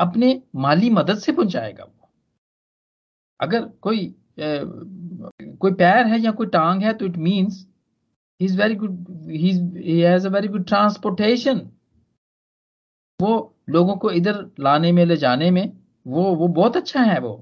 अपने 0.00 0.40
माली 0.56 0.90
मदद 0.90 1.18
से 1.18 1.32
पहुंचाएगा 1.32 1.84
वो। 1.84 2.08
अगर 3.40 3.64
कोई 3.80 3.98
ए, 4.38 4.60
कोई 5.60 5.72
पैर 5.72 6.06
है 6.06 6.20
या 6.20 6.30
कोई 6.30 6.46
टांग 6.46 6.82
है 6.82 6.92
तो 6.92 7.06
it 7.06 7.16
means 7.18 7.66
he 8.40 8.46
is 8.46 8.60
very 8.60 8.74
good 8.74 9.06
he 9.30 10.00
has 10.00 10.26
a 10.26 10.30
very 10.30 10.48
good 10.48 10.66
transportation 10.66 11.68
वो 13.20 13.54
लोगों 13.68 13.96
को 13.96 14.10
इधर 14.10 14.44
लाने 14.60 14.90
में, 14.92 15.04
ले 15.04 15.16
जाने 15.16 15.50
में, 15.50 15.72
वो 16.06 16.22
वो 16.36 16.48
बहुत 16.48 16.76
अच्छा 16.76 17.02
है 17.02 17.18
वो। 17.20 17.32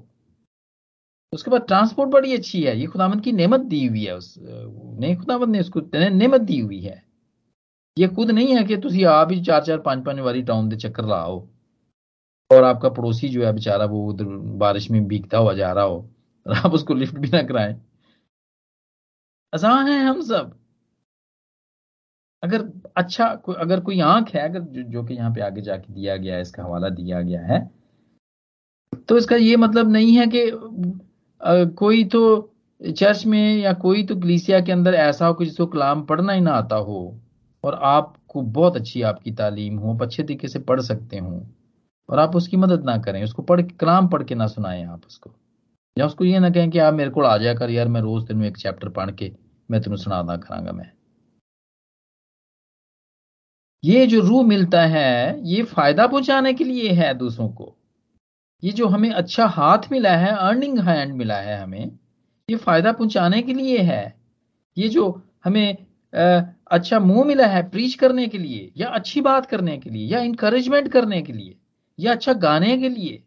उसके 1.33 1.51
बाद 1.51 1.61
ट्रांसपोर्ट 1.61 2.09
बड़ी 2.09 2.33
अच्छी 2.33 2.61
है। 2.63 2.77
ये 2.79 2.85
खुदामंद 2.87 3.21
की 3.21 3.31
नेमत 3.31 3.59
दी 3.61 3.85
हुई 3.87 4.03
है 4.05 4.15
उस, 4.15 4.35
नहीं 4.39 5.15
खुदामंद 5.15 5.49
ने 5.49 5.59
उसको 5.59 5.81
नेमत 6.09 6.41
दी 6.41 6.59
हुई 6.59 6.79
है। 6.81 7.03
ये 7.97 8.07
खुद 8.07 8.31
नहीं 8.31 8.55
है 8.55 8.63
कि 8.63 8.77
तुम 8.77 9.05
आप 9.07 9.31
ही 9.31 9.41
चार 9.41 9.63
चार, 9.63 9.79
पाँच 9.79 10.05
पाँच 10.05 10.19
वाली 10.19 10.43
टाउन 10.43 10.69
के 10.69 10.75
चक्कर 10.77 11.05
लाओ। 11.05 11.39
और 12.51 12.63
आपका 12.63 12.89
पड़ोसी 12.89 13.29
जो 13.29 13.45
है 13.45 13.53
बेचारा, 13.53 13.85
वो 13.85 14.07
उधर 14.09 14.25
बारिश 14.57 14.89
में 14.91 15.05
भीगता 15.07 15.37
हुआ 15.37 15.53
जा 15.53 15.71
रहा 15.71 15.83
हो, 15.83 15.97
और 16.45 16.53
आप 16.55 16.73
उसको 16.73 16.93
लिफ्ट 16.93 17.17
भी 17.17 17.27
ना 17.27 17.41
कराएँ। 17.43 17.75
आसान 19.53 19.87
है 19.87 19.99
हम 19.99 20.21
सब। 20.21 20.57
अगर 22.45 22.63
अच्छा 22.97 23.25
अगर 23.57 23.79
कोई 23.79 23.99
आँख 24.01 24.33
है 24.35 24.49
अगर 24.49 24.59
जो, 24.59 24.81
जो 24.81 25.03
कि 25.03 25.13
यहाँ 25.13 25.31
पे 25.33 25.41
आगे 25.41 25.61
जाके 25.61 25.93
दिया 25.93 26.15
गया 26.17 26.35
है 26.35 26.41
इसका 26.41 26.63
हवाला 26.63 26.89
दिया 26.89 27.21
गया 27.21 27.41
है 27.45 27.59
तो 29.09 29.17
इसका 29.17 29.35
ये 29.35 29.55
मतलब 29.57 29.91
नहीं 29.91 30.15
है 30.17 30.25
कि 30.27 30.49
कोई 31.77 32.03
तो 32.05 32.21
चर्च 32.81 33.25
में 33.25 33.57
या 33.57 33.73
कोई 33.73 34.03
तो 34.03 34.15
कलीसिया 34.15 34.59
के 34.59 34.71
अंदर 34.71 34.93
ऐसा 34.93 35.27
हो 35.27 35.33
कि 35.33 35.45
जिसको 35.45 35.65
कलाम 35.65 36.01
पढ़ना 36.05 36.33
ही 36.33 36.41
ना 36.41 36.51
आता 36.51 36.75
हो 36.75 36.97
और 37.63 37.79
आपको 37.83 38.41
बहुत 38.57 38.75
अच्छी 38.75 39.01
आपकी 39.01 39.31
तालीम 39.31 39.77
हो 39.77 39.93
आप 39.93 40.01
अच्छे 40.01 40.23
तरीके 40.23 40.47
से 40.47 40.59
पढ़ 40.59 40.81
सकते 40.81 41.17
हो 41.17 41.41
और 42.09 42.19
आप 42.19 42.35
उसकी 42.35 42.57
मदद 42.57 42.85
ना 42.85 42.97
करें 42.97 43.23
उसको 43.23 43.41
पढ़ 43.43 43.61
कलाम 43.61 44.07
पढ़ 44.07 44.23
के 44.23 44.35
ना 44.35 44.47
सुनाएँ 44.47 44.83
आप 44.85 45.01
उसको। 45.07 45.31
या 45.97 46.05
उसको 46.05 46.25
ये 46.25 46.39
ना 46.39 46.49
कहें 46.49 46.69
कि 46.69 46.79
आप 46.79 46.93
मेरे 46.93 47.09
को 47.09 47.21
आ 47.21 47.37
जाया 47.37 47.53
कर 47.55 47.69
यार 47.71 47.87
मैं 47.87 48.01
रोज 48.01 48.27
तेन 48.27 48.43
एक 48.45 48.57
चैप्टर 48.57 48.89
पढ़ 48.89 49.11
के 49.11 49.31
मैं 49.69 49.81
तेन 49.81 49.95
सुना 49.95 50.21
करांगा 50.37 50.71
मैं। 50.71 50.91
ये 53.85 54.05
जो 54.07 54.19
रूह 54.19 54.45
मिलता 54.47 54.81
है 54.81 55.41
ये 55.45 55.63
फ़ायदा 55.63 56.05
पहुँचाने 56.07 56.53
के 56.53 56.63
लिए 56.63 56.91
है 56.91 57.13
दूसरों 57.13 57.47
को। 57.49 57.75
ये 58.63 58.71
जो 58.71 58.87
हमें 58.87 59.09
अच्छा 59.09 59.45
हाथ 59.45 59.91
मिला 59.91 60.15
है 60.17 60.31
अर्निंग 60.31 60.79
हैंड 60.79 61.13
मिला 61.13 61.35
है 61.37 61.61
हमें 61.61 61.91
ये 62.49 62.55
फ़ायदा 62.55 62.91
पहुँचाने 62.91 63.41
के 63.41 63.53
लिए 63.53 63.77
है। 63.79 64.15
ये 64.77 64.87
जो 64.89 65.09
हमें 65.45 65.77
आ, 66.13 66.41
अच्छा 66.71 66.99
मुँह 66.99 67.25
मिला 67.25 67.47
है 67.47 67.61
प्रीच 67.69 67.93
करने 67.95 68.27
के 68.27 68.37
लिए 68.37 68.71
या 68.77 68.87
अच्छी 68.89 69.21
बात 69.21 69.45
करने 69.45 69.77
के 69.77 69.89
लिए 69.89 70.07
या 70.07 70.19
इंकरेजमेंट 70.21 70.87
करने 70.91 71.21
के 71.21 71.33
लिए 71.33 71.55
या 71.99 72.11
अच्छा 72.11 72.33
गाने 72.33 72.77
के 72.77 72.89
लिए। 72.89 73.21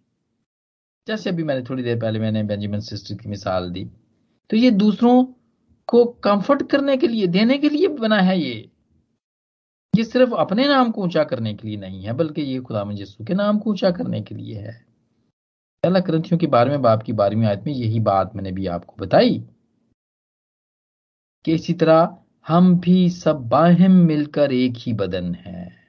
जैसे 1.06 1.30
अभी 1.30 1.42
मैंने 1.42 1.62
थोड़ी 1.62 1.82
देर 1.82 1.98
पहले 2.00 2.18
मैंने 2.18 2.42
बेंजामिन 2.42 2.80
सिस्टर 2.80 3.14
की 3.14 3.28
मिसाल 3.28 3.70
दी। 3.70 3.84
तो 4.50 4.56
ये 4.56 4.70
दूसरों 4.70 5.22
को 5.88 6.04
कंफर्ट 6.24 6.68
करने 6.70 6.96
के 6.96 7.08
लिए 7.08 7.26
देने 7.26 7.58
के 7.58 7.68
लिए 7.68 7.88
बना 7.88 8.20
है 8.20 8.38
ये। 8.40 8.70
ये 9.98 10.04
सिर्फ़ 10.04 10.34
अपने 10.34 10.68
नाम 10.68 10.90
को 10.90 11.02
ऊँचा 11.02 11.24
करने 11.24 11.54
के 11.54 11.68
लिए 11.68 11.76
नहीं 11.76 12.02
है, 12.02 12.12
बल्कि 12.12 12.42
ये 12.42 12.60
खुदा 12.60 12.84
यीशु 12.90 13.24
के 13.24 13.34
नाम 13.34 13.58
को 13.58 13.70
ऊँचा 13.70 13.90
करने 13.90 14.22
के 14.22 14.34
लिए 14.34 14.58
है। 14.58 14.86
पहला 15.82 16.00
ग्रंथियों 16.00 16.38
के 16.38 16.46
बारे 16.46 16.70
में, 16.70 16.82
बाप 16.82 17.02
की 17.02 17.12
बारहवीं 17.12 17.46
आयत 17.46 17.62
में 17.66 17.72
यही 17.72 18.00
बात 18.00 18.36
मैंने 18.36 18.52
भी 18.52 18.66
आपको 18.66 18.96
बताई 18.98 19.44
कि 21.44 21.54
इसी 21.54 21.72
तरह 21.72 22.18
हम 22.48 22.80
भी 22.80 23.10
सब 23.10 23.48
बाहिम 23.48 23.92
मिलकर 23.92 24.52
एक 24.52 24.74
ही 24.76 24.92
बदन 24.92 25.34
है। 25.34 25.88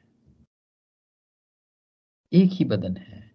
एक 2.33 2.49
ही 2.51 2.65
बदन 2.65 2.97
है। 2.97 3.31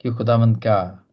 कि 0.00 0.10
खुदावंत 0.10 0.56
का 0.56 1.06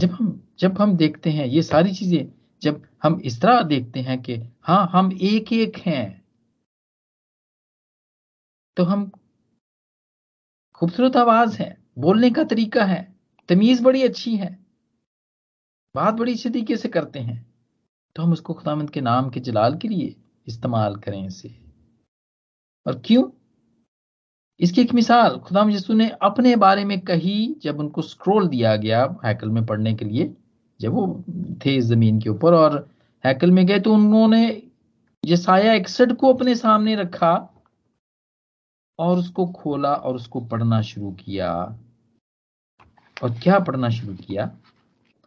जब 0.00 0.10
हम 0.10 0.48
जब 0.58 0.78
हम 0.78 0.96
देखते 0.96 1.30
हैं 1.30 1.46
ये 1.46 1.62
सारी 1.62 1.94
चीज़ें, 1.94 2.32
जब 2.62 2.82
हम 3.02 3.20
इस 3.24 3.42
तरह 3.42 3.62
देखते 3.62 4.00
हैं 4.00 4.22
कि 4.22 4.34
हाँ 4.62 4.88
हम 4.92 5.18
एक 5.22 5.52
एक 5.52 5.76
हैं 5.76 6.25
तो 8.76 8.84
हम 8.84 9.10
खूबसूरत 10.74 11.16
आवाज़ 11.16 11.56
है, 11.56 11.76
बोलने 11.98 12.30
का 12.30 12.44
तरीका 12.44 12.84
है, 12.84 13.02
तमीज 13.48 13.82
बड़ी 13.82 14.02
अच्छी 14.02 14.34
है, 14.36 14.58
बात 15.94 16.14
बड़ी 16.14 16.32
अच्छी 16.32 16.48
तरीके 16.48 16.76
से 16.76 16.88
करते 16.88 17.18
हैं 17.18 17.44
तो 18.16 18.22
हम 18.22 18.32
उसको 18.32 18.54
खुदामंद 18.54 18.90
के 18.90 19.00
नाम 19.00 19.28
के 19.30 19.40
जलाल 19.40 19.76
के 19.76 19.88
लिए 19.88 20.14
इस्तेमाल 20.46 20.96
करें 20.96 21.26
इसे। 21.26 21.48
और 22.86 23.00
क्यों? 23.04 23.24
इसकी 24.60 24.80
एक 24.80 24.92
मिसाल, 24.94 25.36
खुदाम 25.38 25.70
यसु 25.70 25.94
ने 25.94 26.08
अपने 26.22 26.54
बारे 26.56 26.84
में 26.84 27.00
कही 27.00 27.56
जब 27.62 27.78
उनको 27.80 28.02
स्क्रोल 28.02 28.48
दिया 28.48 28.76
गया 28.76 29.02
हैकल 29.24 29.48
में 29.48 29.64
पढ़ने 29.66 29.94
के 29.94 30.04
लिए, 30.04 30.34
जब 30.80 30.92
वो 30.92 31.24
थे 31.64 31.74
इस 31.76 31.84
ज़मीन 31.84 32.20
के 32.20 32.30
ऊपर 32.30 32.54
और 32.54 32.78
हैकल 33.24 33.50
में 33.50 33.66
गए 33.66 33.80
तो 33.80 33.94
उन्होंने 33.94 34.62
यसाया 35.24 35.74
इकसठ 35.74 36.12
को 36.12 36.32
अपने 36.32 36.54
सामने 36.56 36.94
रखा 36.96 37.34
और 38.98 39.18
उसको 39.18 39.46
खोला 39.46 39.94
और 39.94 40.14
उसको 40.14 40.40
पढ़ना 40.40 40.82
शुरू 40.82 41.10
किया। 41.12 41.78
और 43.22 43.30
क्या 43.30 43.58
पढ़ना 43.58 43.90
शुरू 43.90 44.14
किया? 44.14 44.58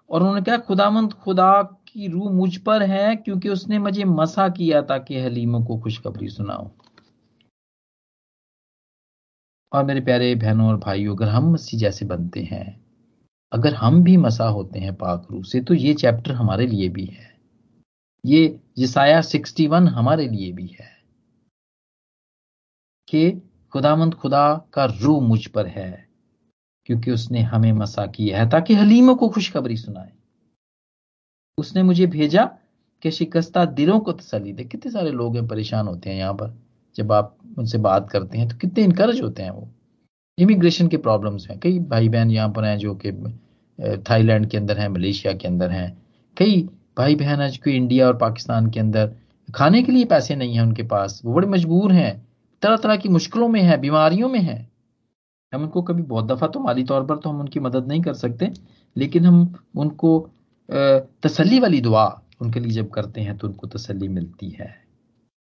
और 0.10 0.22
उन्होंने 0.22 0.42
कहा, 0.42 0.58
खुदामंद, 0.58 1.14
खुदा 1.14 1.64
की 1.64 2.08
रूह 2.08 2.32
मुझ 2.32 2.58
पर 2.58 2.84
है, 2.84 3.16
क्योंकि 3.16 3.50
उसने 3.50 3.80
मुझे 3.80 4.04
मसा 4.04 4.50
किया 4.50 4.82
ताकि 4.82 5.20
हलीमों 5.20 5.66
को 5.66 5.78
खुशखबरी 5.78 6.30
सुनाओ 6.30 6.72
और 9.74 9.84
मेरे 9.84 10.02
प्यारे 10.02 10.36
बहनों 10.36 10.68
और 10.68 10.78
भाइयों, 10.78 11.16
अगर 11.16 11.28
हम 11.28 11.54
मसीह 11.54 11.80
जैसे 11.80 12.06
बनते 12.06 12.44
हैं, 12.44 12.86
अगर 13.54 13.74
हम 13.74 14.04
भी 14.04 14.18
मसा 14.18 14.48
होते 14.48 14.80
हैं 14.80 14.96
पाक 14.96 15.28
रूह 15.32 15.44
से 15.44 15.62
तो 15.62 15.74
ये 15.74 15.94
चैप्टर 15.94 16.32
हमारे 16.32 16.68
लिए 16.68 16.90
भी 16.90 17.06
है। 17.06 17.40
ये 18.26 18.60
जिसाया 18.78 19.22
61 19.22 19.88
हमारे 19.88 20.28
लिए 20.30 20.52
भी 20.52 20.68
है 20.68 21.04
कि 23.08 23.49
खुदामंद 23.74 24.14
खुदा 24.14 24.46
का 24.74 24.86
रू 25.02 25.20
मुझ 25.22 25.46
पर 25.48 25.68
है, 25.68 26.08
क्योंकि 26.86 27.12
उसने 27.12 27.42
हमें 27.42 27.72
मसा 27.74 28.06
किया 28.06 28.40
है, 28.40 28.50
ताकि 28.50 28.74
हलीमों 28.74 29.16
को 29.16 29.30
खुशखबरी 29.30 29.78
सुनाए। 29.78 30.12
उसने 31.58 31.84
मुझे 31.84 32.06
भेजा 32.08 32.46
कि 33.04 33.12
शिकस्ता 33.12 33.66
दिलों 33.66 34.00
को 34.00 34.12
तसली 34.12 34.54
दे। 34.54 34.64
कितने 34.64 34.92
सारे 34.92 35.12
लोग 35.12 35.36
हैं, 35.36 35.48
परेशान 35.48 35.88
होते 35.88 36.10
हैं 36.10 36.18
यहाँ 36.18 36.34
पर। 36.34 36.54
जब 36.96 37.12
आप 37.12 37.36
उनसे 37.58 37.78
बात 37.78 38.10
करते 38.10 38.38
हैं 38.38 38.48
तो 38.50 38.56
कितने 38.58 38.84
इनकरेज 38.84 39.22
होते 39.22 39.44
हैं 39.44 39.52
वो। 39.52 39.68
इमिग्रेशन 40.38 40.88
के 40.88 40.98
प्रॉब्लम्स 40.98 41.50
हैं। 41.50 41.60
कई 41.60 41.80
भाई 41.80 42.10
बहन 42.10 42.32
यहाँ 42.32 42.50
पर 42.50 42.66
हैं 42.66 42.78
जो 42.78 42.94
कि 42.96 43.12
थाईलैंड 44.10 44.50
के 44.50 44.58
अंदर 44.58 44.78
हैं 44.78 44.88
मलेशिया 44.90 45.34
के 45.34 45.48
अंदर 45.48 45.72
हैं। 45.72 45.92
कई 46.38 46.62
भाई 46.98 47.16
बहन 47.16 47.42
है 47.42 47.50
जो 47.50 47.70
इंडिया 47.72 48.08
और 48.08 48.18
पाकिस्तान 48.18 48.70
के 48.70 48.80
अंदर, 48.80 49.14
खाने 49.50 49.82
के 49.84 49.92
लिए 49.92 50.06
पैसे 50.06 50.36
नहीं 50.36 50.56
है 50.56 50.62
उनके 50.62 50.84
पास। 50.84 51.22
वो 51.26 51.34
बड़े 51.34 51.48
मजबूर 51.48 51.92
हैं। 51.92 52.29
तरह 52.62 52.78
तरह 52.78 52.98
की 52.98 53.10
मुश्किलों 53.10 53.48
में 53.48 53.62
है, 53.62 53.78
बीमारियों 53.78 54.30
में 54.30 54.40
है। 54.40 54.58
हम 55.54 55.62
उनको 55.64 55.82
कभी 55.82 56.02
बहुत 56.04 56.26
दफ़ा 56.26 56.48
तो 56.48 56.60
माली 56.60 56.84
तौर 56.84 57.06
पर 57.06 57.18
तो 57.18 57.30
हम 57.30 57.40
उनकी 57.40 57.60
मदद 57.60 57.88
नहीं 57.88 58.02
कर 58.02 58.14
सकते, 58.16 58.52
लेकिन 58.96 59.26
हम 59.26 59.56
उनको 59.78 60.20
तसली 61.24 61.60
वाली 61.60 61.82
दुआ 61.82 62.06
उनके 62.42 62.60
लिए 62.60 62.72
जब 62.72 62.90
करते 62.90 63.22
हैं 63.22 63.38
तो 63.38 63.48
उनको 63.48 63.68
तसली 63.68 64.08
मिलती 64.08 64.50
है। 64.50 64.68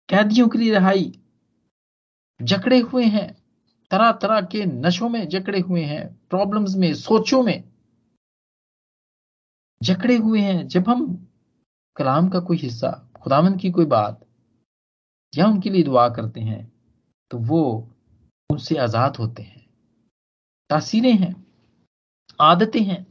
कैदियों 0.09 0.49
के 0.49 0.59
लिए 0.59 0.73
रिहाई 0.73 1.13
जकड़े 2.41 2.79
हुए 2.81 3.05
हैं 3.07 3.27
तरह 3.91 4.13
तरह 4.13 4.41
के 4.43 4.65
नशों 4.67 5.09
में 5.09 5.29
जकड़े 5.29 5.61
हुए 5.61 5.83
हैं 5.83 6.07
प्रॉब्लम्स 6.31 6.77
में, 6.77 6.93
सोचों 6.95 7.43
में 7.43 7.65
जकड़े 9.81 10.17
हुए 10.17 10.41
हैं। 10.41 10.67
जब 10.69 10.89
हम 10.89 11.29
कलाम 11.97 12.29
का 12.29 12.41
कोई 12.41 12.57
हिस्सा 12.57 12.91
खुदामंद 13.23 13.59
की 13.61 13.71
कोई 13.71 13.85
बात 13.87 14.21
या 15.33 15.47
उनके 15.47 15.71
लिए 15.71 15.83
दुआ 15.83 16.09
करते 16.09 16.41
हैं 16.41 16.72
तो 17.33 17.39
वो 17.39 17.63
उनसे 18.51 18.77
आज़ाद 18.77 19.17
होते 19.17 19.43
हैं। 19.43 19.67
तासीरें 20.71 21.13
हैं, 21.13 21.35
आदतें 22.41 22.81
हैं 22.81 23.07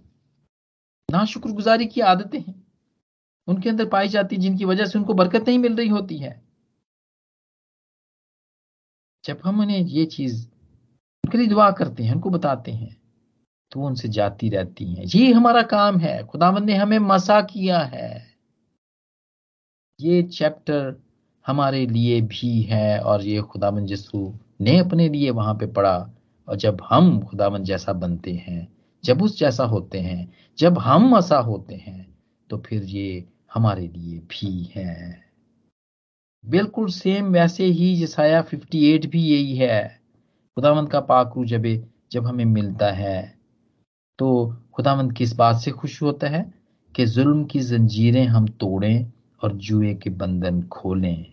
ना 1.09 1.23
शुक्रगुजारी 1.25 1.85
की 1.85 2.01
आदतें 2.01 2.39
हैं। 2.39 2.55
उनके 3.47 3.69
अंदर 3.69 3.89
पाई 3.89 4.07
जाती 4.07 4.37
जिनकी 4.37 4.65
वजह 4.65 4.85
से 4.85 4.99
उनको 4.99 5.13
बरकत 5.13 5.47
नहीं 5.47 5.59
मिल 5.59 5.75
रही 5.75 5.87
होती 5.87 6.17
है। 6.17 6.41
जब 9.23 9.41
हम 9.43 9.59
उन्हें 9.61 9.79
ये 9.79 10.05
चीज़, 10.05 10.47
उनके 11.23 11.37
लिए 11.37 11.47
दुआ 11.47 11.71
करते 11.71 12.03
हैं, 12.03 12.13
उनको 12.13 12.29
बताते 12.29 12.71
हैं 12.71 12.95
तो 13.71 13.81
उनसे 13.81 14.07
जाती 14.07 14.49
रहती 14.49 14.93
हैं। 14.93 15.05
ये 15.05 15.31
हमारा 15.33 15.61
काम 15.61 15.97
है। 15.99 16.25
खुदावंद 16.25 16.65
ने 16.65 16.75
हमें 16.75 16.99
मसा 16.99 17.41
किया 17.41 17.79
है। 17.79 18.11
ये 19.99 20.23
चैप्टर 20.23 20.91
हमारे 21.47 21.85
लिए 21.87 22.21
भी 22.21 22.61
है 22.61 22.99
और 22.99 23.21
ये 23.21 23.41
खुदावन 23.41 23.87
यसू 23.89 24.33
ने 24.61 24.77
अपने 24.77 25.09
लिए 25.09 25.29
वहाँ 25.29 25.53
पे 25.55 25.65
पढ़ा। 25.67 26.09
और 26.47 26.55
जब 26.57 26.81
हम 26.89 27.19
खुदावन 27.21 27.63
जैसा 27.63 27.93
बनते 27.93 28.33
हैं, 28.33 28.67
जब 29.03 29.21
उस 29.21 29.37
जैसा 29.39 29.63
होते 29.63 29.99
हैं, 29.99 30.33
जब 30.57 30.77
हम 30.79 31.17
ऐसा 31.17 31.37
होते 31.37 31.75
हैं 31.75 32.15
तो 32.49 32.57
फिर 32.57 32.83
ये 32.83 33.25
हमारे 33.53 33.87
लिए 33.87 34.19
भी 34.19 34.71
है। 34.75 35.21
बिल्कुल 36.45 36.87
सेम 36.87 37.25
वैसे 37.25 37.65
ही 37.65 37.95
जसाया 37.95 38.41
58 38.41 39.05
भी 39.05 39.21
यही 39.21 39.55
है। 39.55 40.01
खुदावंत 40.57 40.89
का 40.89 40.99
पाकरू 40.99 41.45
जब 41.45 41.63
जब 42.11 42.25
हमें 42.25 42.45
मिलता 42.45 42.91
है 42.91 43.41
तो 44.19 44.55
खुदावंत 44.73 45.11
किस 45.11 45.35
बात 45.35 45.55
से 45.55 45.71
खुश 45.71 46.01
होता 46.01 46.27
है 46.27 46.53
कि 46.95 47.05
जुल्म 47.05 47.43
की 47.45 47.59
जंजीरें 47.59 48.25
हम 48.25 48.47
तोड़ें 48.47 49.11
और 49.43 49.51
जुए 49.51 49.93
के 49.93 50.09
बंधन 50.09 50.63
खोलें। 50.63 51.25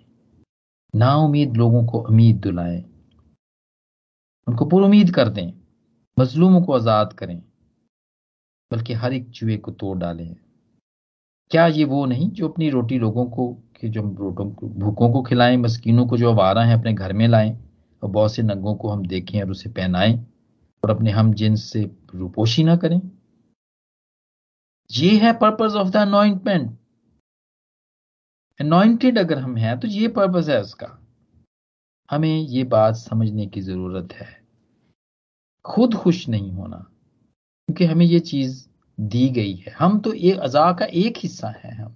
ना 0.95 1.17
उम्मीद 1.17 1.57
लोगों 1.57 1.87
को 1.87 1.99
उम्मीद 1.99 2.37
दिलाएँ। 2.37 2.85
उनको 4.49 4.65
पूरी 4.65 4.85
उम्मीद 4.85 5.11
कर 5.11 5.29
दें। 5.29 5.53
मजलूमों 6.19 6.63
को 6.63 6.73
आज़ाद 6.73 7.13
करें। 7.13 7.43
बल्कि 8.73 8.93
हर 8.93 9.13
एक 9.13 9.31
जुए 9.31 9.57
को 9.57 9.73
तोड़ 9.73 9.99
डालें। 9.99 10.37
क्या 11.51 11.67
ये 11.67 11.85
वो 11.85 12.07
नहीं 12.07 12.31
जो 12.31 12.49
अपनी 12.49 12.71
रोटी 12.71 12.99
लोगों 12.99 13.27
को, 13.27 13.55
कि 13.81 13.89
जो 13.89 14.03
रोटों 14.03 14.51
को, 14.51 14.69
भूखों 14.69 15.13
को 15.13 15.23
खिलाएँ, 15.23 15.57
मस्कीनों 15.57 16.07
को 16.07 16.17
जो 16.17 16.31
आवारा 16.31 16.63
हैं 16.63 16.79
अपने 16.79 16.93
घर 16.93 17.13
में 17.13 17.29
लाएँ, 17.29 17.59
और 18.03 18.11
बहुत 18.11 18.35
से 18.35 18.43
नंगों 18.43 18.75
को 18.75 18.89
हम 18.89 19.07
देखें 19.07 19.43
और 19.43 19.51
उसे 19.51 19.71
पहनाएँ, 19.71 20.27
और 20.85 20.91
अपने 20.91 21.11
हम 21.11 21.35
जिन्स 21.35 21.65
से 21.65 21.91
रूपोशी 22.15 22.65
ना 22.65 22.77
करें? 22.77 23.11
ये 24.93 25.17
है 25.17 25.33
purpose 25.33 25.75
of 25.75 25.89
the 25.89 25.97
anointment 25.97 26.78
anointed 28.61 29.19
अगर 29.19 29.39
हम 29.39 29.57
हैं 29.57 29.79
तो 29.81 29.89
ये 29.89 30.09
पर्पज 30.11 30.51
है 30.51 30.61
उसका। 30.61 30.87
हमें 32.11 32.29
ये 32.29 32.65
बात 32.67 32.97
समझने 32.97 33.47
की 33.47 33.61
ज़रूरत 33.61 34.13
है। 34.13 34.27
खुद 35.65 35.95
खुश 35.95 36.29
नहीं 36.29 36.51
होना, 36.53 36.77
क्योंकि 36.77 37.85
हमें 37.85 38.05
ये 38.07 38.19
चीज़ 38.21 38.67
दी 38.99 39.29
गई 39.31 39.55
है। 39.57 39.73
हम 39.79 39.99
तो 40.01 40.13
ये 40.15 40.33
अजा 40.35 40.71
का 40.73 40.87
एक 40.97 41.19
हिस्सा 41.19 41.49
है 41.59 41.75
हम। 41.77 41.95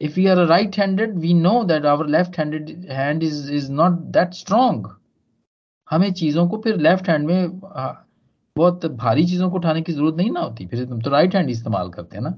If 0.00 0.16
we 0.18 0.24
are 0.28 0.44
right 0.46 0.76
handed 0.76 1.12
we 1.18 1.32
know 1.34 1.58
that 1.64 1.84
our 1.86 2.06
left 2.08 2.36
handed 2.36 2.70
hand 2.92 3.22
is 3.22 3.36
is 3.58 3.68
not 3.72 3.98
that 4.12 4.34
strong 4.36 4.80
हमें 5.88 6.12
चीज़ों 6.14 6.46
को 6.48 6.60
फिर 6.62 6.76
लेफ़्ट 6.78 7.08
हैंड 7.08 7.26
में 7.26 7.60
बहुत 8.56 8.86
भारी 8.86 9.24
चीज़ों 9.26 9.50
को 9.50 9.56
उठाने 9.56 9.82
की 9.82 9.92
ज़रूरत 9.92 10.16
नहीं 10.16 10.30
ना 10.30 10.40
होती। 10.40 10.66
फिर 10.66 10.84
तुम 10.86 11.00
तो 11.00 11.10
राइट 11.10 11.34
हैंड 11.36 11.50
इस्तेमाल 11.50 11.90
करते 11.90 12.16
हैं 12.16 12.22
ना। 12.24 12.30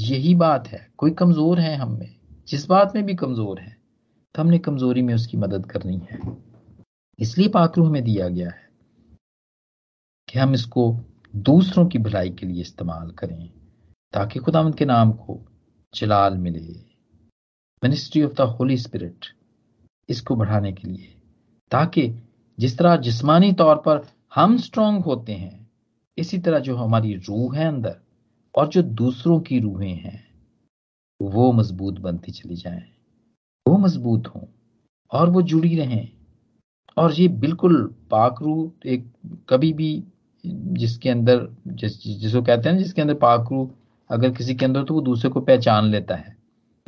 यही 0.00 0.34
बात 0.36 0.68
है। 0.68 0.86
कोई 0.98 1.10
कमज़ोर 1.12 1.60
है 1.60 1.74
हम 1.76 1.90
में, 1.92 2.14
जिस 2.48 2.66
बात 2.66 2.94
में 2.94 3.04
भी 3.06 3.14
कमज़ोर 3.14 3.60
है 3.60 3.76
तो 4.34 4.42
हमने 4.42 4.58
कमज़ोरी 4.58 5.02
में 5.02 5.14
उसकी 5.14 5.36
मदद 5.36 5.66
करनी 5.66 6.00
है। 6.10 6.18
इसलिए 7.18 7.48
पाकरू 7.48 7.84
हमें 7.84 8.02
दिया 8.04 8.28
गया 8.28 8.50
है 8.50 8.68
कि 10.28 10.38
हम 10.38 10.54
इसको 10.54 10.84
दूसरों 11.34 11.86
की 11.86 11.98
भलाई 11.98 12.30
के 12.30 12.46
लिए 12.46 12.60
इस्तेमाल 12.60 13.10
करें, 13.10 13.48
ताकि 14.14 14.38
खुदावंत 14.38 14.76
के 14.78 14.84
नाम 14.84 15.12
को 15.12 15.40
जलाल 15.94 16.36
मिले। 16.38 16.60
Ministry 17.82 18.22
of 18.22 18.32
the 18.32 18.40
holy 18.50 18.76
spirit 18.78 19.26
इसको 20.08 20.36
बढ़ाने 20.36 20.72
के 20.72 20.88
लिए, 20.88 21.14
ताकि 21.70 22.08
जिस 22.58 22.78
तरह 22.78 22.96
जिस्मानी 22.98 23.52
तौर 23.54 23.76
पर 23.78 24.06
हम 24.34 24.56
स्ट्रांग 24.58 25.02
होते 25.02 25.32
हैं, 25.32 25.68
इसी 26.18 26.38
तरह 26.38 26.58
जो 26.60 26.76
हमारी 26.76 27.14
रूह 27.18 27.56
है 27.56 27.66
अंदर 27.68 27.96
और 28.54 28.68
जो 28.68 28.82
दूसरों 28.82 29.40
की 29.40 29.60
रूहें 29.60 29.94
हैं, 29.94 30.30
वो 31.22 31.52
मज़बूत 31.52 31.98
बनती 31.98 32.32
चली 32.32 32.56
जाएँ। 32.56 32.82
वो 33.68 33.78
मज़बूत 33.78 34.26
हों 34.28 34.42
और 35.12 35.30
वो 35.30 35.42
जुड़ी 35.42 35.76
रहें। 35.76 36.08
और 36.96 37.12
ये 37.12 37.28
बिल्कुल 37.28 37.94
पाकरू 38.10 38.72
एक 38.86 39.12
कभी 39.48 39.72
भी 39.72 40.04
जिसके 40.46 41.10
अंदर, 41.10 41.56
जिस, 41.66 42.18
जिसको 42.18 42.42
कहते 42.42 42.68
हैं 42.68 42.76
ना, 42.76 42.82
जिसके 42.82 43.02
अंदर 43.02 43.14
पाकरू 43.14 43.70
अगर 44.10 44.30
किसी 44.30 44.54
के 44.54 44.64
अंदर 44.64 44.84
तो 44.84 44.94
वो 44.94 45.00
दूसरे 45.00 45.30
को 45.30 45.40
पहचान 45.40 45.84
लेता 45.84 46.14
है। 46.14 46.36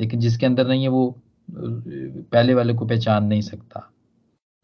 लेकिन 0.01 0.19
जिसके 0.19 0.45
अंदर 0.45 0.67
नहीं 0.67 0.83
है, 0.83 0.87
वो 0.87 1.21
पहले 2.31 2.53
वाले 2.53 2.73
को 2.73 2.85
पहचान 2.85 3.25
नहीं 3.25 3.41
सकता। 3.41 3.93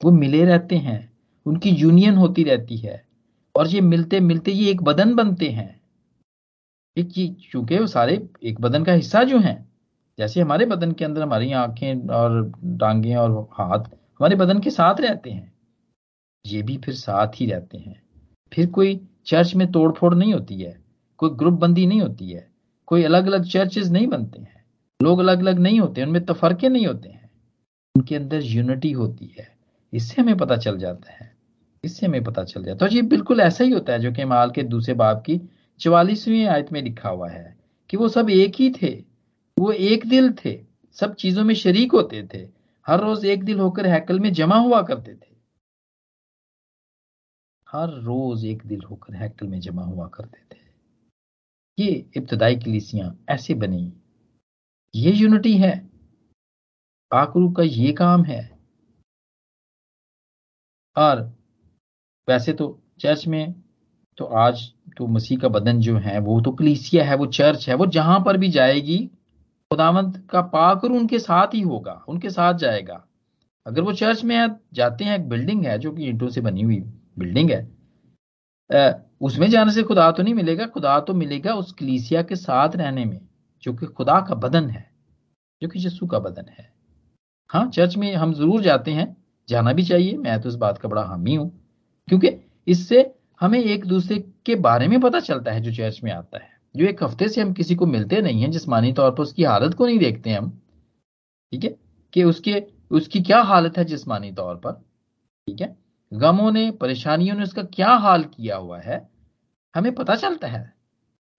वो 0.03 0.11
मिले 0.11 0.45
रहते 0.45 0.75
हैं, 0.75 1.13
उनकी 1.45 1.69
यूनियन 1.69 2.15
होती 2.15 2.43
रहती 2.43 2.77
है। 2.77 3.05
और 3.55 3.67
ये 3.67 3.81
मिलते 3.81 4.19
मिलते 4.19 4.51
ये 4.51 4.71
एक 4.71 4.83
बदन 4.83 5.15
बनते 5.15 5.49
हैं। 5.49 5.78
चूँकि 6.97 7.77
वो 7.77 7.87
सारे 7.87 8.13
एक 8.43 8.59
बदन 8.61 8.83
का 8.83 8.93
हिस्सा 8.93 9.23
जो 9.23 9.39
है, 9.39 9.53
जैसे 10.17 10.41
हमारे 10.41 10.65
बदन 10.65 10.91
के 10.91 11.05
अंदर 11.05 11.21
हमारी 11.21 11.51
आँखें 11.53 12.07
और 12.07 12.51
टांगे 12.79 13.15
और 13.15 13.31
हाथ 13.53 13.79
हमारे 13.79 14.35
बदन 14.35 14.59
के 14.59 14.69
साथ 14.69 15.01
रहते 15.01 15.29
हैं, 15.29 15.51
ये 16.45 16.61
भी 16.63 16.77
फिर 16.77 16.95
साथ 16.95 17.27
ही 17.35 17.45
रहते 17.45 17.77
हैं। 17.77 18.01
फिर 18.51 18.67
कोई 18.67 18.99
चर्च 19.27 19.53
में 19.55 19.71
तोड़फोड़ 19.71 20.13
नहीं 20.15 20.33
होती 20.33 20.61
है, 20.61 20.79
कोई 21.19 21.29
ग्रुप 21.29 21.53
बंदी 21.53 21.85
नहीं 21.87 22.01
होती 22.01 22.29
है, 22.29 22.47
कोई 22.87 23.03
अलग 23.03 23.27
अलग 23.27 23.43
चर्चेज 23.43 23.91
नहीं 23.91 24.07
बनते 24.07 24.39
हैं, 24.39 24.63
लोग 24.99 25.19
अलग 25.19 25.39
अलग 25.39 25.59
नहीं 25.59 25.79
होते, 25.79 26.03
उनमें 26.03 26.23
तफरके 26.25 26.69
नहीं 26.69 26.87
होते 26.87 27.09
हैं। 27.09 27.29
उनके 27.95 28.15
अंदर 28.15 28.41
यूनिटी 28.41 28.91
होती 28.91 29.33
है, 29.39 29.47
इससे 29.93 30.21
हमें 30.21 30.37
पता 30.37 30.57
चल 30.57 30.77
जाता 30.77 31.13
है, 31.13 31.31
इससे 31.83 32.05
हमें 32.05 32.23
पता 32.23 32.43
चल 32.43 32.63
जाता 32.63 32.85
है। 32.85 32.89
तो 32.89 32.95
ये 32.95 33.01
बिल्कुल 33.01 33.39
ऐसा 33.41 33.63
ही 33.63 33.71
होता 33.71 33.93
है, 33.93 33.99
जो 33.99 34.11
कि 34.11 34.25
माल 34.25 34.51
के 34.51 34.63
दूसरे 34.65 34.93
बाप 34.93 35.23
की 35.25 35.39
चवालीसवीं 35.79 36.45
आयत 36.45 36.71
में 36.71 36.81
लिखा 36.81 37.09
हुआ 37.09 37.29
है 37.29 37.59
कि 37.89 37.97
वो 37.97 38.09
सब 38.09 38.29
एक 38.29 38.55
ही 38.55 38.73
थे, 38.81 39.05
वो 39.59 39.71
एक 39.71 40.05
दिल 40.05 40.33
थे, 40.33 40.65
सब 40.91 41.15
चीज़ों 41.15 41.43
में 41.43 41.55
शरीक 41.55 41.91
होते 41.91 42.27
थे, 42.33 42.49
हर 42.87 42.99
रोज 42.99 43.25
एक 43.25 43.43
दिल 43.43 43.59
होकर 43.59 43.87
हैकल 43.87 44.19
में 44.19 44.33
जमा 44.33 44.55
हुआ 44.55 44.81
करते 44.81 45.15
थे। 45.15 45.35
हर 47.69 47.89
रोज 47.89 48.45
एक 48.45 48.65
दिल 48.65 48.81
होकर 48.81 49.13
हैकल 49.13 49.47
में 49.47 49.59
जमा 49.59 49.83
हुआ 49.83 50.07
करते 50.07 50.55
थे। 50.55 50.59
ये 51.79 52.11
इब्तदाई 52.17 52.55
कलिसियाँ 52.55 53.25
ऐसे 53.29 53.53
बनी। 53.53 53.93
ये 54.95 55.11
यूनिटी 55.11 55.57
है। 55.57 55.89
आकरू 57.13 57.51
का 57.51 57.63
ये 57.63 57.93
काम 57.93 58.23
है। 58.23 58.59
और 60.97 61.21
वैसे 62.29 62.53
तो 62.53 62.81
चर्च 62.99 63.27
में 63.27 63.58
तो 64.19 64.25
आज 64.25 64.61
तो 64.97 65.07
मसीह 65.07 65.37
का 65.39 65.47
बदन 65.49 65.79
जो 65.79 65.97
है, 65.97 66.19
वो 66.19 66.39
तो 66.41 66.51
कलीसिया 66.51 67.03
है, 67.05 67.15
वो 67.15 67.25
चर्च 67.27 67.67
है, 67.69 67.75
वो 67.75 67.85
जहाँ 67.87 68.19
पर 68.19 68.37
भी 68.37 68.49
जाएगी, 68.51 68.97
खुदावंत 69.71 70.23
का 70.29 70.41
पाकर 70.49 70.91
उनके 70.91 71.19
साथ 71.19 71.53
ही 71.53 71.61
होगा, 71.61 71.93
उनके 72.09 72.29
साथ 72.29 72.53
जाएगा। 72.55 73.03
अगर 73.65 73.81
वो 73.81 73.93
चर्च 73.93 74.23
में 74.23 74.55
जाते 74.73 75.03
हैं, 75.03 75.15
एक 75.15 75.27
बिल्डिंग 75.29 75.65
है, 75.65 75.77
जो 75.79 75.91
कि 75.91 76.05
ईंटों 76.05 76.29
से 76.29 76.41
बनी 76.41 76.61
हुई 76.61 76.79
बिल्डिंग 77.19 77.51
है 77.51 77.67
उसमें 79.21 79.49
जाने 79.49 79.71
से 79.71 79.83
खुदा 79.83 80.09
तो 80.11 80.23
नहीं 80.23 80.33
मिलेगा, 80.33 80.65
खुदा 80.65 80.99
तो 80.99 81.13
मिलेगा 81.13 81.53
उस 81.53 81.71
कलीसिया 81.71 82.21
के 82.21 82.35
साथ 82.35 82.75
रहने 82.75 83.05
में, 83.05 83.19
जो 83.63 83.73
कि 83.73 83.85
खुदा 83.87 84.19
का 84.21 84.35
बदन 84.37 84.69
है, 84.69 84.85
जो 85.61 85.67
कि 85.67 85.85
यस्सु 85.85 86.07
का 86.07 86.19
बदन 86.19 86.45
है। 86.49 86.67
हाँ 87.49 87.65
चर्च 87.69 87.95
में 87.97 88.13
हम 88.13 88.33
ज़रूर 88.33 88.61
जाते 88.61 88.91
हैं, 88.91 89.15
जाना 89.49 89.73
भी 89.73 89.83
चाहिए, 89.83 90.17
मैं 90.17 90.39
तो 90.41 90.49
इस 90.49 90.55
बात 90.55 90.77
का 90.77 90.89
बड़ा 90.89 91.03
हामी 91.03 91.35
हूँ, 91.35 91.49
क्योंकि 92.07 92.29
इससे 92.67 93.01
हमें 93.41 93.59
एक 93.59 93.85
दूसरे 93.85 94.33
के 94.45 94.55
बारे 94.55 94.87
में 94.87 94.99
पता 94.99 95.19
चलता 95.19 95.51
है 95.51 95.61
जो 95.61 95.71
चर्च 95.73 96.03
में 96.03 96.11
आता 96.11 96.37
है। 96.37 96.49
जो 96.75 96.85
एक 96.85 97.03
हफ़्ते 97.03 97.29
से 97.29 97.41
हम 97.41 97.53
किसी 97.53 97.75
को 97.75 97.85
मिलते 97.85 98.21
नहीं 98.21 98.41
है 98.41 98.49
जिसमानी 98.49 98.93
तौर 98.93 99.11
पर 99.11 99.23
उसकी 99.23 99.43
हालत 99.43 99.73
को 99.73 99.85
नहीं 99.85 99.99
देखते 99.99 100.29
हम, 100.29 100.49
ठीक 101.51 101.63
है? 101.63 101.75
कि 102.13 102.23
उसके, 102.23 102.63
उसकी 102.91 103.21
क्या 103.21 103.41
हालत 103.41 103.77
है 103.77 103.85
जिसमानी 103.85 104.31
तौर 104.31 104.55
पर, 104.55 104.71
ठीक 105.47 105.61
है? 105.61 105.75
गमों 106.13 106.51
ने, 106.51 106.71
परेशानियों 106.71 107.35
ने 107.35 107.43
उसका 107.43 107.63
क्या 107.63 107.89
हाल 107.89 108.23
किया 108.23 108.57
हुआ 108.57 108.79
है, 108.79 109.09
हमें 109.75 109.95
पता 109.95 110.15
चलता 110.15 110.47
है। 110.47 110.73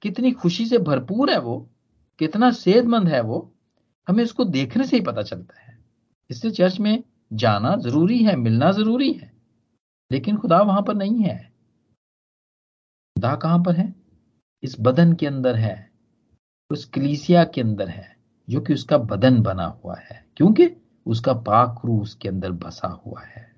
कितनी 0.02 0.32
खुशी 0.32 0.66
से 0.66 0.78
भरपूर 0.78 1.30
है 1.30 1.38
वो, 1.38 1.70
कितना 2.18 2.50
सेहतमंद 2.50 3.08
है 3.08 3.20
वो, 3.20 3.52
हमें 4.08 4.24
उसको 4.24 4.44
देखने 4.44 4.84
से 4.84 4.96
ही 4.96 5.02
पता 5.02 5.22
चलता 5.22 5.60
है। 5.60 5.78
इसलिए 6.30 6.52
चर्च 6.52 6.80
में 6.80 7.02
जाना 7.32 7.76
ज़रूरी 7.76 8.18
है, 8.18 8.36
मिलना 8.36 8.72
ज़रूरी 8.72 9.12
है, 9.12 9.32
लेकिन 10.12 10.36
खुदा 10.36 10.60
वहाँ 10.60 10.82
पर 10.82 10.94
नहीं 10.94 11.20
है। 11.20 11.49
खुदा 13.10 13.34
कहाँ 13.34 13.62
पर 13.62 13.76
है? 13.76 13.94
इस 14.62 14.76
बदन 14.80 15.12
के 15.12 15.26
अंदर 15.26 15.56
है, 15.56 15.90
उस 16.70 16.84
कलीसिया 16.84 17.44
के 17.44 17.60
अंदर 17.60 17.88
है, 17.88 18.16
जो 18.50 18.60
कि 18.60 18.74
उसका 18.74 18.98
बदन 18.98 19.42
बना 19.42 19.66
हुआ 19.66 19.96
है। 19.96 20.26
क्योंकि 20.36 20.70
उसका 21.06 21.32
पाक 21.32 21.82
रू 21.84 22.00
उसके 22.00 22.28
अंदर 22.28 22.52
बसा 22.52 22.88
हुआ 22.88 23.22
है। 23.22 23.56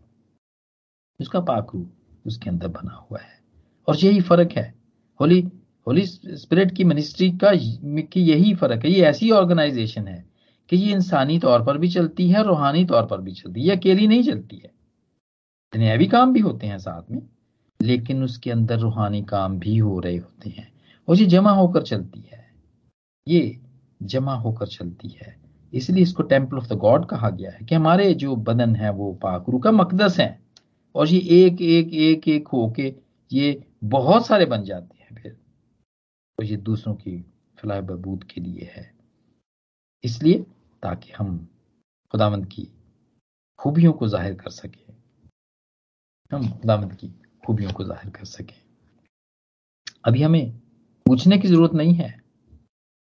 उसका 1.21 1.41
पाकरू 1.41 1.91
उसके 2.27 2.51
अंदर 2.51 2.69
बना 2.69 3.07
हुआ 3.11 3.19
है। 3.19 3.41
और 3.89 3.97
यही 3.97 4.21
फ़र्क 4.21 4.53
है। 4.53 4.75
होली 5.21 5.49
होली 5.87 6.07
स्पिरिट 6.07 6.77
की 6.77 6.85
मिनिस्ट्री 6.85 7.31
का 7.31 7.53
की 8.03 8.21
यही 8.21 8.55
फ़र्क 8.55 8.85
है। 8.85 8.91
ये 8.91 9.03
ऐसी 9.03 9.31
ऑर्गेनाइजेशन 9.31 10.09
है 10.09 10.31
कि 10.69 10.77
ये 10.77 10.93
इंसानी 10.93 11.39
तौर 11.39 11.65
पर 11.65 11.79
भी 11.79 11.89
चलती 11.89 12.31
है 12.31 12.43
रूहानी 12.43 12.85
तौर 12.85 13.07
पर 13.07 13.21
भी 13.21 13.33
चलती 13.33 13.61
है। 13.61 13.67
ये 13.67 13.77
अकेली 13.77 14.07
नहीं 14.07 14.23
चलती 14.23 14.57
है। 14.57 14.71
दुनियावी 15.73 16.07
काम 16.07 16.33
भी 16.33 16.41
होते 16.41 16.67
हैं 16.67 16.79
साथ 16.79 17.11
में। 17.11 17.29
लेकिन 17.83 18.23
उसके 18.25 18.51
अंदर 18.51 18.79
रूहानी 18.79 19.23
काम 19.23 19.59
भी 19.59 19.77
हो 19.77 19.99
रहे 20.01 20.17
होते 20.17 20.51
हैं। 20.51 20.73
और 21.09 21.17
ये 21.17 21.27
जमा 21.27 21.51
होकर 21.51 21.83
चलती 21.83 22.21
है। 22.33 22.45
ये 23.27 23.59
जमा 24.03 24.35
होकर 24.35 24.67
चलती 24.67 25.09
है। 25.09 25.37
इसलिए 25.73 26.03
इसको 26.03 26.23
टेंपल 26.23 26.57
ऑफ़ 26.57 26.67
द 26.69 26.73
गॉड 26.73 27.07
कहा 27.07 27.31
गया 27.31 27.51
है 27.51 27.65
कि 27.65 27.75
हमारे 27.75 28.15
जो 28.15 28.37
बदन 28.37 28.77
है, 28.77 28.91
वो 28.91 29.13
पाकरू 29.13 29.59
का 29.59 29.73
मकदस 29.73 30.19
है। 30.21 30.43
और 30.95 31.09
ये 31.09 31.47
एक 31.47 31.61
एक 31.61 31.95
एक 31.95 32.29
एक 32.29 32.49
होके 32.49 32.95
ये 33.33 33.65
बहुत 33.85 34.27
सारे 34.27 34.47
बन 34.47 34.65
जाते 34.65 34.99
हैं 34.99 35.23
फिर। 35.23 35.37
और 36.39 36.45
ये 36.45 36.57
दूसरों 36.57 36.95
की 36.95 37.25
फलाह 37.59 37.81
बहबूद 37.81 38.25
के 38.25 38.41
लिए 38.41 38.71
है। 38.75 38.91
इसलिए 40.05 40.39
ताकि 40.83 41.13
हम 41.13 41.37
खुदावंद 42.11 42.47
की 42.47 42.69
खूबियों 43.59 43.93
को 43.93 44.09
ज़ाहिर 44.09 44.35
कर 44.35 44.51
सके। 44.51 44.93
हम 46.33 46.49
खुदावंद 46.51 46.95
की 46.95 47.09
खूबियों 47.45 47.73
को 47.73 47.85
ज़ाहिर 47.85 48.11
कर 48.11 48.25
सके। 48.25 48.55
अभी 50.05 50.23
हमें 50.23 50.51
पूछने 51.07 51.39
की 51.39 51.49
ज़रूरत 51.49 51.75
नहीं 51.75 51.95
है। 51.95 52.23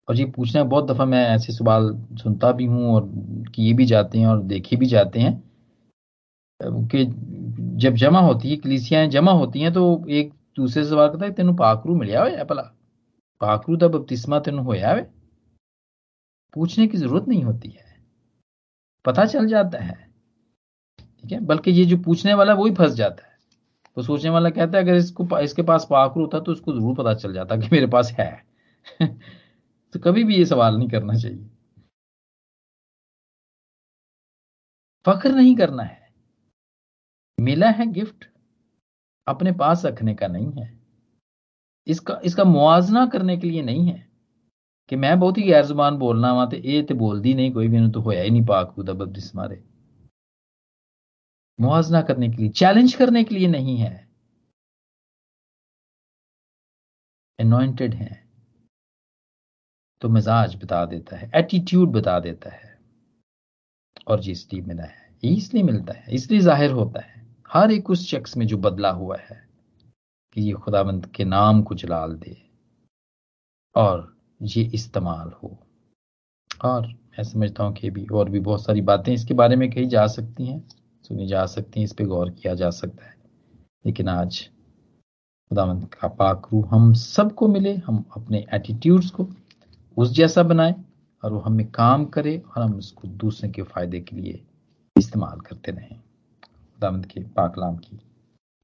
और 0.08 0.16
ये 0.16 0.24
पूछना 0.26 0.62
बहुत 0.64 0.90
दफ़ा 0.90 1.04
मैं 1.04 1.24
ऐसे 1.28 1.52
सवाल 1.52 1.90
सुनता 2.22 2.52
भी 2.52 2.64
हूँ 2.64 2.94
और 2.94 3.08
किए 3.54 3.72
भी 3.72 3.84
जाते 3.84 4.18
हैं 4.18 4.26
और 4.26 4.42
देखे 4.42 4.76
भी 4.76 4.86
जाते 4.86 5.20
हैं। 5.20 5.34
कि 6.62 7.04
जब 7.76 7.94
जमा 7.94 8.20
होती 8.20 8.50
है, 8.50 8.56
कलीसियाएँ 8.56 9.08
जमा 9.08 9.32
होती 9.32 9.60
हैं 9.60 9.72
तो 9.72 10.04
एक 10.08 10.32
दूसरे 10.56 10.82
से 10.84 10.90
सवाल 10.90 11.08
करता 11.08 11.24
है, 11.24 11.32
तेन 11.32 11.54
पाकरू 11.56 11.94
मिलिया 11.94 12.22
हो 12.24 12.44
भला? 12.44 12.62
पाकरू 13.40 13.76
का 13.76 13.88
बपतिस्मा 13.88 14.38
तेन 14.40 14.58
होया 14.58 14.92
वे 14.92 15.06
पूछने 16.54 16.86
की 16.86 16.98
ज़रूरत 16.98 17.28
नहीं 17.28 17.42
होती 17.44 17.68
है। 17.68 17.84
पता 19.04 19.24
चल 19.26 19.46
जाता 19.46 19.78
है। 19.78 19.94
ठीक 20.98 21.32
है? 21.32 21.40
बल्कि 21.40 21.70
ये 21.70 21.84
जो 21.84 21.96
पूछने 21.96 22.34
वाला 22.34 22.54
वो 22.54 22.66
ही 22.66 22.74
फंस 22.74 22.92
जाता 22.92 23.26
है। 23.26 23.35
तो 23.96 24.02
सोचने 24.02 24.30
वाला 24.30 24.50
कहता 24.50 24.78
है, 24.78 24.84
अगर 24.84 24.96
इसको 24.96 25.38
इसके 25.40 25.62
पास 25.62 25.86
पाकरू 25.90 26.22
होता 26.22 26.40
तो 26.40 26.52
उसको 26.52 26.72
ज़रूर 26.72 26.94
पता 26.94 27.14
चल 27.14 27.32
जाता 27.34 27.56
कि 27.56 27.68
मेरे 27.72 27.86
पास 27.86 28.12
है। 28.12 28.30
तो 29.94 30.00
कभी 30.00 30.24
भी 30.24 30.36
ये 30.36 30.44
सवाल 30.44 30.76
नहीं 30.76 30.88
करना 30.88 31.14
चाहिए। 31.14 31.50
फख्र 35.06 35.30
नहीं 35.32 35.54
करना 35.56 35.82
है। 35.82 36.08
मिला 37.38 37.70
है 37.70 37.86
गिफ्ट, 37.86 38.24
अपने 39.26 39.52
पास 39.52 39.84
रखने 39.86 40.14
का 40.14 40.26
नहीं 40.26 40.52
है। 40.52 40.72
इसका 41.86 42.20
इसका 42.24 42.44
मुआवजना 42.44 43.06
करने 43.06 43.36
के 43.36 43.46
लिए 43.46 43.62
नहीं 43.62 43.86
है 43.88 44.06
कि 44.90 44.96
मैं 44.96 45.18
बहुत 45.20 45.38
ही 45.38 45.42
गैर 45.42 45.64
ज़ुबान 45.64 45.96
बोलना 45.96 46.32
वा 46.32 46.46
तो 46.46 46.56
ये 46.56 46.82
तो 46.82 46.94
नहीं, 47.14 47.52
कोई 47.52 47.68
भी 47.68 47.90
तो 47.90 48.00
होया 48.00 48.22
ही 48.22 48.30
नहीं 48.30 48.44
पाक 48.46 48.72
खुदा 48.74 48.92
बब्दिस 48.92 49.34
मारे 49.36 49.62
मुआवजना 51.58 52.02
करने 52.02 52.28
के 52.28 52.36
लिए 52.36 52.50
चैलेंज 52.52 52.94
करने 52.94 53.24
के 53.24 53.34
लिए 53.34 53.48
नहीं 53.48 53.76
है। 53.78 53.94
अनोइंटेड 57.38 57.94
है। 57.94 58.24
तो 60.02 60.08
मिजाज 60.08 60.54
बता 60.56 60.84
देता 60.86 61.16
है 61.16 61.30
एटीट्यूड 61.34 61.92
बता 61.92 62.18
देता 62.20 62.50
है। 62.50 62.74
और 64.08 64.20
जी 64.20 64.32
इसलिए 64.32 64.62
मिला 64.62 64.84
है, 64.84 65.14
ये 65.24 65.30
इसलिए 65.32 65.62
मिलता 65.62 65.92
है, 65.92 66.04
इसलिए 66.14 66.40
ज़ाहिर 66.40 66.70
होता 66.70 67.00
है, 67.02 67.24
हर 67.50 67.70
एक 67.72 67.90
उस 67.90 68.06
शख्स 68.08 68.36
में 68.36 68.46
जो 68.46 68.56
बदला 68.58 68.90
हुआ 68.92 69.16
है 69.20 69.36
कि 70.36 70.42
ये 70.42 70.52
खुदाबंद 70.54 71.06
के 71.06 71.24
नाम 71.24 71.62
को 71.62 71.74
जलाल 71.74 72.14
दे 72.16 72.36
और 73.74 74.14
ये 74.40 74.62
इस्तेमाल 74.74 75.30
हो। 75.32 75.56
और 76.50 76.86
मैं 76.86 77.24
समझता 77.24 77.64
हूँ 77.64 77.74
कि 77.74 77.90
भी 77.90 78.06
और 78.08 78.30
भी 78.30 78.40
बहुत 78.40 78.64
सारी 78.64 78.80
बातें 78.82 79.12
इसके 79.12 79.34
बारे 79.34 79.56
में 79.56 79.70
कही 79.70 79.86
जा 79.88 80.06
सकती 80.08 80.46
हैं। 80.46 80.60
सुनी 81.08 81.26
जा 81.26 81.46
सकती 81.46 81.80
हैं, 81.80 81.84
इस 81.84 81.92
पर 81.92 82.04
गौर 82.04 82.30
किया 82.30 82.54
जा 82.54 82.70
सकता 82.70 83.06
है। 83.06 83.16
लेकिन 83.86 84.08
आज 84.08 84.50
खुदावंत 85.48 85.94
का 85.94 86.08
पाक 86.08 86.66
हम 86.68 86.92
सबको 86.92 87.48
मिले, 87.48 87.76
हम 87.76 88.04
अपने 88.16 88.46
एटीट्यूड्स 88.54 89.10
को 89.10 89.28
उस 89.96 90.10
जैसा 90.10 90.42
बनाए 90.42 90.74
और 91.24 91.32
वो 91.32 91.38
हमें 91.38 91.70
काम 91.70 92.04
करे 92.04 92.38
और 92.38 92.62
हम 92.62 92.74
उसको 92.74 93.08
दूसरे 93.08 93.48
के 93.50 93.62
फ़ायदे 93.62 94.00
के 94.00 94.16
लिए 94.16 94.46
इस्तेमाल 94.98 95.40
करते 95.40 95.72
रहें। 95.72 96.00
खुदावंत 96.44 97.06
के 97.06 97.20
पाकलाम 97.20 97.76
की 97.76 98.00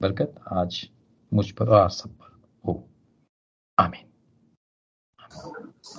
बरकत 0.03 0.35
आज 0.53 0.89
मुझ 1.35 1.51
पर 1.51 1.69
और 1.69 1.91
सब 1.91 2.11
पर 2.11 2.43
हो। 2.67 2.89
आमीन। 3.79 4.07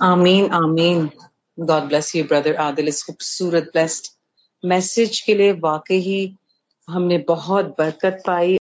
आमीन 0.02 0.50
आमीन। 0.50 1.10
God 1.60 1.82
bless 1.82 2.16
you 2.16 2.24
brother 2.24 2.56
Adil, 2.56 2.88
इस 2.88 3.02
खूबसूरत 3.02 3.62
ब्लेस्ड 3.62 4.13
मैसेज 4.64 5.20
के 5.20 5.34
लिए 5.34 5.52
वाकई 5.52 5.98
ही 5.98 6.36
हमने 6.88 7.18
बहुत 7.18 7.74
बरकत 7.78 8.22
पाई। 8.26 8.58